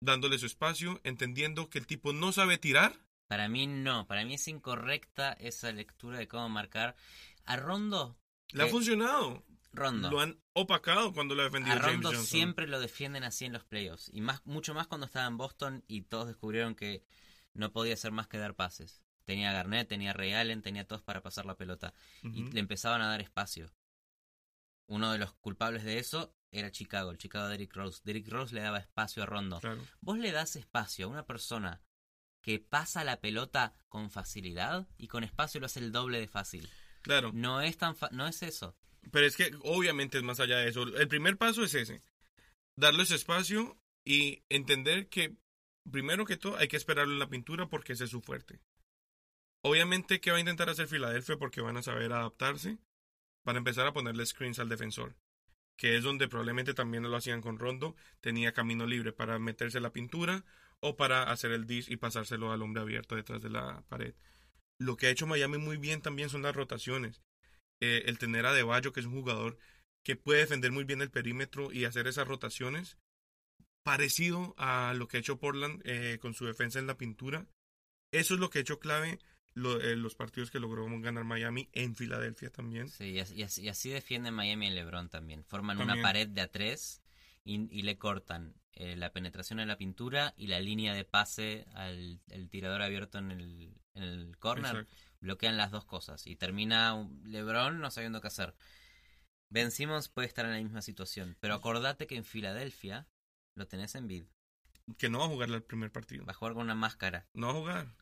Dándole 0.00 0.38
su 0.38 0.46
espacio, 0.46 1.00
entendiendo 1.04 1.68
que 1.68 1.78
el 1.78 1.86
tipo 1.86 2.12
no 2.12 2.32
sabe 2.32 2.58
tirar. 2.58 2.98
Para 3.28 3.48
mí 3.48 3.66
no. 3.66 4.06
Para 4.06 4.24
mí 4.24 4.34
es 4.34 4.48
incorrecta 4.48 5.34
esa 5.34 5.70
lectura 5.72 6.18
de 6.18 6.26
cómo 6.26 6.48
marcar. 6.48 6.96
A 7.44 7.56
Rondo. 7.56 8.18
Le 8.48 8.64
ha 8.64 8.66
funcionado. 8.66 9.44
Rondo. 9.72 10.10
Lo 10.10 10.20
han 10.20 10.40
opacado 10.52 11.12
cuando 11.12 11.34
lo 11.34 11.42
ha 11.42 11.44
defendido 11.44 11.76
A 11.76 11.78
Rondo 11.78 12.12
siempre 12.14 12.66
lo 12.66 12.80
defienden 12.80 13.22
así 13.22 13.44
en 13.44 13.52
los 13.52 13.64
playoffs. 13.64 14.10
Y 14.12 14.20
más, 14.20 14.44
mucho 14.44 14.74
más 14.74 14.86
cuando 14.86 15.06
estaba 15.06 15.26
en 15.26 15.36
Boston 15.36 15.84
y 15.86 16.02
todos 16.02 16.26
descubrieron 16.26 16.74
que 16.74 17.04
no 17.54 17.70
podía 17.72 17.94
hacer 17.94 18.10
más 18.10 18.26
que 18.26 18.38
dar 18.38 18.56
pases. 18.56 19.02
Tenía 19.24 19.50
a 19.50 19.52
Garnett, 19.52 19.88
tenía 19.88 20.10
a 20.10 20.14
Ray 20.14 20.32
Allen, 20.32 20.62
tenía 20.62 20.82
a 20.82 20.86
todos 20.86 21.02
para 21.02 21.22
pasar 21.22 21.46
la 21.46 21.56
pelota. 21.56 21.94
Y 22.22 22.50
le 22.50 22.58
empezaban 22.58 23.00
a 23.00 23.06
dar 23.06 23.20
espacio. 23.20 23.70
Uno 24.86 25.12
de 25.12 25.18
los 25.18 25.34
culpables 25.34 25.84
de 25.84 25.98
eso 25.98 26.34
era 26.52 26.70
Chicago, 26.72 27.10
el 27.10 27.18
Chicago 27.18 27.44
de 27.46 27.52
Derrick 27.52 27.74
Rose. 27.74 28.00
Derrick 28.04 28.28
Rose 28.28 28.54
le 28.54 28.60
daba 28.60 28.78
espacio 28.78 29.22
a 29.22 29.26
Rondo. 29.26 29.60
Claro. 29.60 29.82
Vos 30.00 30.18
le 30.18 30.32
das 30.32 30.56
espacio 30.56 31.06
a 31.06 31.08
una 31.08 31.26
persona 31.26 31.80
que 32.42 32.58
pasa 32.58 33.04
la 33.04 33.20
pelota 33.20 33.74
con 33.88 34.10
facilidad 34.10 34.88
y 34.96 35.08
con 35.08 35.24
espacio 35.24 35.60
lo 35.60 35.66
hace 35.66 35.80
el 35.80 35.92
doble 35.92 36.18
de 36.20 36.28
fácil. 36.28 36.68
Claro. 37.02 37.30
No 37.34 37.60
es 37.60 37.76
tan 37.78 37.94
fa- 37.96 38.08
no 38.12 38.26
es 38.26 38.42
eso. 38.42 38.76
Pero 39.10 39.26
es 39.26 39.36
que 39.36 39.50
obviamente 39.62 40.18
es 40.18 40.24
más 40.24 40.40
allá 40.40 40.58
de 40.58 40.68
eso. 40.68 40.82
El 40.82 41.08
primer 41.08 41.36
paso 41.36 41.62
es 41.64 41.74
ese. 41.74 42.02
Darles 42.76 43.10
espacio 43.10 43.78
y 44.04 44.42
entender 44.48 45.08
que, 45.08 45.36
primero 45.90 46.24
que 46.24 46.36
todo, 46.36 46.56
hay 46.56 46.68
que 46.68 46.76
esperarlo 46.76 47.12
en 47.12 47.18
la 47.18 47.28
pintura 47.28 47.68
porque 47.68 47.92
ese 47.92 48.04
es 48.04 48.10
su 48.10 48.20
fuerte. 48.22 48.60
Obviamente, 49.62 50.20
¿qué 50.20 50.30
va 50.30 50.38
a 50.38 50.40
intentar 50.40 50.70
hacer 50.70 50.88
Filadelfia? 50.88 51.36
Porque 51.36 51.60
van 51.60 51.76
a 51.76 51.82
saber 51.82 52.12
adaptarse 52.12 52.78
para 53.42 53.58
empezar 53.58 53.86
a 53.86 53.92
ponerle 53.92 54.24
screens 54.24 54.58
al 54.58 54.68
defensor. 54.70 55.14
Que 55.80 55.96
es 55.96 56.02
donde 56.04 56.28
probablemente 56.28 56.74
también 56.74 57.02
lo 57.02 57.16
hacían 57.16 57.40
con 57.40 57.58
Rondo. 57.58 57.96
Tenía 58.20 58.52
camino 58.52 58.86
libre 58.86 59.12
para 59.12 59.38
meterse 59.38 59.80
la 59.80 59.94
pintura 59.94 60.44
o 60.80 60.96
para 60.96 61.22
hacer 61.22 61.52
el 61.52 61.66
dish 61.66 61.90
y 61.90 61.96
pasárselo 61.96 62.52
al 62.52 62.60
hombre 62.60 62.82
abierto 62.82 63.16
detrás 63.16 63.40
de 63.40 63.48
la 63.48 63.82
pared. 63.88 64.14
Lo 64.78 64.98
que 64.98 65.06
ha 65.06 65.10
hecho 65.10 65.26
Miami 65.26 65.56
muy 65.56 65.78
bien 65.78 66.02
también 66.02 66.28
son 66.28 66.42
las 66.42 66.54
rotaciones 66.54 67.22
eh, 67.80 68.02
el 68.06 68.18
tener 68.18 68.44
a 68.44 68.52
Deballo, 68.52 68.92
que 68.92 69.00
es 69.00 69.06
un 69.06 69.14
jugador 69.14 69.58
que 70.04 70.16
puede 70.16 70.40
defender 70.40 70.70
muy 70.70 70.84
bien 70.84 71.00
el 71.00 71.10
perímetro 71.10 71.72
y 71.72 71.86
hacer 71.86 72.06
esas 72.06 72.28
rotaciones, 72.28 72.98
parecido 73.82 74.54
a 74.58 74.92
lo 74.94 75.08
que 75.08 75.16
ha 75.16 75.20
hecho 75.20 75.38
Portland 75.38 75.80
eh, 75.84 76.18
con 76.20 76.34
su 76.34 76.44
defensa 76.44 76.78
en 76.78 76.86
la 76.86 76.98
pintura. 76.98 77.46
Eso 78.12 78.34
es 78.34 78.40
lo 78.40 78.50
que 78.50 78.58
ha 78.58 78.62
hecho 78.62 78.80
clave 78.80 79.18
lo- 79.54 79.80
eh, 79.80 79.96
los 79.96 80.14
partidos 80.14 80.50
que 80.50 80.60
logró 80.60 80.86
ganar 81.00 81.24
Miami 81.24 81.68
en 81.72 81.94
Filadelfia 81.96 82.50
también. 82.50 82.88
Sí, 82.88 83.10
y 83.10 83.18
así, 83.20 83.34
y 83.62 83.68
así- 83.68 83.88
y 83.90 83.92
defiende 83.92 84.30
Miami 84.30 84.66
en 84.68 84.74
LeBron 84.74 85.08
también. 85.08 85.44
Forman 85.44 85.76
También. 85.78 85.98
una 85.98 86.08
pared 86.08 86.28
de 86.28 86.40
a 86.42 86.48
tres 86.50 87.02
y, 87.44 87.68
y 87.76 87.82
le 87.82 87.98
cortan 87.98 88.54
eh, 88.74 88.96
la 88.96 89.12
penetración 89.12 89.58
en 89.60 89.68
la 89.68 89.76
pintura 89.76 90.32
y 90.36 90.46
la 90.46 90.60
línea 90.60 90.94
de 90.94 91.04
pase 91.04 91.66
al 91.74 92.20
el 92.28 92.48
tirador 92.48 92.80
abierto 92.82 93.18
en 93.18 93.30
el, 93.32 93.74
en 93.94 94.02
el 94.04 94.38
corner. 94.38 94.70
Exacto. 94.76 94.96
Bloquean 95.20 95.56
las 95.58 95.70
dos 95.70 95.84
cosas 95.84 96.26
y 96.26 96.36
termina 96.36 97.06
LeBron 97.24 97.80
no 97.80 97.90
sabiendo 97.90 98.20
qué 98.22 98.28
hacer. 98.28 98.54
Ben 99.50 99.70
Simmons 99.72 100.08
puede 100.08 100.28
estar 100.28 100.44
en 100.46 100.52
la 100.52 100.58
misma 100.62 100.80
situación, 100.80 101.36
pero 101.40 101.54
acordate 101.54 102.06
que 102.06 102.16
en 102.16 102.24
Filadelfia 102.24 103.08
lo 103.54 103.66
tenés 103.66 103.96
en 103.96 104.06
vid. 104.06 104.24
Que 104.96 105.10
no 105.10 105.18
va 105.18 105.24
a 105.26 105.28
jugar 105.28 105.50
el 105.50 105.62
primer 105.62 105.90
partido. 105.90 106.24
Va 106.24 106.30
a 106.32 106.34
jugar 106.34 106.54
con 106.54 106.62
una 106.62 106.74
máscara. 106.74 107.26
No 107.34 107.48
va 107.48 107.52
a 107.52 107.56
jugar. 107.56 107.96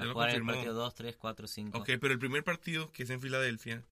Va 0.00 0.04
a 0.04 0.12
jugar 0.12 0.30
el 0.30 0.44
partido 0.46 0.74
2, 0.74 0.94
3, 0.94 1.16
4, 1.16 1.46
5. 1.46 1.78
Ok, 1.78 1.90
pero 2.00 2.12
el 2.12 2.18
primer 2.18 2.44
partido, 2.44 2.90
que 2.92 3.02
es 3.02 3.10
en 3.10 3.20
Filadelfia, 3.20 3.84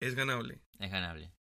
es 0.00 0.14
ganable. 0.14 0.60
Es 0.78 0.90
ganable. 0.90 1.32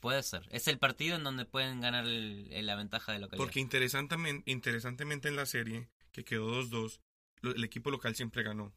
Puede 0.00 0.22
ser. 0.22 0.46
Es 0.50 0.66
el 0.68 0.78
partido 0.78 1.16
en 1.16 1.24
donde 1.24 1.44
pueden 1.44 1.80
ganar 1.80 2.04
el- 2.06 2.48
el- 2.52 2.66
la 2.66 2.74
ventaja 2.74 3.12
de 3.12 3.18
localidad. 3.18 3.44
Porque 3.44 3.60
interesantemente, 3.60 4.50
interesantemente 4.50 5.28
en 5.28 5.36
la 5.36 5.46
serie, 5.46 5.88
que 6.12 6.24
quedó 6.24 6.50
2-2, 6.50 7.00
lo- 7.42 7.54
el 7.54 7.64
equipo 7.64 7.90
local 7.90 8.14
siempre 8.14 8.42
ganó. 8.42 8.74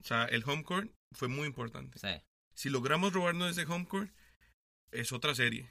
O 0.00 0.04
sea, 0.04 0.24
el 0.26 0.42
home 0.46 0.64
court 0.64 0.92
fue 1.12 1.28
muy 1.28 1.46
importante. 1.46 1.98
Sí. 1.98 2.08
Si 2.54 2.68
logramos 2.70 3.12
robarnos 3.12 3.50
ese 3.56 3.70
home 3.70 3.86
court, 3.86 4.12
es 4.90 5.12
otra 5.12 5.34
serie. 5.34 5.70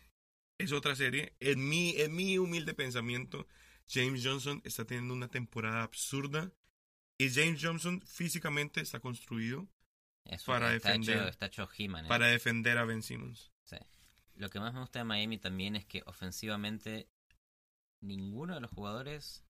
Es 0.58 0.72
otra 0.72 0.96
serie. 0.96 1.36
En 1.40 1.68
mi, 1.68 1.92
en 1.98 2.16
mi 2.16 2.38
humilde 2.38 2.74
pensamiento, 2.74 3.48
James 3.90 4.22
Johnson 4.24 4.62
está 4.64 4.86
teniendo 4.86 5.14
una 5.14 5.28
temporada 5.28 5.84
absurda. 5.84 6.52
Y 7.24 7.30
James 7.30 7.60
Johnson 7.62 8.02
físicamente 8.02 8.82
está 8.82 9.00
construido 9.00 9.68
Es 10.26 10.44
Para 10.44 10.74
está 10.76 10.90
defender. 10.90 11.18
Hecho, 11.18 11.28
está 11.30 11.46
hecho 11.48 11.70
He-Man, 11.78 12.06
¿eh? 12.06 12.08
para 12.08 12.28
defender 12.28 12.78
a 12.78 12.86
Ben 12.86 13.02
Simmons. 13.02 13.52
Sí. 13.64 13.78
Lo 14.36 14.50
que 14.50 14.60
más 14.60 14.74
me 14.74 14.80
gusta 14.80 15.00
de 15.00 15.06
Miami 15.06 15.38
también 15.38 15.76
es 15.76 15.86
que 15.86 16.02
ofensivamente 16.06 17.08
ninguno 18.02 18.56
de 18.56 18.62
los 18.62 18.72
jugadores 18.72 19.44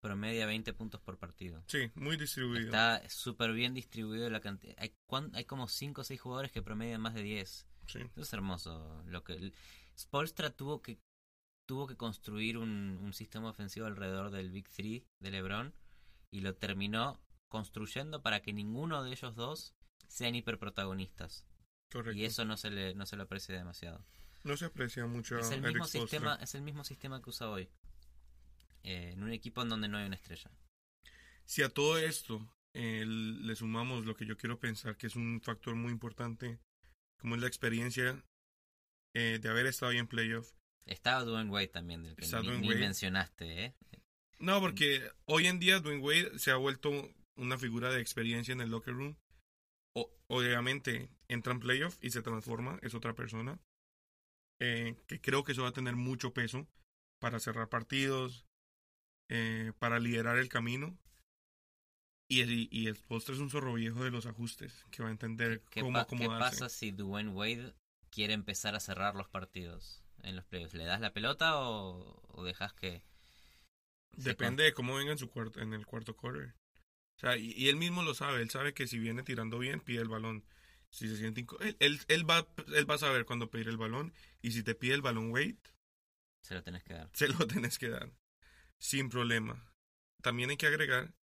promedia 0.00 0.46
20 0.46 0.72
puntos 0.74 1.00
por 1.00 1.18
partido. 1.18 1.64
Sí, 1.66 1.90
muy 1.94 2.16
distribuido. 2.16 2.66
Está 2.66 3.08
súper 3.08 3.52
bien 3.52 3.72
distribuido 3.74 4.28
la 4.30 4.40
cantidad. 4.40 4.74
Hay, 4.78 4.94
cuan- 5.06 5.30
hay 5.34 5.46
como 5.46 5.66
5 5.66 6.02
o 6.02 6.04
6 6.04 6.20
jugadores 6.20 6.52
que 6.52 6.62
promedian 6.62 7.00
más 7.00 7.14
de 7.14 7.22
10. 7.22 7.66
Sí. 7.86 7.98
Eso 7.98 8.20
es 8.22 8.32
hermoso. 8.32 9.02
Lo 9.06 9.24
que 9.24 9.52
Spolstra 9.98 10.50
tuvo 10.50 10.82
que 10.82 10.98
tuvo 11.66 11.86
que 11.86 11.96
construir 11.96 12.58
un, 12.58 12.98
un 13.02 13.12
sistema 13.14 13.48
ofensivo 13.48 13.86
alrededor 13.86 14.30
del 14.30 14.50
Big 14.50 14.68
Three 14.68 15.06
de 15.20 15.30
LeBron 15.30 15.72
y 16.34 16.40
lo 16.40 16.56
terminó 16.56 17.20
construyendo 17.48 18.20
para 18.20 18.42
que 18.42 18.52
ninguno 18.52 19.04
de 19.04 19.12
ellos 19.12 19.36
dos 19.36 19.76
sean 20.08 20.34
hiperprotagonistas. 20.34 21.46
Correcto. 21.92 22.18
Y 22.18 22.24
eso 22.24 22.44
no 22.44 22.56
se 22.56 22.70
le 22.70 22.92
no 22.96 23.06
se 23.06 23.16
lo 23.16 23.22
aprecia 23.22 23.54
demasiado. 23.54 24.04
No 24.42 24.56
se 24.56 24.64
aprecia 24.64 25.06
mucho 25.06 25.38
Es 25.38 25.52
el 25.52 25.62
mismo 25.62 25.86
sistema, 25.86 26.34
es 26.42 26.56
el 26.56 26.62
mismo 26.62 26.82
sistema 26.82 27.22
que 27.22 27.30
usa 27.30 27.48
hoy. 27.48 27.70
Eh, 28.82 29.12
en 29.12 29.22
un 29.22 29.32
equipo 29.32 29.62
en 29.62 29.68
donde 29.68 29.86
no 29.86 29.96
hay 29.96 30.06
una 30.06 30.16
estrella. 30.16 30.50
Si 31.44 31.62
a 31.62 31.68
todo 31.68 31.98
esto 31.98 32.44
eh, 32.72 33.04
le 33.06 33.54
sumamos 33.54 34.04
lo 34.04 34.16
que 34.16 34.26
yo 34.26 34.36
quiero 34.36 34.58
pensar 34.58 34.96
que 34.96 35.06
es 35.06 35.14
un 35.14 35.40
factor 35.40 35.76
muy 35.76 35.92
importante, 35.92 36.58
como 37.16 37.36
es 37.36 37.40
la 37.40 37.46
experiencia 37.46 38.24
eh, 39.14 39.38
de 39.40 39.48
haber 39.48 39.66
estado 39.66 39.92
ahí 39.92 39.98
en 39.98 40.08
playoff. 40.08 40.52
Estaba 40.84 41.22
Dwayne 41.22 41.50
Wade 41.50 41.68
también, 41.68 42.02
del 42.02 42.16
que 42.16 42.26
ni, 42.26 42.74
mencionaste, 42.74 43.66
¿eh? 43.66 43.76
No, 44.44 44.60
porque 44.60 45.02
hoy 45.26 45.46
en 45.46 45.58
día 45.58 45.80
Dwayne 45.80 46.02
Wade 46.02 46.38
se 46.38 46.50
ha 46.50 46.56
vuelto 46.56 46.90
una 47.36 47.58
figura 47.58 47.90
de 47.90 48.00
experiencia 48.00 48.52
en 48.52 48.60
el 48.60 48.70
locker 48.70 48.94
room. 48.94 49.16
O- 49.96 50.10
obviamente 50.28 51.08
entra 51.28 51.52
en 51.52 51.60
playoff 51.60 51.96
y 52.02 52.10
se 52.10 52.22
transforma, 52.22 52.78
es 52.82 52.94
otra 52.94 53.14
persona. 53.14 53.58
Eh, 54.60 54.96
que 55.06 55.20
creo 55.20 55.44
que 55.44 55.52
eso 55.52 55.62
va 55.62 55.70
a 55.70 55.72
tener 55.72 55.96
mucho 55.96 56.32
peso 56.32 56.66
para 57.20 57.40
cerrar 57.40 57.68
partidos, 57.68 58.46
eh, 59.30 59.72
para 59.78 59.98
liderar 59.98 60.38
el 60.38 60.48
camino. 60.48 60.96
Y, 62.28 62.40
el- 62.40 62.68
y 62.70 62.86
el 62.86 62.96
postre 62.96 63.34
es 63.34 63.40
un 63.40 63.50
zorro 63.50 63.74
viejo 63.74 64.04
de 64.04 64.10
los 64.10 64.26
ajustes, 64.26 64.84
que 64.90 65.02
va 65.02 65.08
a 65.08 65.12
entender 65.12 65.62
¿Qué, 65.70 65.80
cómo 65.80 65.98
acomodarse. 65.98 66.56
¿Qué 66.56 66.60
pasa 66.60 66.68
si 66.68 66.90
Dwayne 66.90 67.30
Wade 67.30 67.74
quiere 68.10 68.32
empezar 68.34 68.74
a 68.74 68.80
cerrar 68.80 69.14
los 69.14 69.28
partidos 69.28 70.02
en 70.22 70.36
los 70.36 70.44
playoffs? 70.44 70.74
¿Le 70.74 70.84
das 70.84 71.00
la 71.00 71.12
pelota 71.12 71.58
o, 71.60 72.22
o 72.28 72.44
dejas 72.44 72.72
que... 72.74 73.02
Depende 74.16 74.64
de 74.64 74.72
cómo 74.72 74.96
venga 74.96 75.12
en, 75.12 75.18
su 75.18 75.28
cuarto, 75.28 75.60
en 75.60 75.72
el 75.72 75.86
cuarto 75.86 76.16
quarter. 76.16 76.54
O 77.16 77.20
sea, 77.20 77.36
y, 77.36 77.52
y 77.52 77.68
él 77.68 77.76
mismo 77.76 78.02
lo 78.02 78.14
sabe. 78.14 78.42
Él 78.42 78.50
sabe 78.50 78.74
que 78.74 78.86
si 78.86 78.98
viene 78.98 79.22
tirando 79.22 79.58
bien, 79.58 79.80
pide 79.80 80.02
el 80.02 80.08
balón. 80.08 80.44
Si 80.90 81.08
se 81.08 81.16
siente 81.16 81.44
él, 81.60 81.76
él, 81.80 82.00
él 82.06 82.28
va, 82.28 82.46
él 82.74 82.88
va 82.88 82.94
a 82.94 82.98
saber 82.98 83.24
cuándo 83.24 83.50
pedir 83.50 83.68
el 83.68 83.76
balón. 83.76 84.12
Y 84.42 84.52
si 84.52 84.62
te 84.62 84.74
pide 84.74 84.94
el 84.94 85.02
balón, 85.02 85.32
wait, 85.32 85.58
se 86.44 86.54
lo 86.54 86.62
tenés 86.62 86.84
que 86.84 86.92
dar? 86.92 87.10
se 87.14 87.28
lo 87.28 87.38
tenés 87.46 87.78
que 87.78 87.88
dar. 87.88 88.12
Sin 88.78 89.08
problema. 89.08 89.72
También 90.22 90.50
hay 90.50 90.56
que 90.56 90.66
agregar 90.66 91.14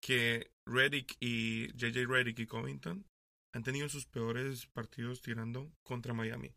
que 0.00 0.50
Reddick 0.64 1.16
y 1.20 1.68
JJ 1.74 2.06
Reddick 2.06 2.38
y 2.38 2.46
Covington 2.46 3.06
han 3.52 3.62
tenido 3.62 3.88
sus 3.88 4.06
peores 4.06 4.66
partidos 4.66 5.20
tirando 5.20 5.72
contra 5.82 6.14
Miami. 6.14 6.54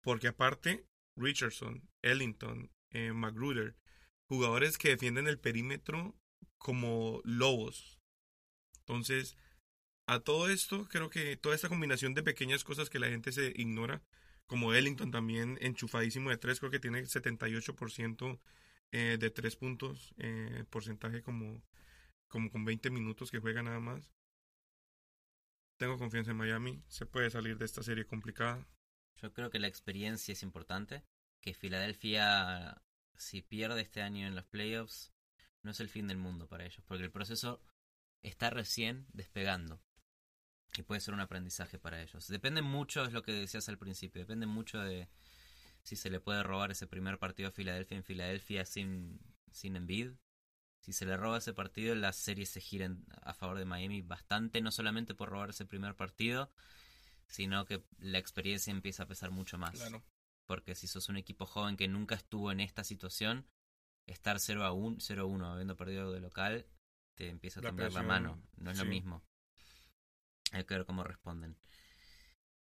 Porque 0.00 0.28
aparte, 0.28 0.86
Richardson, 1.16 1.88
Ellington, 2.02 2.70
eh, 2.90 3.12
Magruder, 3.12 3.76
jugadores 4.28 4.78
que 4.78 4.90
defienden 4.90 5.26
el 5.26 5.38
perímetro 5.38 6.14
como 6.58 7.20
lobos. 7.24 7.98
Entonces, 8.80 9.36
a 10.06 10.20
todo 10.20 10.48
esto, 10.48 10.88
creo 10.88 11.10
que 11.10 11.36
toda 11.36 11.54
esta 11.54 11.68
combinación 11.68 12.14
de 12.14 12.22
pequeñas 12.22 12.64
cosas 12.64 12.90
que 12.90 12.98
la 12.98 13.08
gente 13.08 13.32
se 13.32 13.52
ignora, 13.56 14.02
como 14.46 14.72
Ellington 14.72 15.10
también 15.10 15.58
enchufadísimo 15.60 16.30
de 16.30 16.38
tres, 16.38 16.58
creo 16.60 16.70
que 16.70 16.80
tiene 16.80 17.02
78% 17.02 18.40
eh, 18.92 19.16
de 19.20 19.30
tres 19.30 19.56
puntos, 19.56 20.14
eh, 20.18 20.64
porcentaje 20.70 21.22
como, 21.22 21.62
como 22.28 22.50
con 22.50 22.64
20 22.64 22.90
minutos 22.90 23.30
que 23.30 23.40
juega 23.40 23.62
nada 23.62 23.80
más. 23.80 24.10
Tengo 25.78 25.98
confianza 25.98 26.30
en 26.30 26.38
Miami, 26.38 26.82
se 26.88 27.06
puede 27.06 27.30
salir 27.30 27.58
de 27.58 27.66
esta 27.66 27.82
serie 27.82 28.06
complicada. 28.06 28.66
Yo 29.20 29.32
creo 29.32 29.50
que 29.50 29.58
la 29.58 29.68
experiencia 29.68 30.32
es 30.32 30.42
importante. 30.42 31.04
Que 31.40 31.54
Filadelfia, 31.54 32.82
si 33.18 33.42
pierde 33.42 33.82
este 33.82 34.02
año 34.02 34.26
en 34.26 34.34
los 34.34 34.44
playoffs, 34.46 35.12
no 35.62 35.72
es 35.72 35.80
el 35.80 35.88
fin 35.88 36.06
del 36.06 36.16
mundo 36.16 36.48
para 36.48 36.64
ellos. 36.64 36.82
Porque 36.86 37.04
el 37.04 37.10
proceso 37.10 37.60
está 38.22 38.50
recién 38.50 39.06
despegando. 39.12 39.82
Y 40.76 40.82
puede 40.82 41.00
ser 41.00 41.14
un 41.14 41.20
aprendizaje 41.20 41.78
para 41.78 42.00
ellos. 42.00 42.28
Depende 42.28 42.62
mucho, 42.62 43.04
es 43.04 43.12
lo 43.12 43.22
que 43.22 43.32
decías 43.32 43.68
al 43.68 43.78
principio, 43.78 44.20
depende 44.20 44.46
mucho 44.46 44.78
de 44.78 45.08
si 45.82 45.96
se 45.96 46.10
le 46.10 46.20
puede 46.20 46.42
robar 46.42 46.70
ese 46.70 46.86
primer 46.86 47.18
partido 47.18 47.48
a 47.48 47.52
Filadelfia 47.52 47.96
en 47.96 48.04
Filadelfia 48.04 48.64
sin, 48.64 49.20
sin. 49.50 50.18
Si 50.80 50.92
se 50.92 51.06
le 51.06 51.16
roba 51.16 51.38
ese 51.38 51.54
partido, 51.54 51.94
la 51.94 52.12
serie 52.12 52.46
se 52.46 52.60
gira 52.60 52.94
a 53.22 53.34
favor 53.34 53.58
de 53.58 53.64
Miami 53.64 54.02
bastante, 54.02 54.60
no 54.60 54.70
solamente 54.70 55.14
por 55.14 55.30
robar 55.30 55.50
ese 55.50 55.64
primer 55.64 55.96
partido, 55.96 56.52
sino 57.26 57.64
que 57.64 57.82
la 57.98 58.18
experiencia 58.18 58.70
empieza 58.70 59.02
a 59.02 59.06
pesar 59.06 59.30
mucho 59.30 59.58
más. 59.58 59.78
Porque 60.48 60.74
si 60.74 60.86
sos 60.86 61.08
un 61.10 61.18
equipo 61.18 61.44
joven 61.44 61.76
que 61.76 61.88
nunca 61.88 62.14
estuvo 62.14 62.50
en 62.50 62.60
esta 62.60 62.82
situación, 62.82 63.46
estar 64.06 64.40
0 64.40 64.64
a 64.64 64.72
1, 64.72 64.96
0 64.98 65.26
1 65.26 65.52
habiendo 65.52 65.76
perdido 65.76 66.10
de 66.10 66.20
local, 66.20 66.66
te 67.14 67.28
empieza 67.28 67.60
a 67.60 67.62
La 67.62 67.68
temblar 67.68 67.92
la 67.92 68.02
mano. 68.02 68.42
No 68.56 68.70
es 68.70 68.78
lo 68.78 68.86
mismo. 68.86 69.22
Hay 70.52 70.64
que 70.64 70.74
ver 70.74 70.86
cómo 70.86 71.04
responden. 71.04 71.58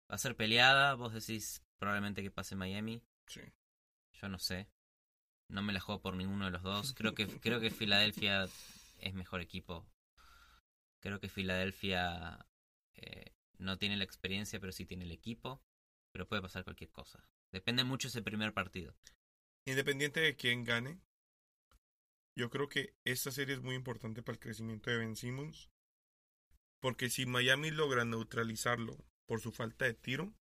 Va 0.10 0.16
a 0.16 0.18
ser 0.18 0.36
peleada, 0.36 0.96
vos 0.96 1.14
decís 1.14 1.62
Probablemente 1.78 2.24
que 2.24 2.32
pase 2.32 2.56
Miami. 2.56 3.04
Sí. 3.28 3.42
Yo 4.14 4.30
no 4.30 4.40
sé. 4.40 4.70
No 5.50 5.62
me 5.62 5.74
la 5.74 5.80
juego 5.80 6.02
por 6.02 6.16
ninguno 6.16 6.46
de 6.46 6.52
los 6.52 6.64
dos. 6.64 6.94
Creo 6.94 7.14
que 7.14 7.28
creo 7.42 7.60
que 7.60 7.70
Filadelfia 7.70 8.48
es 9.00 9.14
mejor 9.14 9.42
equipo. 9.42 9.86
Creo 11.02 11.20
que 11.20 11.30
Filadelfia 11.30 12.48
eh, 12.96 13.36
no 13.58 13.78
tiene 13.78 13.98
la 13.98 14.04
experiencia, 14.04 14.60
pero 14.60 14.72
sí 14.72 14.86
tiene 14.86 15.06
el 15.06 15.12
equipo. 15.12 15.62
Pero 16.12 16.28
puede 16.28 16.42
pasar 16.42 16.64
cualquier 16.64 16.92
cosa. 16.92 17.28
Depende 17.52 17.84
mucho 17.84 18.08
ese 18.08 18.22
primer 18.22 18.54
partido. 18.54 18.96
Independiente 19.66 20.20
de 20.20 20.36
quién 20.36 20.64
gane, 20.64 21.00
yo 22.36 22.50
creo 22.50 22.68
que 22.68 22.94
esta 23.06 23.32
serie 23.32 23.56
es 23.56 23.62
muy 23.62 23.76
importante 23.76 24.22
para 24.22 24.34
el 24.34 24.40
crecimiento 24.40 24.90
de 24.90 24.98
Ben 24.98 25.16
Simmons. 25.16 25.70
Porque 26.80 27.10
si 27.10 27.26
Miami 27.26 27.72
logra 27.72 28.06
neutralizarlo 28.06 28.98
por 29.26 29.42
su 29.42 29.52
falta 29.52 29.86
de 29.86 29.94
tiro, 29.94 30.34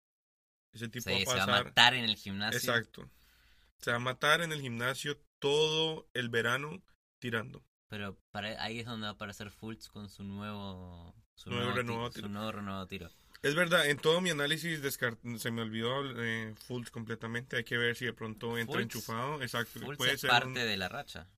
ese 0.73 0.89
tipo 0.89 1.09
Sí, 1.09 1.23
va 1.25 1.33
a 1.33 1.45
se 1.45 1.51
va 1.51 1.57
a 1.59 1.63
matar 1.63 1.93
en 1.93 2.05
el 2.05 2.15
gimnasio. 2.15 2.57
Exacto. 2.57 3.09
Se 3.77 3.91
va 3.91 3.97
a 3.97 3.99
matar 3.99 4.41
en 4.41 4.51
el 4.51 4.59
gimnasio 4.59 5.21
todo 5.39 6.09
el 6.13 6.29
verano 6.29 6.81
tirando. 7.19 7.63
Pero 7.87 8.17
para, 8.31 8.61
ahí 8.63 8.79
es 8.79 8.85
donde 8.85 9.05
va 9.05 9.11
a 9.11 9.13
aparecer 9.13 9.51
Fultz 9.51 9.87
con 9.87 10.09
su 10.09 10.23
nuevo, 10.23 11.15
su 11.35 11.51
nuevo 11.51 11.71
renovado 11.71 12.87
tiro. 12.87 13.09
Es 13.43 13.55
verdad, 13.55 13.87
en 13.89 13.97
todo 13.97 14.21
mi 14.21 14.29
análisis 14.29 14.79
se 15.37 15.51
me 15.51 15.61
olvidó 15.61 16.23
eh, 16.23 16.55
Fultz 16.65 16.89
completamente. 16.89 17.57
Hay 17.57 17.63
que 17.65 17.77
ver 17.77 17.95
si 17.95 18.05
de 18.05 18.13
pronto 18.13 18.57
entra 18.57 18.77
Fultz- 18.79 18.83
enchufado. 18.83 19.41
Exacto. 19.41 19.79
Fultz 19.81 19.97
puede 19.97 20.13
es 20.13 20.21
ser, 20.21 20.29
parte 20.29 20.47
un, 20.47 20.53
de 20.53 20.77
la 20.77 20.87
racha. 20.89 21.29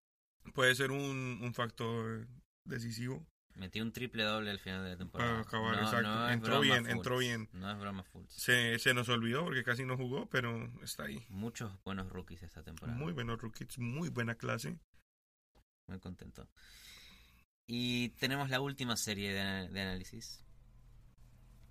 puede 0.53 0.76
ser 0.76 0.91
un, 0.91 1.39
un 1.41 1.53
factor 1.56 2.28
decisivo. 2.64 3.26
Metió 3.56 3.82
un 3.84 3.91
triple 3.91 4.24
doble 4.24 4.51
al 4.51 4.60
final 4.60 4.84
de 4.84 4.89
la 4.91 4.97
temporada. 4.97 5.32
Para 5.32 5.41
acabar, 5.47 5.76
No- 5.78 5.82
exacto. 5.84 6.08
no 6.10 6.30
Entró 6.30 6.51
broma 6.60 6.64
bien, 6.66 6.84
Fultz. 6.84 6.95
entró 6.97 7.18
bien. 7.18 7.49
No 7.53 7.72
es 7.72 7.80
broma 7.80 8.03
Fultz. 8.03 8.34
Se, 8.36 8.78
se 8.78 8.93
nos 8.93 9.10
olvidó 9.10 9.43
porque 9.45 9.64
casi 9.64 9.84
no 9.86 9.97
jugó, 9.97 10.30
pero 10.30 10.72
está 10.84 11.06
ahí. 11.06 11.26
Muchos 11.30 11.72
buenos 11.84 12.08
rookies 12.10 12.43
esta 12.43 12.62
temporada. 12.64 12.95
Muy 12.97 13.14
buenos 13.14 13.41
rookies, 13.41 13.80
muy 13.80 14.10
buena 14.10 14.36
clase. 14.36 14.78
Muy 15.88 15.99
contento. 15.99 16.47
Y 17.68 18.10
tenemos 18.20 18.49
la 18.51 18.60
última 18.62 18.95
serie 18.95 19.34
de, 19.34 19.70
de 19.70 19.82
análisis. 19.82 20.45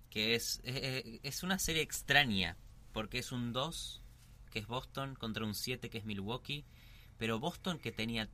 Que 0.09 0.35
es, 0.35 0.61
eh, 0.63 1.19
es 1.23 1.43
una 1.43 1.59
serie 1.59 1.81
extraña. 1.81 2.57
Porque 2.93 3.19
es 3.19 3.31
un 3.31 3.51
2, 3.51 4.01
que 4.51 4.59
es 4.59 4.67
Boston, 4.67 5.15
contra 5.15 5.45
un 5.45 5.53
7, 5.53 5.89
que 5.89 5.97
es 5.97 6.05
Milwaukee. 6.05 6.65
Pero 7.17 7.39
Boston, 7.39 7.79
que 7.79 7.91
tenía 7.91 8.29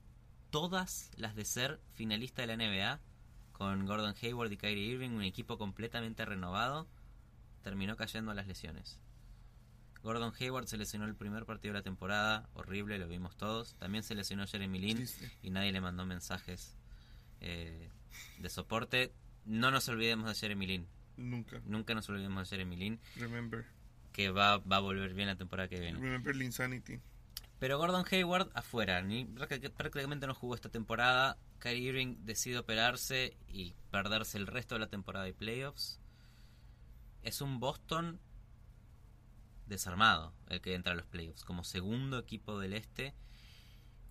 todas 0.52 1.12
las 1.16 1.36
de 1.36 1.46
ser 1.46 1.80
finalista 1.94 2.42
de 2.42 2.48
la 2.48 2.58
NBA, 2.58 3.00
con 3.54 3.86
Gordon 3.86 4.16
Hayward 4.22 4.52
y 4.52 4.58
Kyrie 4.58 4.92
Irving, 4.92 5.12
un 5.12 5.24
equipo 5.24 5.58
completamente 5.58 6.26
renovado, 6.26 6.88
terminó 7.64 7.96
cayendo 7.96 8.32
a 8.32 8.36
las 8.36 8.48
lesiones. 8.48 9.00
Gordon 10.04 10.34
Hayward 10.40 10.68
se 10.68 10.78
lesionó 10.78 11.06
el 11.06 11.16
primer 11.16 11.46
partido 11.46 11.74
de 11.74 11.80
la 11.80 11.84
temporada, 11.84 12.50
horrible, 12.54 12.98
lo 12.98 13.08
vimos 13.08 13.38
todos. 13.38 13.76
También 13.76 14.04
se 14.04 14.16
lesionó 14.16 14.48
Jeremy 14.48 14.80
Lin 14.80 14.98
Triste. 14.98 15.32
y 15.44 15.52
nadie 15.52 15.72
le 15.72 15.80
mandó 15.80 16.06
mensajes 16.06 16.76
eh, 17.40 17.90
de 18.40 18.50
soporte. 18.50 19.14
No 19.46 19.70
nos 19.70 19.88
olvidemos 19.90 20.28
de 20.28 20.36
Jeremy 20.36 20.66
Lin. 20.66 20.88
Nunca. 21.22 21.62
Nunca 21.66 21.94
nos 21.94 22.08
olvidemos 22.10 22.50
de 22.50 22.56
Jeremy 22.56 22.76
Lin, 22.76 23.00
Remember. 23.16 23.66
que 24.12 24.30
va, 24.32 24.58
va 24.60 24.78
a 24.78 24.80
volver 24.80 25.14
bien 25.14 25.28
la 25.28 25.36
temporada 25.38 25.68
que 25.70 25.80
viene. 25.80 26.00
Remember 26.00 26.38
the 26.38 26.44
insanity. 26.44 27.00
Pero 27.60 27.78
Gordon 27.78 28.06
Hayward 28.12 28.50
afuera, 28.56 29.02
ni, 29.04 29.26
prácti- 29.26 29.70
prácticamente 29.72 30.26
no 30.26 30.34
jugó 30.34 30.56
esta 30.56 30.70
temporada. 30.70 31.38
Kyrie 31.60 31.90
Irving 31.90 32.16
decide 32.26 32.58
operarse 32.58 33.38
y 33.48 33.76
perderse 33.92 34.38
el 34.40 34.48
resto 34.48 34.74
de 34.76 34.80
la 34.80 34.88
temporada 34.88 35.26
de 35.26 35.34
playoffs. 35.36 36.00
Es 37.22 37.40
un 37.42 37.60
Boston 37.60 38.20
desarmado 39.68 40.34
el 40.50 40.60
que 40.62 40.74
entra 40.74 40.94
a 40.94 40.96
los 40.96 41.06
playoffs, 41.06 41.44
como 41.44 41.64
segundo 41.64 42.18
equipo 42.18 42.60
del 42.60 42.74
este 42.74 43.14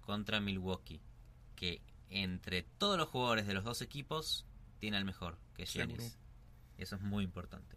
contra 0.00 0.40
Milwaukee, 0.40 1.00
que 1.56 1.82
entre 2.08 2.62
todos 2.62 2.96
los 2.98 3.08
jugadores 3.08 3.46
de 3.46 3.54
los 3.54 3.64
dos 3.64 3.82
equipos 3.82 4.46
tiene 4.78 4.96
al 4.96 5.04
mejor, 5.04 5.38
que 5.54 5.64
es. 5.64 5.72
Giannis. 5.72 6.18
Eso 6.80 6.96
es 6.96 7.02
muy 7.02 7.22
importante. 7.24 7.76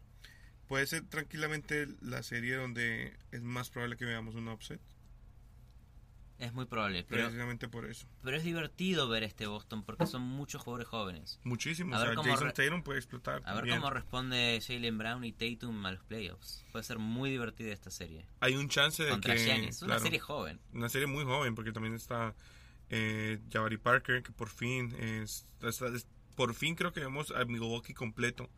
Puede 0.68 0.88
ser 0.88 1.04
tranquilamente 1.08 1.88
la 2.02 2.24
serie 2.24 2.56
donde 2.56 3.16
es 3.32 3.42
más 3.44 3.70
probable 3.70 3.98
que 3.98 4.06
veamos 4.06 4.34
un 4.36 4.48
upset. 4.48 4.82
Es 6.40 6.52
muy 6.52 6.66
probable, 6.66 7.06
pero, 7.08 7.24
precisamente 7.26 7.70
por 7.70 7.86
eso. 7.86 8.08
pero 8.22 8.36
es 8.36 8.44
divertido 8.44 9.08
ver 9.08 9.24
este 9.24 9.46
Boston 9.46 9.84
porque 9.84 10.08
son 10.08 10.24
muchos 10.24 10.62
jugadores 10.62 10.88
jóvenes. 10.88 11.40
Muchísimo. 11.44 11.96
A 11.96 12.00
O 12.00 12.02
ver 12.02 12.10
sea, 12.10 12.16
cómo 12.16 12.32
Jason 12.34 12.52
Tatum 12.54 12.84
puede 12.84 13.00
explotar. 13.00 13.42
A 13.46 13.54
ver 13.62 13.70
cómo 13.70 13.90
responde 13.92 14.60
Jalen 14.66 14.98
Brown 14.98 15.24
y 15.24 15.32
Tatum 15.32 15.86
a 15.86 15.92
los 15.92 16.04
playoffs. 16.04 16.66
Puede 16.72 16.84
ser 16.84 16.98
muy 16.98 17.30
divertida 17.30 17.72
esta 17.72 17.92
serie. 17.92 18.26
Hay 18.42 18.56
un 18.56 18.68
chance 18.68 19.04
de 19.04 19.10
Contra 19.12 19.36
que. 19.36 19.46
Giannis. 19.46 19.82
Una 19.84 19.90
claro, 19.94 20.04
serie 20.04 20.20
joven. 20.20 20.60
una 20.74 20.90
serie 20.90 21.08
muy 21.08 21.24
joven, 21.24 21.56
porque 21.56 21.72
también 21.72 21.94
está 21.94 22.36
eh, 22.90 23.40
Jabari 23.52 23.78
Parker, 23.78 24.24
que 24.24 24.32
por 24.32 24.50
fin 24.50 24.94
es, 25.00 25.46
está- 25.62 25.88
es- 25.96 26.08
por 26.36 26.54
fin 26.56 26.76
creo 26.76 26.92
que 26.94 27.00
vemos 27.00 27.32
a 27.32 27.46
Milwaukee 27.46 27.94
completo. 27.94 28.50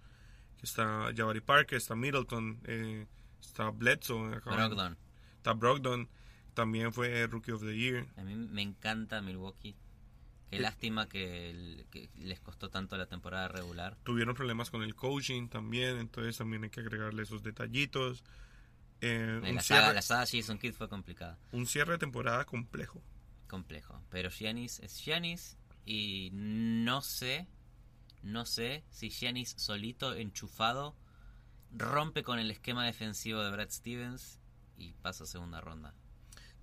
Está 0.66 1.12
Jabari 1.16 1.42
Parker, 1.42 1.78
está 1.78 1.96
Middleton, 1.96 2.60
eh, 2.66 3.06
está 3.40 3.70
Bledsoe, 3.70 4.36
acaban- 4.38 4.58
Brogdon. 4.70 4.98
está 5.38 5.54
Brogdon, 5.54 6.10
también 6.56 6.92
fue 6.92 7.28
Rookie 7.28 7.52
of 7.52 7.62
the 7.62 7.78
Year. 7.78 8.08
A 8.18 8.24
mí 8.24 8.36
me 8.36 8.64
encanta 8.64 9.22
Milwaukee. 9.22 9.76
Qué 10.50 10.58
Eh. 10.58 10.60
lástima 10.60 11.08
que, 11.08 11.52
el- 11.52 11.86
que 11.92 12.10
les 12.18 12.40
costó 12.40 12.70
tanto 12.70 12.98
la 12.98 13.06
temporada 13.06 13.48
regular. 13.48 13.96
Tuvieron 14.04 14.34
problemas 14.34 14.72
con 14.72 14.82
el 14.82 14.96
coaching 14.96 15.50
también, 15.50 15.98
entonces 16.00 16.36
también 16.38 16.64
hay 16.64 16.72
que 16.72 16.80
agregarle 16.80 17.22
esos 17.24 17.44
detallitos. 17.44 18.24
Eh, 19.02 19.40
Eh, 19.44 19.50
un, 19.50 19.56
La 19.56 19.62
saga, 19.62 19.82
cierre, 19.82 19.94
la 19.94 20.02
saga 20.02 20.26
Jason 20.26 20.58
Kidd 20.58 20.74
fue 20.74 20.90
complicada. 20.90 21.38
un 21.52 21.68
cierre 21.68 21.92
de 21.94 21.98
temporada 22.00 22.44
complejo. 22.46 23.04
Complejo. 23.48 24.02
Pero 24.10 24.32
Giannis 24.32 24.80
es 24.80 25.00
Giannis 25.00 25.58
y 25.86 26.32
no 26.34 27.02
sé, 27.02 27.48
no 28.26 28.46
sé 28.46 28.84
si 28.90 29.10
Giannis 29.10 29.54
solito, 29.58 30.14
enchufado, 30.16 30.96
rompe 31.72 32.24
con 32.24 32.40
el 32.40 32.50
esquema 32.50 32.86
defensivo 32.86 33.42
de 33.42 33.52
Brad 33.52 33.70
Stevens 33.70 34.40
y 34.78 34.94
pasa 34.94 35.24
a 35.24 35.28
segunda 35.28 35.62
ronda. 35.62 35.94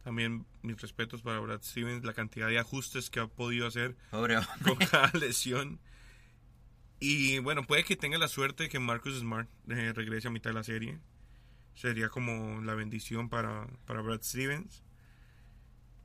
También 0.03 0.45
mis 0.63 0.81
respetos 0.81 1.23
para 1.23 1.39
Brad 1.39 1.63
Stevens, 1.63 2.05
la 2.05 2.15
cantidad 2.15 2.49
de 2.49 2.59
ajustes 2.59 3.11
que 3.11 3.21
ha 3.21 3.29
podido 3.29 3.69
hacer 3.69 3.97
Pobre 4.11 4.39
con 4.65 4.77
cada 4.91 5.13
lesión. 5.13 5.79
Y 6.99 7.39
bueno, 7.39 7.63
puede 7.63 7.85
que 7.85 7.97
tenga 7.97 8.19
la 8.19 8.29
suerte 8.29 8.65
de 8.65 8.69
que 8.69 8.81
Marcus 8.81 9.21
Smart 9.21 9.49
eh, 9.69 9.93
regrese 9.95 10.29
a 10.29 10.33
mitad 10.33 10.51
de 10.51 10.55
la 10.55 10.65
serie. 10.65 10.99
Sería 11.75 12.09
como 12.09 12.61
la 12.63 12.75
bendición 12.75 13.29
para, 13.29 13.69
para 13.87 14.03
Brad 14.03 14.23
Stevens. 14.23 14.83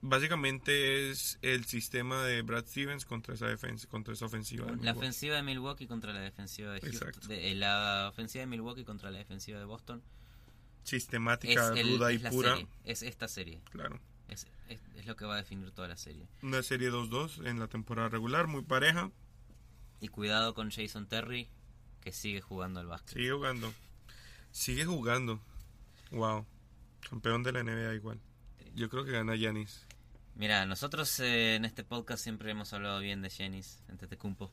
Básicamente 0.09 1.09
es 1.09 1.37
el 1.41 1.65
sistema 1.65 2.23
de 2.23 2.41
Brad 2.41 2.65
Stevens 2.67 3.05
contra 3.05 3.33
esa 3.35 3.47
defensa, 3.47 3.87
contra 3.87 4.13
esa 4.13 4.25
ofensiva. 4.25 4.65
de 4.65 4.71
La 4.71 4.77
Milwaukee. 4.77 4.97
ofensiva 4.99 5.35
de 5.35 5.43
Milwaukee 5.43 5.87
contra 5.87 6.13
la 6.13 6.19
defensiva 6.21 6.71
de 6.73 6.79
Houston. 6.81 7.07
Exacto. 7.09 7.27
de- 7.27 7.51
eh, 7.51 7.55
la 7.55 8.07
ofensiva 8.09 8.41
de 8.41 8.47
Milwaukee 8.47 8.83
contra 8.85 9.11
la 9.11 9.17
defensiva 9.17 9.59
de 9.59 9.65
Boston. 9.65 10.01
Es, 10.83 10.89
Sistemática, 10.89 11.73
el- 11.75 11.89
ruda 11.97 12.13
y 12.13 12.15
es 12.15 12.21
pura. 12.31 12.51
serie, 12.55 12.67
es 12.85 13.01
esta 13.03 13.27
serie. 13.27 13.61
Claro. 13.71 13.99
Es, 14.29 14.47
es- 14.69 14.79
es 14.95 15.05
lo 15.05 15.15
que 15.17 15.25
va 15.25 15.33
a 15.33 15.37
definir 15.37 15.71
toda 15.71 15.87
la 15.89 15.97
serie. 15.97 16.25
Una 16.41 16.63
serie 16.63 16.89
2-2 16.89 17.39
en 17.45 17.59
la 17.59 17.67
temporada 17.67 18.07
regular, 18.09 18.47
muy 18.47 18.61
pareja. 18.63 19.11
Y 19.99 20.07
cuidado 20.09 20.53
con 20.53 20.69
Jason 20.71 21.07
Terry, 21.07 21.49
que 22.01 22.13
sigue 22.13 22.39
jugando 22.39 22.79
al 22.79 22.87
básquet. 22.87 23.15
Sigue 23.17 23.31
jugando. 23.31 23.73
Sigue 24.51 24.85
jugando. 24.85 25.41
Wow. 26.11 26.45
Campeón 27.09 27.43
de 27.43 27.51
la 27.51 27.59
NBA 27.63 27.95
igual. 27.95 28.19
Yo 28.75 28.89
creo 28.89 29.03
que 29.03 29.11
gana 29.11 29.35
Yanis. 29.35 29.85
Mira, 30.37 30.67
nosotros 30.67 31.19
eh, 31.19 31.55
en 31.55 31.65
este 31.65 31.83
podcast 31.83 32.23
siempre 32.23 32.51
hemos 32.51 32.71
hablado 32.71 32.99
bien 32.99 33.23
de 33.23 33.29
Giannis 33.29 33.83
Antetokounmpo. 33.89 34.51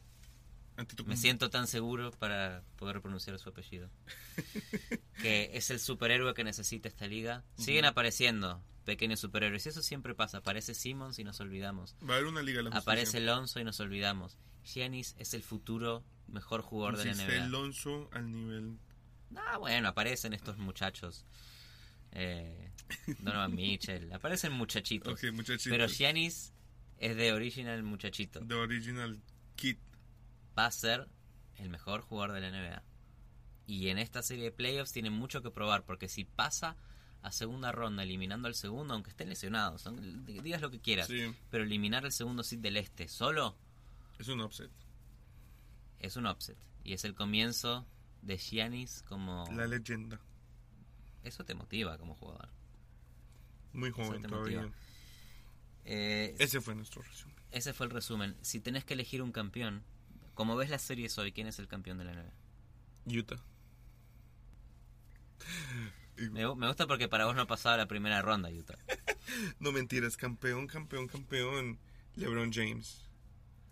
Me 1.04 1.16
siento 1.16 1.50
tan 1.50 1.66
seguro 1.66 2.10
para 2.12 2.62
poder 2.76 3.02
pronunciar 3.02 3.38
su 3.38 3.50
apellido. 3.50 3.90
que 5.22 5.50
es 5.52 5.70
el 5.70 5.78
superhéroe 5.78 6.32
que 6.32 6.42
necesita 6.42 6.88
esta 6.88 7.06
liga. 7.06 7.44
Siguen 7.56 7.84
apareciendo 7.84 8.62
pequeños 8.86 9.20
superhéroes. 9.20 9.66
Y 9.66 9.68
eso 9.68 9.82
siempre 9.82 10.14
pasa. 10.14 10.38
Aparece 10.38 10.74
Simmons 10.74 11.18
y 11.18 11.24
nos 11.24 11.38
olvidamos. 11.40 11.94
Va 12.02 12.14
a 12.14 12.16
haber 12.16 12.28
una 12.28 12.42
liga 12.42 12.62
la. 12.62 12.70
Aparece 12.70 13.18
Alonso 13.18 13.60
y 13.60 13.64
nos 13.64 13.78
olvidamos. 13.78 14.38
Giannis 14.64 15.14
es 15.18 15.34
el 15.34 15.42
futuro 15.42 16.02
mejor 16.28 16.62
jugador 16.62 16.96
de 16.96 17.04
la 17.04 17.14
NBA. 17.14 17.44
Alonso 17.44 18.08
al 18.10 18.32
nivel. 18.32 18.78
Ah, 19.36 19.58
bueno, 19.58 19.88
aparecen 19.88 20.32
estos 20.32 20.56
muchachos. 20.56 21.26
Eh, 22.14 22.70
Donovan 23.20 23.54
Mitchell. 23.54 24.12
Aparecen 24.12 24.52
muchachitos. 24.52 25.12
Ok, 25.12 25.32
muchachitos. 25.32 25.66
Pero 25.70 25.88
Giannis 25.88 26.52
es 26.98 27.16
de 27.16 27.32
original 27.32 27.82
muchachito. 27.82 28.40
The 28.46 28.54
Original 28.54 29.20
Kid. 29.56 29.76
Va 30.58 30.66
a 30.66 30.70
ser 30.70 31.08
el 31.56 31.68
mejor 31.70 32.02
jugador 32.02 32.32
de 32.34 32.40
la 32.40 32.50
NBA. 32.50 32.82
Y 33.66 33.88
en 33.88 33.98
esta 33.98 34.22
serie 34.22 34.44
de 34.44 34.52
playoffs 34.52 34.92
tiene 34.92 35.10
mucho 35.10 35.42
que 35.42 35.50
probar. 35.50 35.84
Porque 35.84 36.08
si 36.08 36.24
pasa 36.24 36.76
a 37.22 37.32
segunda 37.32 37.72
ronda 37.72 38.02
eliminando 38.02 38.46
al 38.48 38.54
segundo, 38.54 38.92
aunque 38.94 39.10
estén 39.10 39.28
lesionados, 39.30 39.82
son- 39.82 40.24
digas 40.26 40.60
lo 40.60 40.70
que 40.70 40.80
quieras. 40.80 41.06
Sí, 41.08 41.34
Pero 41.50 41.64
eliminar 41.64 42.04
al 42.04 42.12
segundo 42.12 42.42
seed 42.44 42.58
del 42.60 42.76
este 42.76 43.08
solo 43.08 43.56
es 44.18 44.28
un 44.28 44.40
upset. 44.42 44.70
es 46.00 46.16
un 46.16 46.26
upset. 46.26 46.58
Y 46.84 46.92
es 46.92 47.04
el 47.04 47.14
comienzo 47.14 47.86
de 48.20 48.36
Giannis 48.36 49.02
como... 49.08 49.46
La 49.56 49.66
leyenda. 49.66 50.20
Eso 51.24 51.44
te 51.44 51.54
motiva 51.54 51.98
como 51.98 52.14
jugador. 52.14 52.48
Muy 53.72 53.90
joven 53.90 54.22
todavía. 54.22 54.70
Eh, 55.84 56.34
Ese 56.38 56.60
fue 56.60 56.74
nuestro 56.74 57.02
resumen. 57.02 57.34
ese 57.50 57.72
fue 57.74 57.86
el 57.86 57.92
resumen. 57.92 58.36
Si 58.42 58.60
tenés 58.60 58.84
que 58.84 58.94
elegir 58.94 59.20
un 59.22 59.32
campeón, 59.32 59.82
como 60.34 60.56
ves 60.56 60.70
las 60.70 60.82
series 60.82 61.18
hoy, 61.18 61.32
¿quién 61.32 61.46
es 61.46 61.58
el 61.58 61.68
campeón 61.68 61.98
de 61.98 62.04
la 62.04 62.12
NBA? 62.14 63.18
Utah. 63.18 63.36
Me, 66.30 66.46
gu- 66.46 66.54
me 66.56 66.68
gusta 66.68 66.86
porque 66.86 67.08
para 67.08 67.24
vos 67.26 67.34
no 67.34 67.46
pasaba 67.46 67.76
la 67.76 67.86
primera 67.86 68.22
ronda, 68.22 68.48
Utah. 68.50 68.78
No 69.58 69.72
mentiras, 69.72 70.16
campeón, 70.16 70.66
campeón, 70.68 71.08
campeón. 71.08 71.78
LeBron 72.14 72.52
James. 72.52 73.02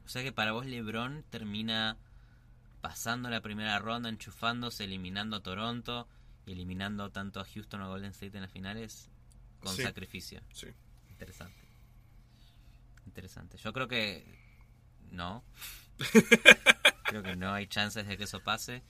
O 0.04 0.08
sea 0.08 0.22
que 0.24 0.32
para 0.32 0.52
vos 0.52 0.66
LeBron 0.66 1.24
termina 1.30 1.96
pasando 2.80 3.30
la 3.30 3.40
primera 3.42 3.78
ronda, 3.78 4.08
enchufándose, 4.08 4.84
eliminando 4.84 5.36
a 5.36 5.42
Toronto 5.42 6.08
eliminando 6.46 7.10
tanto 7.10 7.40
a 7.40 7.44
Houston 7.44 7.80
o 7.82 7.84
a 7.84 7.88
Golden 7.88 8.10
State 8.12 8.36
en 8.36 8.42
las 8.42 8.50
finales 8.50 9.08
con 9.60 9.74
Sí. 9.76 9.82
sacrificio. 9.82 10.40
Sí. 10.52 10.66
Interesante. 11.08 11.60
Interesante. 13.06 13.58
Yo 13.58 13.72
creo 13.72 13.88
que 13.88 14.24
no. 15.10 15.44
creo 17.04 17.22
que 17.22 17.36
no 17.36 17.52
hay 17.52 17.66
chances 17.66 18.06
de 18.06 18.16
que 18.16 18.24
eso 18.24 18.40
pase. 18.42 18.82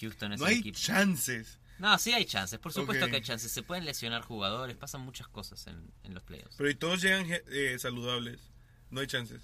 Houston 0.00 0.32
es 0.34 0.40
No 0.40 0.46
el 0.46 0.52
hay 0.54 0.58
equipo. 0.60 0.78
chances. 0.78 1.58
No, 1.78 1.98
sí 1.98 2.12
hay 2.12 2.24
chances. 2.24 2.58
Por 2.60 2.72
supuesto 2.72 3.06
que 3.08 3.16
hay 3.16 3.22
chances. 3.22 3.50
Se 3.50 3.62
pueden 3.62 3.84
lesionar 3.84 4.22
jugadores. 4.22 4.76
Pasan 4.76 5.00
muchas 5.00 5.26
cosas 5.28 5.66
en, 5.66 5.92
en 6.04 6.14
los 6.14 6.22
playoffs. 6.22 6.54
Pero 6.56 6.70
y 6.70 6.74
todos 6.74 7.02
llegan 7.02 7.26
eh, 7.28 7.76
saludables. 7.78 8.52
No 8.90 9.00
hay 9.00 9.06
chances. 9.06 9.42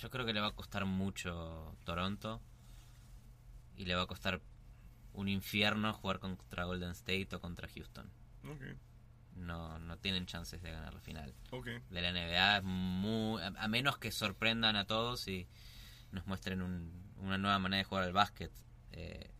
Yo 0.00 0.10
creo 0.10 0.26
que 0.26 0.34
le 0.34 0.40
va 0.40 0.48
a 0.48 0.54
costar 0.54 0.84
mucho 0.84 1.74
Toronto. 1.84 2.42
Y 3.76 3.84
le 3.86 3.94
va 3.94 4.02
a 4.02 4.06
costar 4.06 4.42
un 5.16 5.28
infierno 5.28 5.92
jugar 5.92 6.18
contra 6.20 6.64
Golden 6.64 6.90
State 6.92 7.28
o 7.34 7.40
contra 7.40 7.68
Houston. 7.68 8.10
No, 9.34 9.78
no 9.78 9.98
tienen 9.98 10.24
chances 10.26 10.62
de 10.62 10.70
ganar 10.70 10.94
la 10.94 11.00
final. 11.00 11.34
De 11.90 12.00
la 12.00 12.10
NBA 12.12 12.58
es 12.58 12.62
muy, 12.62 13.42
a, 13.42 13.48
a 13.48 13.68
menos 13.68 13.98
que 13.98 14.10
sorprendan 14.12 14.76
a 14.76 14.86
todos 14.86 15.26
y 15.28 15.46
nos 16.12 16.26
muestren 16.26 16.62
un- 16.62 17.04
una 17.18 17.36
nueva 17.38 17.58
manera 17.58 17.78
de 17.78 17.84
jugar 17.84 18.04
al 18.04 18.12
básquet. 18.12 18.52
Eh, 18.92 19.30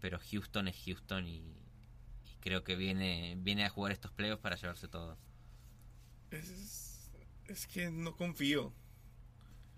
pero 0.00 0.18
Houston 0.18 0.66
es 0.68 0.76
Houston 0.84 1.26
y, 1.26 1.36
y 2.24 2.36
creo 2.40 2.64
que 2.64 2.74
viene, 2.76 3.34
viene 3.38 3.64
a 3.64 3.68
jugar 3.70 3.92
estos 3.92 4.10
playoffs 4.12 4.42
para 4.42 4.56
llevarse 4.56 4.88
todo. 4.88 5.16
Es, 6.30 7.10
es 7.46 7.66
que 7.66 7.90
no 7.90 8.16
confío. 8.16 8.72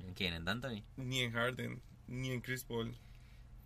¿En 0.00 0.14
quién? 0.14 0.32
¿En 0.34 0.44
D'Antoni? 0.44 0.84
Ni 0.96 1.20
en 1.20 1.32
Harden, 1.32 1.82
ni 2.06 2.30
en 2.30 2.40
Chris 2.40 2.64
Paul. 2.64 2.96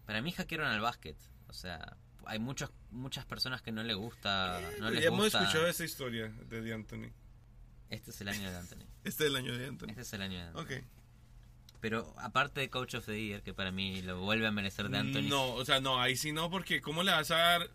Para 0.07 0.21
mí 0.23 0.33
hackearon 0.33 0.67
al 0.67 0.81
básquet. 0.81 1.17
O 1.53 1.55
sea, 1.55 1.99
hay 2.25 2.39
muchos, 2.39 2.71
muchas 2.91 3.27
personas 3.27 3.61
que 3.61 3.73
no 3.73 3.83
le 3.83 3.93
gusta. 3.93 4.59
No 4.81 4.91
les 4.91 5.03
ya 5.03 5.09
hemos 5.09 5.25
gusta. 5.25 5.43
escuchado 5.43 5.67
esa 5.67 5.85
historia 5.85 6.29
de 6.49 6.67
D'Antoni. 6.67 7.13
Este 7.91 8.11
es 8.11 8.21
el 8.23 8.29
año 8.29 8.51
de 8.51 8.57
Anthony. 8.57 8.87
Este 9.05 9.25
es 9.25 9.31
el 9.31 9.37
año 9.37 9.59
de 9.59 9.67
Anthony. 9.67 9.89
Este 9.91 10.01
es 10.01 10.13
el 10.15 10.23
año 10.23 10.39
de 10.39 10.45
Anthony. 10.45 10.61
Ok. 10.63 10.73
Pero 11.83 12.15
aparte 12.19 12.61
de 12.61 12.71
Coach 12.71 12.95
of 12.95 13.05
the 13.05 13.21
Year, 13.23 13.43
que 13.43 13.53
para 13.53 13.71
mí 13.71 14.01
lo 14.01 14.19
vuelve 14.21 14.47
a 14.47 14.51
merecer 14.51 14.89
de 14.89 14.97
Anthony. 14.99 15.29
No, 15.29 15.53
o 15.53 15.65
sea, 15.67 15.81
no, 15.81 16.01
ahí 16.01 16.17
sí 16.17 16.33
no, 16.33 16.49
porque 16.51 16.81
¿cómo 16.81 17.03
le 17.03 17.11
vas 17.11 17.31
a 17.33 17.37
dar 17.37 17.71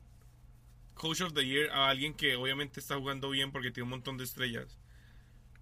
Coach 0.95 1.21
of 1.21 1.33
the 1.33 1.45
Year 1.45 1.69
a 1.69 1.89
alguien 1.89 2.15
que 2.15 2.35
obviamente 2.35 2.79
está 2.79 2.95
jugando 2.95 3.29
bien 3.29 3.51
porque 3.51 3.69
tiene 3.69 3.83
un 3.83 3.89
montón 3.91 4.17
de 4.17 4.23
estrellas? 4.23 4.77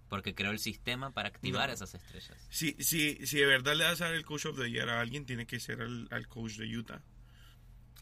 Porque 0.08 0.34
creó 0.36 0.52
el 0.52 0.60
sistema 0.60 1.12
para 1.12 1.28
activar 1.28 1.68
No. 1.68 1.74
esas 1.74 1.92
estrellas. 1.94 2.38
Si, 2.48 2.76
si, 2.78 3.26
si 3.26 3.38
de 3.38 3.46
verdad 3.46 3.74
le 3.74 3.84
vas 3.84 4.00
a 4.00 4.04
dar 4.06 4.14
el 4.14 4.24
Coach 4.24 4.46
of 4.46 4.56
the 4.56 4.70
Year 4.70 4.88
a 4.88 5.00
alguien, 5.00 5.26
tiene 5.26 5.46
que 5.46 5.58
ser 5.60 5.82
al, 5.82 6.06
al 6.12 6.28
coach 6.28 6.52
de 6.52 6.64
Utah. 6.78 7.02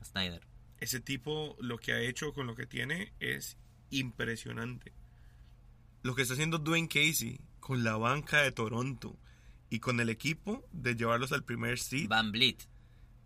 Snyder. 0.04 0.42
Ese 0.78 1.00
tipo 1.00 1.56
lo 1.60 1.78
que 1.78 1.92
ha 1.92 2.00
hecho 2.00 2.32
con 2.32 2.46
lo 2.46 2.54
que 2.54 2.66
tiene 2.66 3.12
es 3.20 3.56
impresionante. 3.90 4.92
Lo 6.02 6.14
que 6.14 6.22
está 6.22 6.34
haciendo 6.34 6.58
Dwayne 6.58 6.88
Casey 6.88 7.40
con 7.60 7.84
la 7.84 7.96
banca 7.96 8.42
de 8.42 8.52
Toronto 8.52 9.16
y 9.70 9.80
con 9.80 10.00
el 10.00 10.10
equipo 10.10 10.64
de 10.72 10.94
llevarlos 10.94 11.32
al 11.32 11.44
primer 11.44 11.78
seed, 11.78 12.08
Van 12.08 12.30
Vliet. 12.30 12.68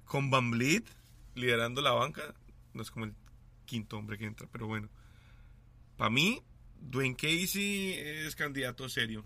con 0.04 0.30
Van 0.30 0.50
Vliet 0.50 0.84
liderando 1.34 1.82
la 1.82 1.90
banca, 1.92 2.34
no 2.74 2.82
es 2.82 2.90
como 2.90 3.06
el 3.06 3.14
quinto 3.64 3.98
hombre 3.98 4.18
que 4.18 4.26
entra, 4.26 4.48
pero 4.50 4.66
bueno. 4.66 4.88
Para 5.96 6.10
mí, 6.10 6.42
Dwayne 6.80 7.16
Casey 7.16 7.94
es 7.94 8.36
candidato 8.36 8.88
serio 8.88 9.24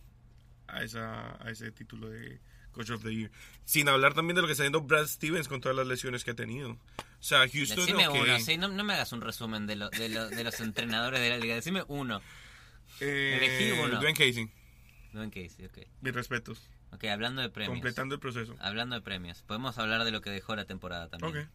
a, 0.66 0.82
esa, 0.82 1.42
a 1.44 1.50
ese 1.50 1.70
título 1.72 2.08
de 2.08 2.40
Coach 2.72 2.90
of 2.90 3.02
the 3.02 3.14
Year. 3.14 3.30
Sin 3.64 3.88
hablar 3.88 4.14
también 4.14 4.34
de 4.36 4.42
lo 4.42 4.48
que 4.48 4.52
está 4.52 4.62
haciendo 4.64 4.80
Brad 4.82 5.06
Stevens 5.06 5.48
con 5.48 5.60
todas 5.60 5.76
las 5.76 5.86
lesiones 5.86 6.24
que 6.24 6.32
ha 6.32 6.34
tenido. 6.34 6.70
O 6.72 6.78
sea, 7.20 7.48
Houston... 7.48 7.76
Decime 7.86 8.08
ok. 8.08 8.16
uno, 8.22 8.40
sí, 8.40 8.56
no, 8.56 8.68
no 8.68 8.82
me 8.84 8.94
hagas 8.94 9.12
un 9.12 9.20
resumen 9.20 9.66
de, 9.66 9.76
lo- 9.76 9.90
de, 9.90 10.08
lo- 10.08 10.28
de 10.28 10.42
los 10.44 10.58
entrenadores 10.60 11.20
de 11.20 11.30
la 11.30 11.36
liga. 11.38 11.54
Decime 11.54 11.84
uno. 11.88 12.20
Eh, 13.00 13.38
Elegí 13.40 13.80
uno. 13.80 14.00
Dwayne 14.00 14.14
Casey, 14.14 14.50
en 15.14 15.30
Casey, 15.30 15.66
ok. 15.66 15.78
mis 16.00 16.14
respetos. 16.14 16.60
Ok, 16.92 17.04
hablando 17.04 17.40
de 17.42 17.48
premios. 17.50 17.74
Completando 17.74 18.14
el 18.14 18.20
proceso. 18.20 18.54
Hablando 18.60 18.96
de 18.96 19.02
premios. 19.02 19.42
Podemos 19.42 19.78
hablar 19.78 20.04
de 20.04 20.10
lo 20.10 20.20
que 20.20 20.30
dejó 20.30 20.56
la 20.56 20.64
temporada 20.66 21.08
también. 21.08 21.44
Ok. 21.44 21.50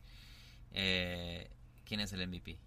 Eh, 0.73 1.49
¿Quién 1.85 1.99
es 1.99 2.11
el 2.13 2.27
MVP? 2.27 2.57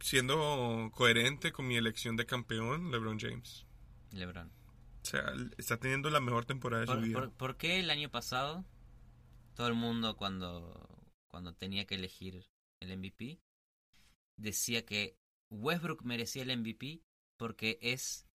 Siendo 0.00 0.90
coherente 0.94 1.52
con 1.52 1.66
mi 1.68 1.76
elección 1.76 2.16
de 2.16 2.26
campeón, 2.26 2.90
LeBron 2.90 3.18
James. 3.20 3.64
LeBron. 4.12 4.50
O 5.02 5.04
sea, 5.04 5.32
está 5.58 5.78
teniendo 5.78 6.10
la 6.10 6.20
mejor 6.20 6.44
temporada 6.44 6.82
de 6.82 6.86
su 6.86 6.92
¿Por, 6.94 7.02
vida. 7.02 7.18
por- 7.20 7.32
por 7.32 7.56
qué 7.56 7.80
el 7.80 7.90
año 7.90 8.10
pasado 8.10 8.64
todo 9.54 9.66
el 9.68 9.74
mundo 9.74 10.16
cuando, 10.16 10.88
cuando 11.28 11.52
tenía 11.54 11.84
que 11.86 11.96
elegir 11.96 12.46
el 12.80 12.96
MVP 12.96 13.40
decía 14.36 14.84
que 14.86 15.16
Westbrook 15.50 16.02
merecía 16.04 16.42
el 16.44 16.56
MVP 16.58 17.02
porque 17.36 17.78
es 17.82 18.26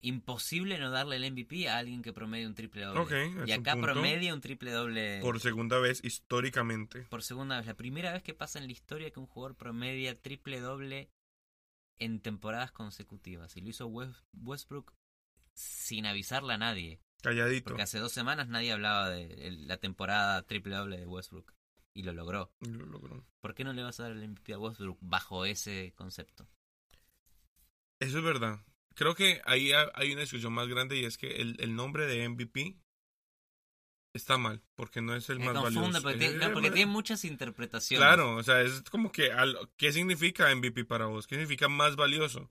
imposible 0.00 0.78
no 0.78 0.90
darle 0.90 1.16
el 1.16 1.30
MVP 1.32 1.68
a 1.68 1.78
alguien 1.78 2.02
que 2.02 2.12
promedia 2.12 2.48
un 2.48 2.54
triple 2.54 2.82
doble. 2.82 3.30
Y 3.46 3.52
acá 3.52 3.76
promedia 3.80 4.34
un 4.34 4.40
triple 4.40 4.72
doble 4.72 5.20
Por 5.20 5.38
segunda 5.40 5.78
vez 5.78 6.02
históricamente. 6.04 7.02
por 7.02 7.22
segunda 7.22 7.58
vez. 7.58 7.66
La 7.66 7.76
primera 7.76 8.12
vez 8.12 8.22
que 8.22 8.34
pasa 8.34 8.58
en 8.58 8.66
la 8.66 8.72
historia 8.72 9.10
que 9.12 9.20
un 9.20 9.26
jugador 9.26 9.56
promedia 9.56 10.20
triple 10.20 10.58
doble 10.60 11.08
en 11.98 12.18
temporadas 12.20 12.72
consecutivas. 12.72 13.56
Y 13.56 13.60
lo 13.60 13.68
hizo 13.68 13.86
West- 13.86 14.24
Westbrook 14.32 14.92
sin 15.54 16.06
avisarle 16.06 16.54
a 16.54 16.58
nadie. 16.58 17.00
Calladito. 17.22 17.70
Porque 17.70 17.82
hace 17.82 17.98
dos 17.98 18.12
semanas 18.12 18.48
nadie 18.48 18.72
hablaba 18.72 19.08
de 19.10 19.50
la 19.52 19.76
temporada 19.76 20.42
triple 20.42 20.74
doble 20.76 20.98
de 20.98 21.06
Westbrook. 21.06 21.52
Y 21.94 22.02
lo 22.04 22.12
logró. 22.14 22.52
Y 22.62 22.68
Lo 22.70 22.86
logró. 22.86 23.24
¿Por 23.40 23.54
qué 23.54 23.64
no 23.64 23.72
le 23.74 23.82
vas 23.82 24.00
a 24.00 24.04
dar 24.04 24.12
el 24.12 24.26
MVP 24.28 24.54
a 24.54 24.58
Westbrook 24.58 24.98
bajo 25.02 25.44
ese 25.44 25.92
concepto? 25.94 26.48
Eso 28.00 28.18
es 28.18 28.24
verdad. 28.24 28.60
Creo 28.94 29.14
que 29.14 29.40
ahí 29.44 29.72
ha- 29.72 29.90
hay 29.94 30.12
una 30.12 30.22
discusión 30.22 30.52
más 30.52 30.68
grande 30.68 30.96
y 30.96 31.04
es 31.04 31.16
que 31.18 31.36
el, 31.42 31.56
el 31.60 31.74
nombre 31.76 32.06
de 32.06 32.28
MVP 32.28 32.78
está 34.14 34.36
mal, 34.36 34.62
porque 34.74 35.00
no 35.00 35.14
es 35.14 35.30
el 35.30 35.38
Me 35.38 35.46
más 35.46 35.54
confunde 35.54 35.80
valioso. 35.80 36.02
porque, 36.02 36.18
tiene, 36.18 36.36
no, 36.46 36.52
porque 36.52 36.70
tiene 36.70 36.90
muchas 36.90 37.24
interpretaciones. 37.24 38.04
Claro, 38.06 38.36
o 38.36 38.42
sea, 38.42 38.60
es 38.62 38.82
como 38.90 39.10
que, 39.12 39.32
al- 39.32 39.56
¿qué 39.76 39.92
significa 39.92 40.50
MVP 40.54 40.84
para 40.84 41.06
vos? 41.06 41.26
¿Qué 41.26 41.36
significa 41.36 41.68
más 41.68 41.96
valioso? 41.96 42.50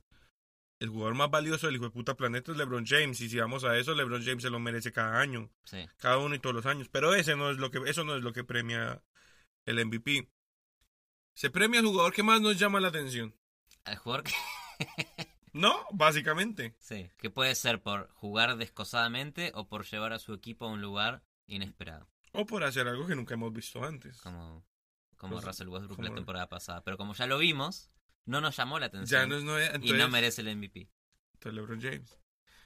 El 0.82 0.89
jugador 0.89 1.13
más 1.13 1.29
valioso 1.29 1.67
del 1.67 1.75
hijo 1.75 1.86
de 1.86 1.91
puta 1.91 2.15
planeta 2.15 2.51
es 2.51 2.57
LeBron 2.57 2.86
James, 2.88 3.21
y 3.21 3.29
si 3.29 3.38
vamos 3.38 3.63
a 3.63 3.77
eso, 3.77 3.93
LeBron 3.93 4.23
James 4.25 4.41
se 4.41 4.49
lo 4.49 4.59
merece 4.59 4.91
cada 4.91 5.19
año, 5.19 5.51
Sí. 5.63 5.77
cada 5.97 6.17
uno 6.17 6.34
y 6.34 6.39
todos 6.39 6.55
los 6.55 6.65
años. 6.65 6.89
Pero 6.89 7.13
ese 7.13 7.36
no 7.36 7.51
es 7.51 7.57
lo 7.57 7.69
que, 7.69 7.79
eso 7.86 8.03
no 8.03 8.15
es 8.15 8.23
lo 8.23 8.34
que 8.34 8.43
premia 8.43 9.03
el 9.65 9.77
MVP. 9.86 10.27
Se 11.36 11.51
premia 11.51 11.79
al 11.82 11.86
jugador 11.86 12.13
que 12.13 12.23
más 12.23 12.41
nos 12.41 12.57
llama 12.57 12.79
la 12.79 12.88
atención. 12.88 13.36
Al 13.86 13.97
jugador 13.97 14.23
que, 14.23 14.34
No, 15.53 15.86
básicamente. 15.91 16.75
sí, 16.79 17.11
que 17.17 17.29
puede 17.29 17.53
ser 17.55 17.82
por 17.84 18.09
jugar 18.13 18.57
descosadamente 18.57 19.51
o 19.53 19.67
por 19.67 19.86
llevar 19.86 20.13
a 20.13 20.19
su 20.19 20.34
equipo 20.34 20.65
a 20.65 20.69
un 20.71 20.82
lugar 20.82 21.23
inesperado. 21.45 22.09
O 22.32 22.45
por 22.47 22.63
hacer 22.63 22.88
algo 22.88 23.05
que 23.05 23.15
nunca 23.15 23.36
hemos 23.36 23.53
visto 23.53 23.84
antes. 23.84 24.19
Como, 24.21 24.65
como 25.17 25.34
Pues, 25.36 25.45
Russell 25.45 25.67
Westbrook 25.67 25.97
como- 25.97 26.07
la 26.09 26.15
temporada 26.15 26.49
pasada. 26.49 26.82
Pero 26.84 26.97
como 26.97 27.13
ya 27.13 27.27
lo 27.27 27.38
vimos, 27.38 27.91
no 28.26 28.41
nos 28.41 28.55
llamó 28.55 28.80
la 28.80 28.86
Ya 28.88 28.97
atención. 28.97 29.30
no 29.30 29.36
es 29.38 29.43
novedad, 29.43 29.80
y 29.82 29.93
no 29.93 30.07
merece 30.09 30.41
el 30.41 30.55
MVP. 30.55 30.89
entonces 31.34 31.53
LeBron 31.55 31.82
James. 31.82 32.11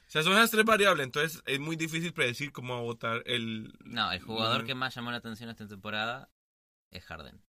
O 0.08 0.10
sea, 0.12 0.22
son 0.22 0.34
esas 0.34 0.52
tres 0.52 0.66
variables, 0.66 1.04
entonces 1.06 1.42
es 1.46 1.60
muy 1.60 1.76
difícil 1.76 2.14
predecir 2.14 2.52
cómo 2.52 2.74
va 2.76 2.80
a 2.80 2.84
votar 2.84 3.24
el... 3.26 3.74
No, 3.86 4.12
el 4.12 4.22
jugador 4.22 4.64
Mm. 4.64 4.66
que 4.68 4.76
más 4.76 4.94
llamó 4.94 5.10
la 5.12 5.18
atención 5.18 5.50
esta 5.50 5.68
temporada 5.68 6.30
es 6.92 7.04
Harden. 7.06 7.42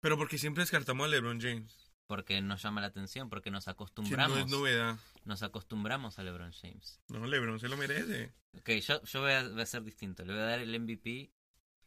Pero 0.00 0.16
porque 0.16 0.38
siempre 0.38 0.62
descartamos 0.62 1.06
a 1.06 1.08
LeBron 1.08 1.40
James. 1.40 1.92
Porque 2.08 2.40
nos 2.42 2.60
llama 2.62 2.80
la 2.80 2.88
atención, 2.88 3.30
porque 3.30 3.50
nos 3.52 3.64
Que 3.64 3.68
no 3.68 3.72
acostumbramos. 3.72 4.38
es 4.38 4.46
novedad. 4.48 4.98
nos 5.24 5.42
acostumbramos 5.44 6.18
a 6.18 6.24
LeBron 6.24 6.52
James. 6.52 7.00
No, 7.08 7.24
LeBron 7.26 7.60
se 7.60 7.68
lo 7.68 7.76
merece. 7.76 8.34
Ok, 8.58 8.70
yo, 8.84 9.02
yo 9.04 9.20
voy, 9.20 9.30
a, 9.32 9.48
voy 9.48 9.62
a 9.62 9.66
ser 9.66 9.84
distinto. 9.84 10.24
Le 10.24 10.32
voy 10.32 10.42
a 10.42 10.46
dar 10.46 10.58
el 10.60 10.78
MVP 10.80 11.32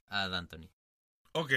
a 0.08 0.30
D'Antoni. 0.30 0.72
Ok. 1.34 1.52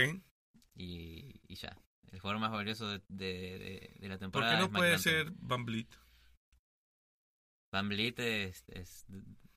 Y, 0.75 1.41
y 1.47 1.55
ya. 1.55 1.77
El 2.13 2.21
jugador 2.21 2.41
más 2.41 2.51
valioso 2.51 2.89
de, 2.89 3.01
de, 3.09 3.27
de- 3.59 3.97
de 3.99 4.09
la 4.09 4.15
¿Por 4.15 4.21
temporada. 4.21 4.53
qué 4.53 4.59
no 4.59 4.65
es 4.67 4.71
puede 4.71 4.99
ser 4.99 5.31
Van 5.37 5.65
Vliet? 5.65 5.89
Van 7.73 7.89
Vliet 7.89 8.19
es, 8.19 8.65
es 8.69 9.05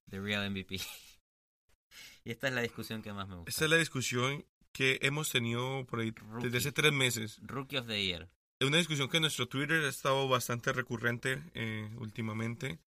the 0.09 0.19
real 0.19 0.49
MVP. 0.51 0.75
y 2.25 2.31
esta 2.31 2.47
es 2.49 2.53
la 2.53 2.61
discusión 2.61 3.01
que 3.01 3.13
más 3.13 3.27
me 3.27 3.35
gusta. 3.35 3.49
Esta 3.49 3.65
es 3.65 3.71
la 3.71 3.77
discusión 3.77 4.45
que 4.73 4.99
hemos 5.01 5.29
tenido 5.31 5.85
por 5.85 5.99
ahí 6.01 6.11
Rookie. 6.11 6.45
desde 6.45 6.57
hace 6.57 6.71
tres 6.71 6.91
meses. 6.93 7.39
Rookie 7.41 7.77
of 7.77 7.87
the 7.87 8.03
Year. 8.03 8.29
Es 8.59 8.67
una 8.67 8.77
discusión 8.77 9.09
que 9.09 9.17
en 9.17 9.21
nuestro 9.21 9.47
Twitter 9.47 9.83
ha 9.83 9.89
estado 9.89 10.27
bastante 10.27 10.71
recurrente 10.73 11.41
eh, 11.53 11.89
últimamente. 11.97 12.79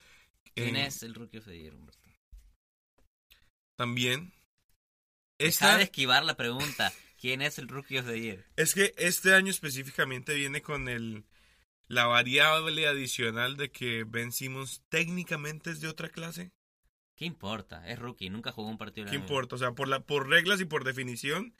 ¿Quién 0.54 0.76
Eh, 0.76 0.86
es 0.86 1.02
el 1.02 1.14
Rookie 1.14 1.38
of 1.38 1.46
the 1.46 1.58
Year, 1.58 1.74
Humberto? 1.74 2.08
También. 3.76 4.32
Deja 5.38 5.48
Esta- 5.48 5.76
de 5.78 5.84
esquivar 5.84 6.24
la 6.24 6.36
pregunta. 6.36 6.92
¿Quién 7.24 7.40
es 7.40 7.58
el 7.58 7.68
Rookie 7.68 7.96
of 7.96 8.06
the 8.06 8.20
Year? 8.20 8.44
Es 8.56 8.74
que 8.74 8.92
este 8.98 9.32
año 9.32 9.50
específicamente 9.50 10.34
viene 10.34 10.60
con 10.60 10.90
el 10.90 11.24
la 11.88 12.04
variable 12.04 12.86
adicional 12.86 13.56
de 13.56 13.70
que 13.70 14.04
Ben 14.04 14.30
Simmons 14.30 14.82
técnicamente 14.90 15.70
es 15.70 15.80
de 15.80 15.88
otra 15.88 16.10
clase. 16.10 16.52
¿Qué 17.16 17.24
importa? 17.24 17.88
Es 17.88 17.98
rookie, 17.98 18.28
nunca 18.28 18.52
jugó 18.52 18.68
un 18.68 18.76
partido 18.76 19.08
¿Qué 19.08 19.16
importa? 19.16 19.54
O 19.54 19.58
sea, 19.58 19.72
por 19.72 19.88
la 19.88 20.00
por 20.00 20.28
reglas 20.28 20.60
y 20.60 20.66
por 20.66 20.84
definición, 20.84 21.54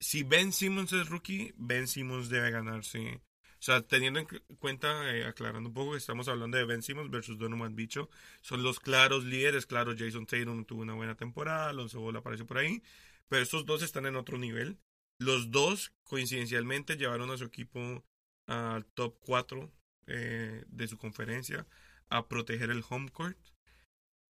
si 0.00 0.22
Ben 0.22 0.54
Simmons 0.54 0.94
es 0.94 1.10
rookie, 1.10 1.52
Ben 1.58 1.86
Simmons 1.86 2.30
debe 2.30 2.50
ganarse. 2.50 3.20
O 3.60 3.60
sea, 3.62 3.82
teniendo 3.82 4.20
en 4.20 4.26
cu- 4.28 4.40
cuenta, 4.58 5.14
eh, 5.14 5.26
aclarando 5.26 5.68
un 5.68 5.74
poco 5.74 5.90
que 5.92 5.98
estamos 5.98 6.26
hablando 6.28 6.56
de 6.56 6.64
Ben 6.64 6.82
Simmons 6.82 7.10
versus 7.10 7.36
Donovan 7.38 7.76
Bicho, 7.76 8.08
son 8.40 8.62
los 8.62 8.80
claros 8.80 9.24
líderes. 9.24 9.66
Claro, 9.66 9.92
Jason 9.94 10.24
Tatum 10.24 10.64
tuvo 10.64 10.80
una 10.80 10.94
buena 10.94 11.16
temporada, 11.16 11.68
Alonso 11.68 12.00
Ball 12.00 12.16
apareció 12.16 12.46
por 12.46 12.56
ahí, 12.56 12.82
pero 13.28 13.42
estos 13.42 13.66
dos 13.66 13.82
están 13.82 14.06
en 14.06 14.16
otro 14.16 14.38
nivel. 14.38 14.78
Los 15.20 15.50
dos, 15.50 15.92
coincidencialmente, 16.04 16.96
llevaron 16.96 17.30
a 17.30 17.36
su 17.36 17.44
equipo 17.44 18.04
al 18.46 18.86
top 18.86 19.18
4 19.20 19.70
eh, 20.06 20.64
de 20.68 20.88
su 20.88 20.96
conferencia 20.96 21.66
a 22.08 22.28
proteger 22.28 22.70
el 22.70 22.84
home 22.88 23.10
court. 23.10 23.38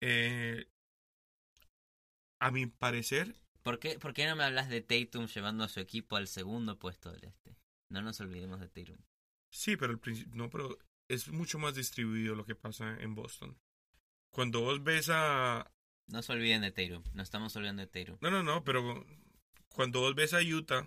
Eh, 0.01 0.67
a 2.41 2.51
mi 2.51 2.65
parecer, 2.67 3.35
¿Por 3.63 3.79
qué, 3.79 3.99
¿Por 3.99 4.13
qué 4.13 4.25
no 4.25 4.35
me 4.35 4.43
hablas 4.43 4.69
de 4.69 4.81
Tatum 4.81 5.27
llevando 5.27 5.63
a 5.63 5.69
su 5.69 5.79
equipo 5.79 6.15
al 6.15 6.27
segundo 6.27 6.79
puesto 6.79 7.11
del 7.11 7.25
este? 7.25 7.55
No 7.91 8.01
nos 8.01 8.19
olvidemos 8.19 8.59
de 8.59 8.69
Tatum. 8.69 8.97
sí, 9.53 9.75
pero 9.77 9.91
el 9.91 9.99
principio, 9.99 10.35
no, 10.35 10.49
pero 10.49 10.77
es 11.09 11.27
mucho 11.29 11.59
más 11.59 11.75
distribuido 11.75 12.35
lo 12.35 12.45
que 12.45 12.55
pasa 12.55 12.97
en 12.99 13.15
Boston. 13.15 13.57
Cuando 14.33 14.61
vos 14.61 14.83
ves 14.83 15.09
a, 15.11 15.71
No 16.11 16.21
se 16.21 16.31
olviden 16.33 16.61
de 16.61 16.71
Tatum. 16.71 17.03
No 17.13 17.23
estamos 17.23 17.55
olvidando 17.55 17.81
de 17.81 17.87
Tatum. 17.87 18.17
no, 18.21 18.31
no, 18.31 18.43
no, 18.43 18.63
pero 18.63 19.05
cuando 19.69 20.01
vos 20.01 20.15
ves 20.15 20.33
a 20.33 20.39
Utah, 20.41 20.85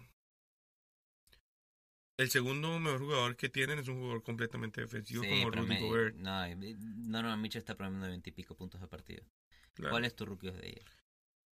el 2.19 2.31
segundo 2.31 2.79
mejor 2.79 3.01
jugador 3.01 3.37
que 3.37 3.49
tienen 3.49 3.79
es 3.79 3.89
un 3.89 3.97
jugador 3.99 4.23
completamente 4.23 4.81
defensivo 4.81 5.23
Sí, 5.23 5.29
como 5.31 5.51
Rudy 5.51 5.79
Gobert. 5.81 6.17
No, 6.17 6.45
eh, 6.45 6.57
Donovan 6.77 7.41
Mitchell 7.41 7.61
está 7.61 7.77
promediando 7.77 8.09
veintipico 8.09 8.57
puntos 8.57 8.81
de 8.81 8.89
partido. 8.89 9.25
claro. 9.75 9.91
¿Cuál 9.93 10.05
es 10.05 10.15
tu 10.15 10.27
Rookie 10.27 10.51
the 10.53 10.71
Year? 10.71 10.85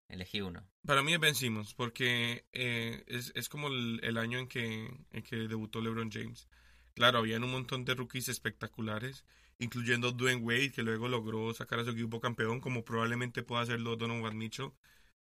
Elegí 0.09 0.41
uno. 0.41 0.69
Para 0.85 1.03
mí 1.05 1.15
es 1.15 1.21
Ben 1.21 1.35
Simmons, 1.37 1.73
porque 1.75 2.45
eh, 2.53 3.05
es, 3.07 3.31
es 3.37 3.49
como 3.49 3.69
el, 3.69 4.01
el 4.03 4.19
año 4.19 4.39
en 4.41 4.49
que, 4.49 4.93
en 5.13 5.23
que 5.23 5.37
debutó 5.37 5.81
LeBron 5.81 6.11
James. 6.11 6.49
Claro, 6.95 7.19
habían 7.19 7.45
un 7.45 7.53
montón 7.53 7.85
de 7.85 7.95
rookies 7.95 8.29
espectaculares, 8.29 9.25
incluyendo 9.59 10.13
Dwayne 10.13 10.43
Wade, 10.43 10.73
que 10.73 10.83
luego 10.83 11.09
logró 11.09 11.53
sacar 11.55 11.81
a 11.81 11.85
su 11.85 11.91
equipo 11.91 12.21
campeón, 12.21 12.61
como 12.61 12.85
probablemente 12.85 13.43
pueda 13.43 13.63
hacerlo 13.63 13.97
Donovan 13.97 14.37
Mitchell. 14.37 14.73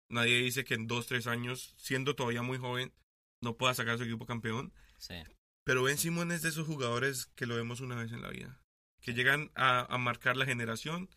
Nadie 0.09 0.39
dice 0.43 0.65
que 0.65 0.75
en 0.75 0.87
dos, 0.87 1.07
tres 1.07 1.27
años, 1.27 1.75
siendo 1.77 2.15
todavía 2.17 2.43
muy 2.43 2.59
joven, 2.59 2.93
no 3.43 3.57
pueda 3.57 3.75
sacar 3.75 3.95
a 3.95 3.99
su 3.99 4.05
equipo 4.05 4.27
campeón. 4.27 4.73
Sí. 4.99 5.15
Pero 5.65 5.83
Ben 5.83 5.99
Simmons 5.99 6.33
es 6.35 6.43
de 6.43 6.49
esos 6.49 6.67
jugadores 6.67 7.27
que 7.35 7.47
lo 7.47 7.55
vemos 7.57 7.81
una 7.81 7.97
vez 7.97 8.13
en 8.13 8.23
la 8.23 8.31
vida, 8.31 8.61
que 9.01 9.13
llegan 9.15 9.51
a, 9.55 9.81
a 9.93 9.99
marcar 9.99 10.37
la 10.37 10.47
generación. 10.47 11.11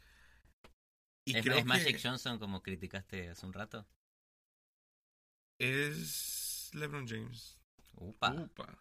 Y 1.26 1.38
¿Es, 1.38 1.43
creo 1.43 1.58
es 1.58 1.64
que 1.64 1.68
Magic 1.70 1.99
Johnson 2.02 2.38
como 2.39 2.62
criticaste 2.62 3.30
hace 3.30 3.45
un 3.45 3.54
rato? 3.54 3.88
es 5.60 6.70
LeBron 6.74 7.08
James. 7.08 7.58
Upa. 7.95 8.32
Upa. 8.32 8.78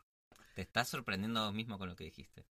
Te 0.55 0.63
estás 0.63 0.89
sorprendiendo 0.89 1.41
a 1.41 1.47
vos 1.47 1.55
mismo 1.55 1.79
con 1.79 1.89
lo 1.89 1.97
que 1.97 2.05
dijiste. 2.05 2.47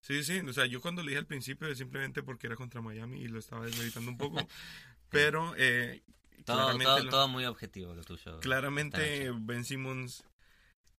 Sí, 0.00 0.22
sí, 0.22 0.38
o 0.40 0.52
sea, 0.52 0.66
yo 0.66 0.80
cuando 0.82 1.02
le 1.02 1.10
dije 1.10 1.18
al 1.20 1.26
principio 1.26 1.66
es 1.66 1.78
simplemente 1.78 2.22
porque 2.22 2.46
era 2.46 2.56
contra 2.56 2.82
Miami 2.82 3.20
y 3.22 3.28
lo 3.28 3.38
estaba 3.38 3.64
desmeditando 3.64 4.10
un 4.10 4.18
poco, 4.18 4.36
pero 5.10 5.54
eh, 5.56 6.02
Todo, 6.44 6.56
claramente, 6.56 6.84
todo, 6.84 7.04
lo- 7.04 7.10
todo 7.10 7.28
muy 7.28 7.44
objetivo 7.46 7.94
lo 7.94 8.04
tuyo. 8.04 8.38
claramente. 8.40 9.30
Ben 9.40 9.64
Simmons 9.64 10.24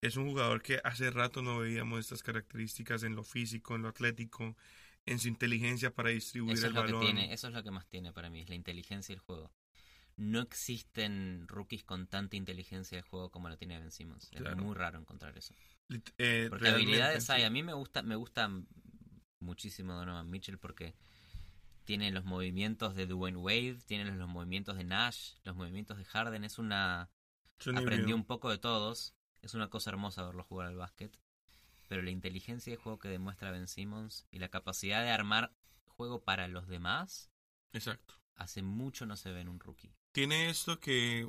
es 0.01 0.17
un 0.17 0.27
jugador 0.29 0.61
que 0.61 0.81
hace 0.83 1.11
rato 1.11 1.41
no 1.41 1.59
veíamos 1.59 1.99
estas 2.01 2.23
características 2.23 3.03
en 3.03 3.15
lo 3.15 3.23
físico, 3.23 3.75
en 3.75 3.83
lo 3.83 3.89
atlético, 3.89 4.55
en 5.05 5.19
su 5.19 5.27
inteligencia 5.29 5.91
para 5.93 6.09
distribuir 6.09 6.57
Eso 6.59 6.67
el 6.67 6.69
es, 6.69 6.73
lo 6.73 6.85
que 6.85 6.93
balón. 6.93 7.05
tiene, 7.05 7.33
eso 7.33 7.47
es 7.49 7.53
lo 7.53 7.61
que 7.63 7.69
más 7.71 7.87
tiene 7.87 8.11
para 8.11 8.29
mí, 8.31 8.41
es 8.41 8.49
la 8.49 8.55
inteligencia 8.55 9.13
del 9.13 9.19
juego. 9.19 9.51
No 10.17 10.39
existen 10.39 11.45
rookies 11.47 11.83
con 11.83 12.07
tanta 12.07 12.37
inteligencia 12.37 12.97
del 12.97 13.05
juego 13.05 13.29
como 13.31 13.49
lo 13.49 13.57
tiene 13.57 13.77
Ben 13.77 13.91
Simmons. 13.91 14.29
Es 14.31 14.55
muy 14.55 14.73
raro 14.73 14.99
encontrar 14.99 15.37
eso. 15.37 15.53
Eh, 16.17 16.47
Porque 16.49 16.69
habilidades 16.69 17.29
hay. 17.29 17.43
A 17.43 17.49
mí 17.49 17.63
me 17.63 17.73
gusta, 17.73 18.01
me 18.01 18.15
gusta 18.15 18.49
muchísimo 19.39 19.93
Donovan 19.93 20.29
Mitchell 20.29 20.57
porque 20.57 20.95
tiene 21.83 22.11
los 22.11 22.25
movimientos 22.25 22.95
de 22.95 23.07
Dwayne 23.07 23.37
Wade, 23.37 23.79
tiene 23.85 24.05
los, 24.05 24.15
los 24.15 24.29
movimientos 24.29 24.77
de 24.77 24.85
Nash, 24.85 25.33
los 25.43 25.55
movimientos 25.55 25.97
de 25.97 26.05
Harden. 26.05 26.43
Es 26.43 26.59
una. 26.59 27.09
Aprendió 27.75 28.15
un 28.15 28.25
poco 28.25 28.49
de 28.49 28.57
todos. 28.57 29.15
Es 29.41 29.53
una 29.53 29.69
cosa 29.69 29.91
hermosa 29.91 30.25
verlo 30.25 30.43
jugar 30.43 30.67
al 30.67 30.75
básquet. 30.75 31.17
Pero 31.87 32.01
la 32.01 32.09
inteligencia 32.09 32.71
de 32.71 32.77
juego 32.77 32.97
que 32.99 33.09
demuestra 33.09 33.51
Ben 33.51 33.67
Simmons 33.67 34.25
y 34.31 34.39
la 34.39 34.49
capacidad 34.49 35.03
de 35.03 35.11
armar 35.11 35.53
juego 35.85 36.23
para 36.23 36.47
los 36.47 36.67
demás, 36.67 37.31
Exacto. 37.73 38.15
hace 38.35 38.63
mucho 38.63 39.05
no 39.05 39.15
se 39.15 39.31
ve 39.31 39.41
en 39.41 39.49
un 39.49 39.59
rookie. 39.59 39.93
Tiene 40.15 40.49
esto 40.49 40.79
que 40.79 41.27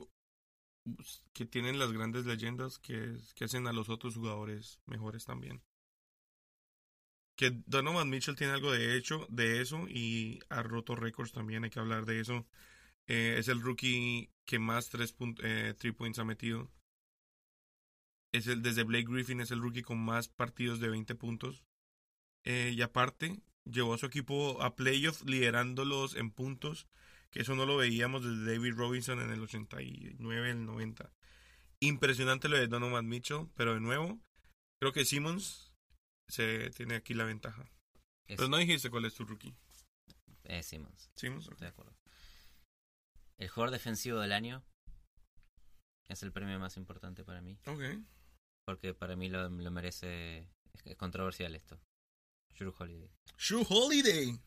que 1.32 1.46
tienen 1.46 1.78
las 1.78 1.92
grandes 1.92 2.26
leyendas 2.26 2.78
que, 2.80 3.16
que 3.36 3.44
hacen 3.44 3.66
a 3.68 3.72
los 3.72 3.88
otros 3.88 4.14
jugadores 4.16 4.80
mejores 4.86 5.24
también. 5.24 5.62
Que 7.36 7.50
Donovan 7.66 8.08
Mitchell 8.10 8.34
tiene 8.36 8.52
algo 8.54 8.72
de 8.72 8.96
hecho 8.96 9.26
de 9.30 9.60
eso 9.60 9.86
y 9.88 10.40
ha 10.48 10.62
roto 10.62 10.96
récords 10.96 11.32
también, 11.32 11.64
hay 11.64 11.70
que 11.70 11.80
hablar 11.80 12.06
de 12.06 12.20
eso. 12.20 12.46
Eh, 13.08 13.36
es 13.38 13.48
el 13.48 13.62
rookie 13.62 14.30
que 14.46 14.58
más 14.60 14.88
tres, 14.90 15.12
punt- 15.16 15.40
eh, 15.44 15.74
three 15.78 15.92
points 15.92 16.18
ha 16.20 16.24
metido. 16.24 16.70
Es 18.32 18.46
el, 18.46 18.62
desde 18.62 18.84
Blake 18.84 19.06
Griffin 19.10 19.40
es 19.40 19.50
el 19.50 19.60
rookie 19.60 19.82
con 19.82 19.98
más 19.98 20.28
partidos 20.28 20.78
de 20.80 20.88
20 20.88 21.14
puntos. 21.14 21.64
Eh, 22.44 22.72
y 22.76 22.82
aparte, 22.82 23.40
llevó 23.64 23.94
a 23.94 23.98
su 23.98 24.06
equipo 24.06 24.62
a 24.62 24.76
playoffs 24.76 25.24
liderándolos 25.24 26.16
en 26.16 26.30
puntos 26.32 26.88
que 27.36 27.42
eso 27.42 27.54
no 27.54 27.66
lo 27.66 27.76
veíamos 27.76 28.24
desde 28.24 28.54
David 28.54 28.72
Robinson 28.76 29.20
en 29.20 29.30
el 29.30 29.42
89, 29.42 30.50
el 30.50 30.64
90. 30.64 31.12
Impresionante 31.80 32.48
lo 32.48 32.56
de 32.56 32.66
Donovan 32.66 33.06
Mitchell, 33.06 33.50
pero 33.54 33.74
de 33.74 33.80
nuevo, 33.80 34.18
creo 34.80 34.94
que 34.94 35.04
Simmons 35.04 35.70
se 36.28 36.70
tiene 36.70 36.94
aquí 36.94 37.12
la 37.12 37.24
ventaja. 37.24 37.70
Es, 38.24 38.38
Pero 38.38 38.48
no 38.48 38.56
dijiste 38.56 38.88
cuál 38.88 39.04
es 39.04 39.12
tu 39.12 39.26
rookie. 39.26 39.54
es 40.44 40.64
Simmons. 40.64 41.10
Simmons, 41.14 41.46
ok. 41.48 41.52
Estoy 41.52 41.66
de 41.66 41.70
acuerdo. 41.72 41.94
El 43.36 43.48
jugador 43.50 43.70
defensivo 43.70 44.18
del 44.20 44.32
año 44.32 44.64
es 46.08 46.22
el 46.22 46.32
premio 46.32 46.58
más 46.58 46.78
importante 46.78 47.22
para 47.22 47.42
mí. 47.42 47.58
Ok. 47.66 47.82
Porque 48.64 48.94
para 48.94 49.14
mí 49.14 49.28
lo, 49.28 49.46
lo 49.50 49.70
merece. 49.70 50.38
Es, 50.72 50.86
es 50.86 50.96
controversial 50.96 51.54
esto. 51.54 51.78
Drew 52.58 52.74
Holiday. 52.78 53.10
Shoe 53.36 53.66
Holiday. 53.68 54.40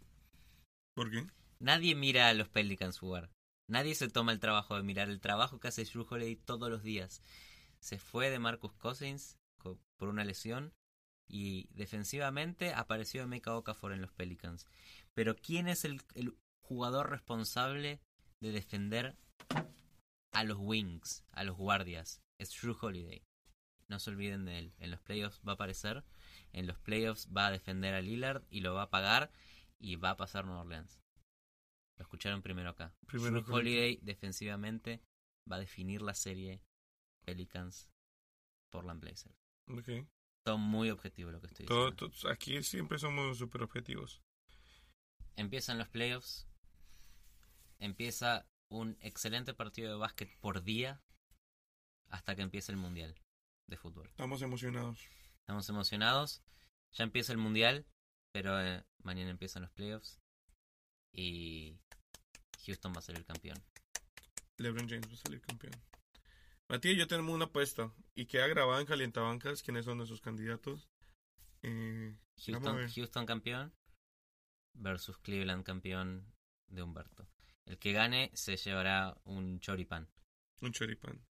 ¿Por 0.95 1.11
qué? 1.11 1.23
Nadie 1.61 1.95
mira 1.95 2.29
a 2.29 2.33
los 2.33 2.49
Pelicans 2.49 2.97
jugar. 2.99 3.29
Nadie 3.67 3.93
se 3.95 4.09
toma 4.09 4.31
el 4.31 4.39
trabajo 4.39 4.75
de 4.75 4.83
mirar 4.83 5.09
el 5.09 5.19
trabajo 5.19 5.59
que 5.59 5.67
hace 5.67 5.85
Drew 5.85 6.05
Holiday 6.09 6.35
todos 6.35 6.69
los 6.69 6.83
días. 6.83 7.21
Se 7.79 7.99
fue 7.99 8.29
de 8.29 8.39
Marcus 8.39 8.73
Cousins 8.73 9.37
co- 9.57 9.79
por 9.97 10.09
una 10.09 10.23
lesión 10.25 10.73
y 11.27 11.67
defensivamente 11.73 12.73
apareció 12.73 13.21
Emeka 13.23 13.55
Okafor 13.55 13.91
en 13.93 14.01
los 14.01 14.11
Pelicans. 14.11 14.65
Pero 15.13 15.35
¿quién 15.35 15.67
es 15.67 15.85
el, 15.85 16.01
el 16.15 16.35
jugador 16.61 17.09
responsable 17.09 17.99
de 18.39 18.51
defender 18.51 19.15
a 20.31 20.43
los 20.43 20.57
wings, 20.59 21.23
a 21.31 21.43
los 21.43 21.57
guardias? 21.57 22.21
Es 22.39 22.49
Drew 22.59 22.75
Holiday. 22.79 23.21
No 23.87 23.99
se 23.99 24.09
olviden 24.11 24.45
de 24.45 24.59
él. 24.59 24.73
En 24.79 24.91
los 24.91 25.01
playoffs 25.01 25.41
va 25.47 25.51
a 25.51 25.55
aparecer. 25.55 26.03
En 26.53 26.67
los 26.67 26.79
playoffs 26.79 27.27
va 27.35 27.47
a 27.47 27.51
defender 27.51 27.93
a 27.93 28.01
Lillard 28.01 28.43
y 28.49 28.61
lo 28.61 28.73
va 28.73 28.83
a 28.83 28.89
pagar 28.89 29.31
y 29.77 29.95
va 29.97 30.11
a 30.11 30.17
pasar 30.17 30.45
Nueva 30.45 30.61
Orleans. 30.61 30.99
Lo 31.99 32.03
escucharon 32.03 32.41
primero 32.41 32.69
acá. 32.69 32.95
Primero 33.05 33.41
Drew. 33.41 33.55
Holiday 33.57 33.99
defensivamente 34.01 35.03
va 35.51 35.57
a 35.57 35.59
definir 35.59 36.01
la 36.01 36.15
serie 36.15 36.63
Pelicans 37.25 37.91
Portland 38.71 39.01
Blazers. 39.01 39.35
Ok. 39.67 40.07
Todo 40.43 40.57
muy 40.57 40.89
objetivo 40.89 41.29
lo 41.31 41.41
que 41.41 41.47
estoy 41.47 41.65
Todo- 41.65 41.91
diciendo. 41.91 42.17
todo- 42.17 42.31
aquí 42.31 42.63
siempre 42.63 42.97
somos 42.97 43.37
súper 43.37 43.61
objetivos. 43.63 44.23
Empiezan 45.35 45.77
los 45.77 45.89
playoffs. 45.89 46.47
Empieza 47.79 48.47
un 48.69 48.97
excelente 49.01 49.53
partido 49.53 49.91
de 49.91 49.97
básquet 49.97 50.29
por 50.39 50.63
día 50.63 51.01
hasta 52.07 52.35
que 52.35 52.41
empiece 52.41 52.71
el 52.71 52.77
mundial 52.77 53.15
de 53.67 53.77
fútbol. 53.77 54.07
Estamos 54.07 54.41
emocionados. 54.41 55.07
Estamos 55.41 55.67
emocionados. 55.69 56.43
Ya 56.93 57.03
empieza 57.03 57.31
el 57.33 57.37
mundial, 57.37 57.85
pero 58.31 58.59
eh, 58.61 58.83
mañana 59.03 59.29
empiezan 59.29 59.61
los 59.63 59.71
playoffs 59.71 60.19
y 61.11 61.79
Houston 62.65 62.93
va 62.93 63.01
a 63.05 63.11
el 63.11 63.25
campeón. 63.25 63.57
LeBron 64.57 64.89
James 64.89 65.07
va 65.09 65.13
a 65.13 65.17
salir 65.17 65.41
campeón. 65.41 65.73
Matías 66.67 66.95
y 66.95 66.97
yo 66.97 67.07
tenemos 67.07 67.33
una 67.33 67.45
apuesta 67.45 67.91
y 68.13 68.25
queda 68.25 68.47
grabada 68.47 68.79
en 68.81 68.85
Calientabancas 68.85 69.63
quiénes 69.63 69.85
son 69.85 69.97
nuestros 69.97 70.21
candidatos. 70.21 70.89
Eh, 71.63 72.15
Houston. 72.45 72.89
Houston 72.89 73.25
campeón 73.25 73.73
versus 74.73 75.17
Cleveland 75.17 75.63
campeón 75.63 76.31
de 76.67 76.83
Humberto. 76.83 77.27
El 77.65 77.77
que 77.77 77.91
gane 77.91 78.31
se 78.33 78.57
llevará 78.57 79.15
un 79.23 79.59
choripán. 79.59 80.07
un 80.61 80.71
choripán. 80.71 81.25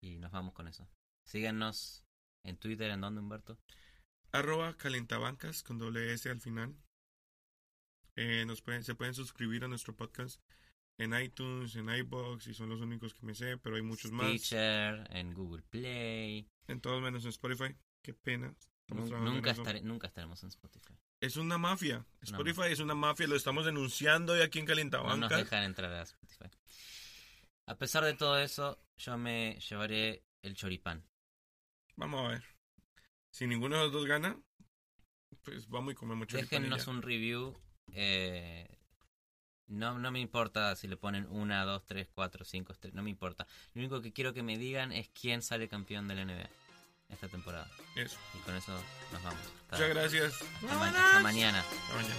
Y 0.00 0.18
nos 0.18 0.32
vamos 0.32 0.54
con 0.54 0.68
eso. 0.68 0.88
Síganos 1.24 2.04
en 2.42 2.58
Twitter, 2.58 2.90
¿en 2.90 3.00
dónde, 3.00 3.20
Humberto? 3.20 3.58
Arroba 4.32 4.76
Calientabancas 4.76 5.62
con 5.62 5.78
doble 5.78 6.12
S 6.12 6.28
al 6.28 6.40
final. 6.40 6.76
Eh, 8.16 8.44
nos 8.46 8.62
pueden, 8.62 8.84
se 8.84 8.94
pueden 8.94 9.14
suscribir 9.14 9.64
a 9.64 9.68
nuestro 9.68 9.96
podcast 9.96 10.40
en 10.98 11.20
iTunes, 11.20 11.74
en 11.76 11.88
iBox 11.88 12.46
y 12.46 12.54
son 12.54 12.68
los 12.68 12.80
únicos 12.80 13.14
que 13.14 13.26
me 13.26 13.34
sé, 13.34 13.58
pero 13.58 13.76
hay 13.76 13.82
muchos 13.82 14.12
más. 14.12 14.28
Stitcher, 14.28 15.06
en 15.10 15.34
Google 15.34 15.62
Play. 15.62 16.48
En 16.68 16.80
todos 16.80 17.02
menos 17.02 17.24
en 17.24 17.30
Spotify. 17.30 17.74
Qué 18.02 18.14
pena. 18.14 18.54
Nunca, 18.88 19.50
eso. 19.50 19.62
estaré- 19.62 19.82
nunca 19.82 20.06
estaremos 20.08 20.42
en 20.42 20.50
Spotify. 20.50 20.94
Es 21.20 21.36
una 21.36 21.56
mafia. 21.56 22.04
Spotify 22.20 22.70
es 22.70 22.80
una 22.80 22.94
mafia, 22.94 23.26
lo 23.26 23.34
estamos 23.34 23.64
denunciando 23.64 24.34
hoy 24.34 24.42
aquí 24.42 24.58
en 24.58 24.66
No 24.90 25.16
nos 25.16 25.30
dejan 25.30 25.62
entrar 25.64 25.90
a 25.92 26.02
Spotify. 26.02 26.50
A 27.66 27.76
pesar 27.76 28.04
de 28.04 28.12
todo 28.14 28.38
eso, 28.38 28.78
yo 28.98 29.16
me 29.16 29.58
llevaré 29.68 30.22
el 30.42 30.54
choripán. 30.54 31.02
Vamos 31.96 32.24
a 32.26 32.28
ver. 32.28 32.44
Si 33.30 33.46
ninguno 33.46 33.76
de 33.78 33.84
los 33.84 33.92
dos 33.92 34.04
gana, 34.06 34.38
pues 35.42 35.66
vamos 35.68 35.92
y 35.92 35.96
comemos 35.96 36.26
choripán. 36.26 36.60
y 36.62 36.64
Déjennos 36.64 36.86
un 36.88 37.00
review. 37.02 37.58
eh, 37.92 38.68
no, 39.68 39.98
no 39.98 40.10
me 40.10 40.20
importa 40.20 40.74
si 40.76 40.86
le 40.88 40.96
ponen 40.96 41.26
una, 41.30 41.64
dos, 41.64 41.82
tres, 41.86 42.08
cuatro, 42.14 42.44
cinco 42.44 42.72
estrellas. 42.72 42.94
No 42.94 43.02
me 43.02 43.10
importa. 43.10 43.46
Lo 43.74 43.80
único 43.80 44.00
que 44.02 44.12
quiero 44.12 44.32
que 44.34 44.42
me 44.42 44.58
digan 44.58 44.92
es 44.92 45.08
quién 45.08 45.42
sale 45.42 45.68
campeón 45.68 46.06
de 46.08 46.14
la 46.14 46.24
NBA 46.24 46.48
esta 47.10 47.28
temporada. 47.28 47.68
Eso. 47.96 48.16
Y 48.34 48.38
con 48.38 48.54
eso 48.56 48.72
nos 49.12 49.22
vamos. 49.22 49.40
Hasta, 49.70 49.76
Muchas 49.76 49.88
gracias. 49.90 50.42
hasta 50.42 50.74
ma- 50.78 50.88
hasta 50.88 51.20
mañana. 51.20 51.60
Hasta 51.60 51.94
mañana. 51.94 52.14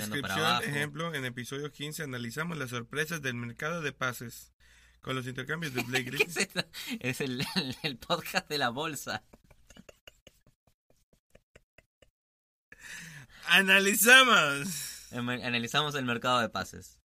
Descripción, 0.00 0.62
ejemplo, 0.64 1.14
en 1.14 1.24
episodio 1.24 1.70
15 1.72 2.02
analizamos 2.02 2.56
las 2.58 2.70
sorpresas 2.70 3.22
del 3.22 3.34
mercado 3.34 3.80
de 3.82 3.92
pases 3.92 4.52
con 5.00 5.14
los 5.16 5.26
intercambios 5.26 5.74
de 5.74 5.82
Blake 5.82 6.04
¿Qué 6.10 6.10
Griffin. 6.10 6.48
es 7.00 7.20
el, 7.20 7.40
el- 7.56 7.76
el 7.82 7.96
podcast 7.98 8.48
de 8.48 8.58
la 8.58 8.70
bolsa. 8.70 9.22
Analizamos. 13.46 15.12
Analizamos 15.12 15.94
el 15.94 16.04
mercado 16.04 16.40
de 16.40 16.48
pases. 16.48 16.98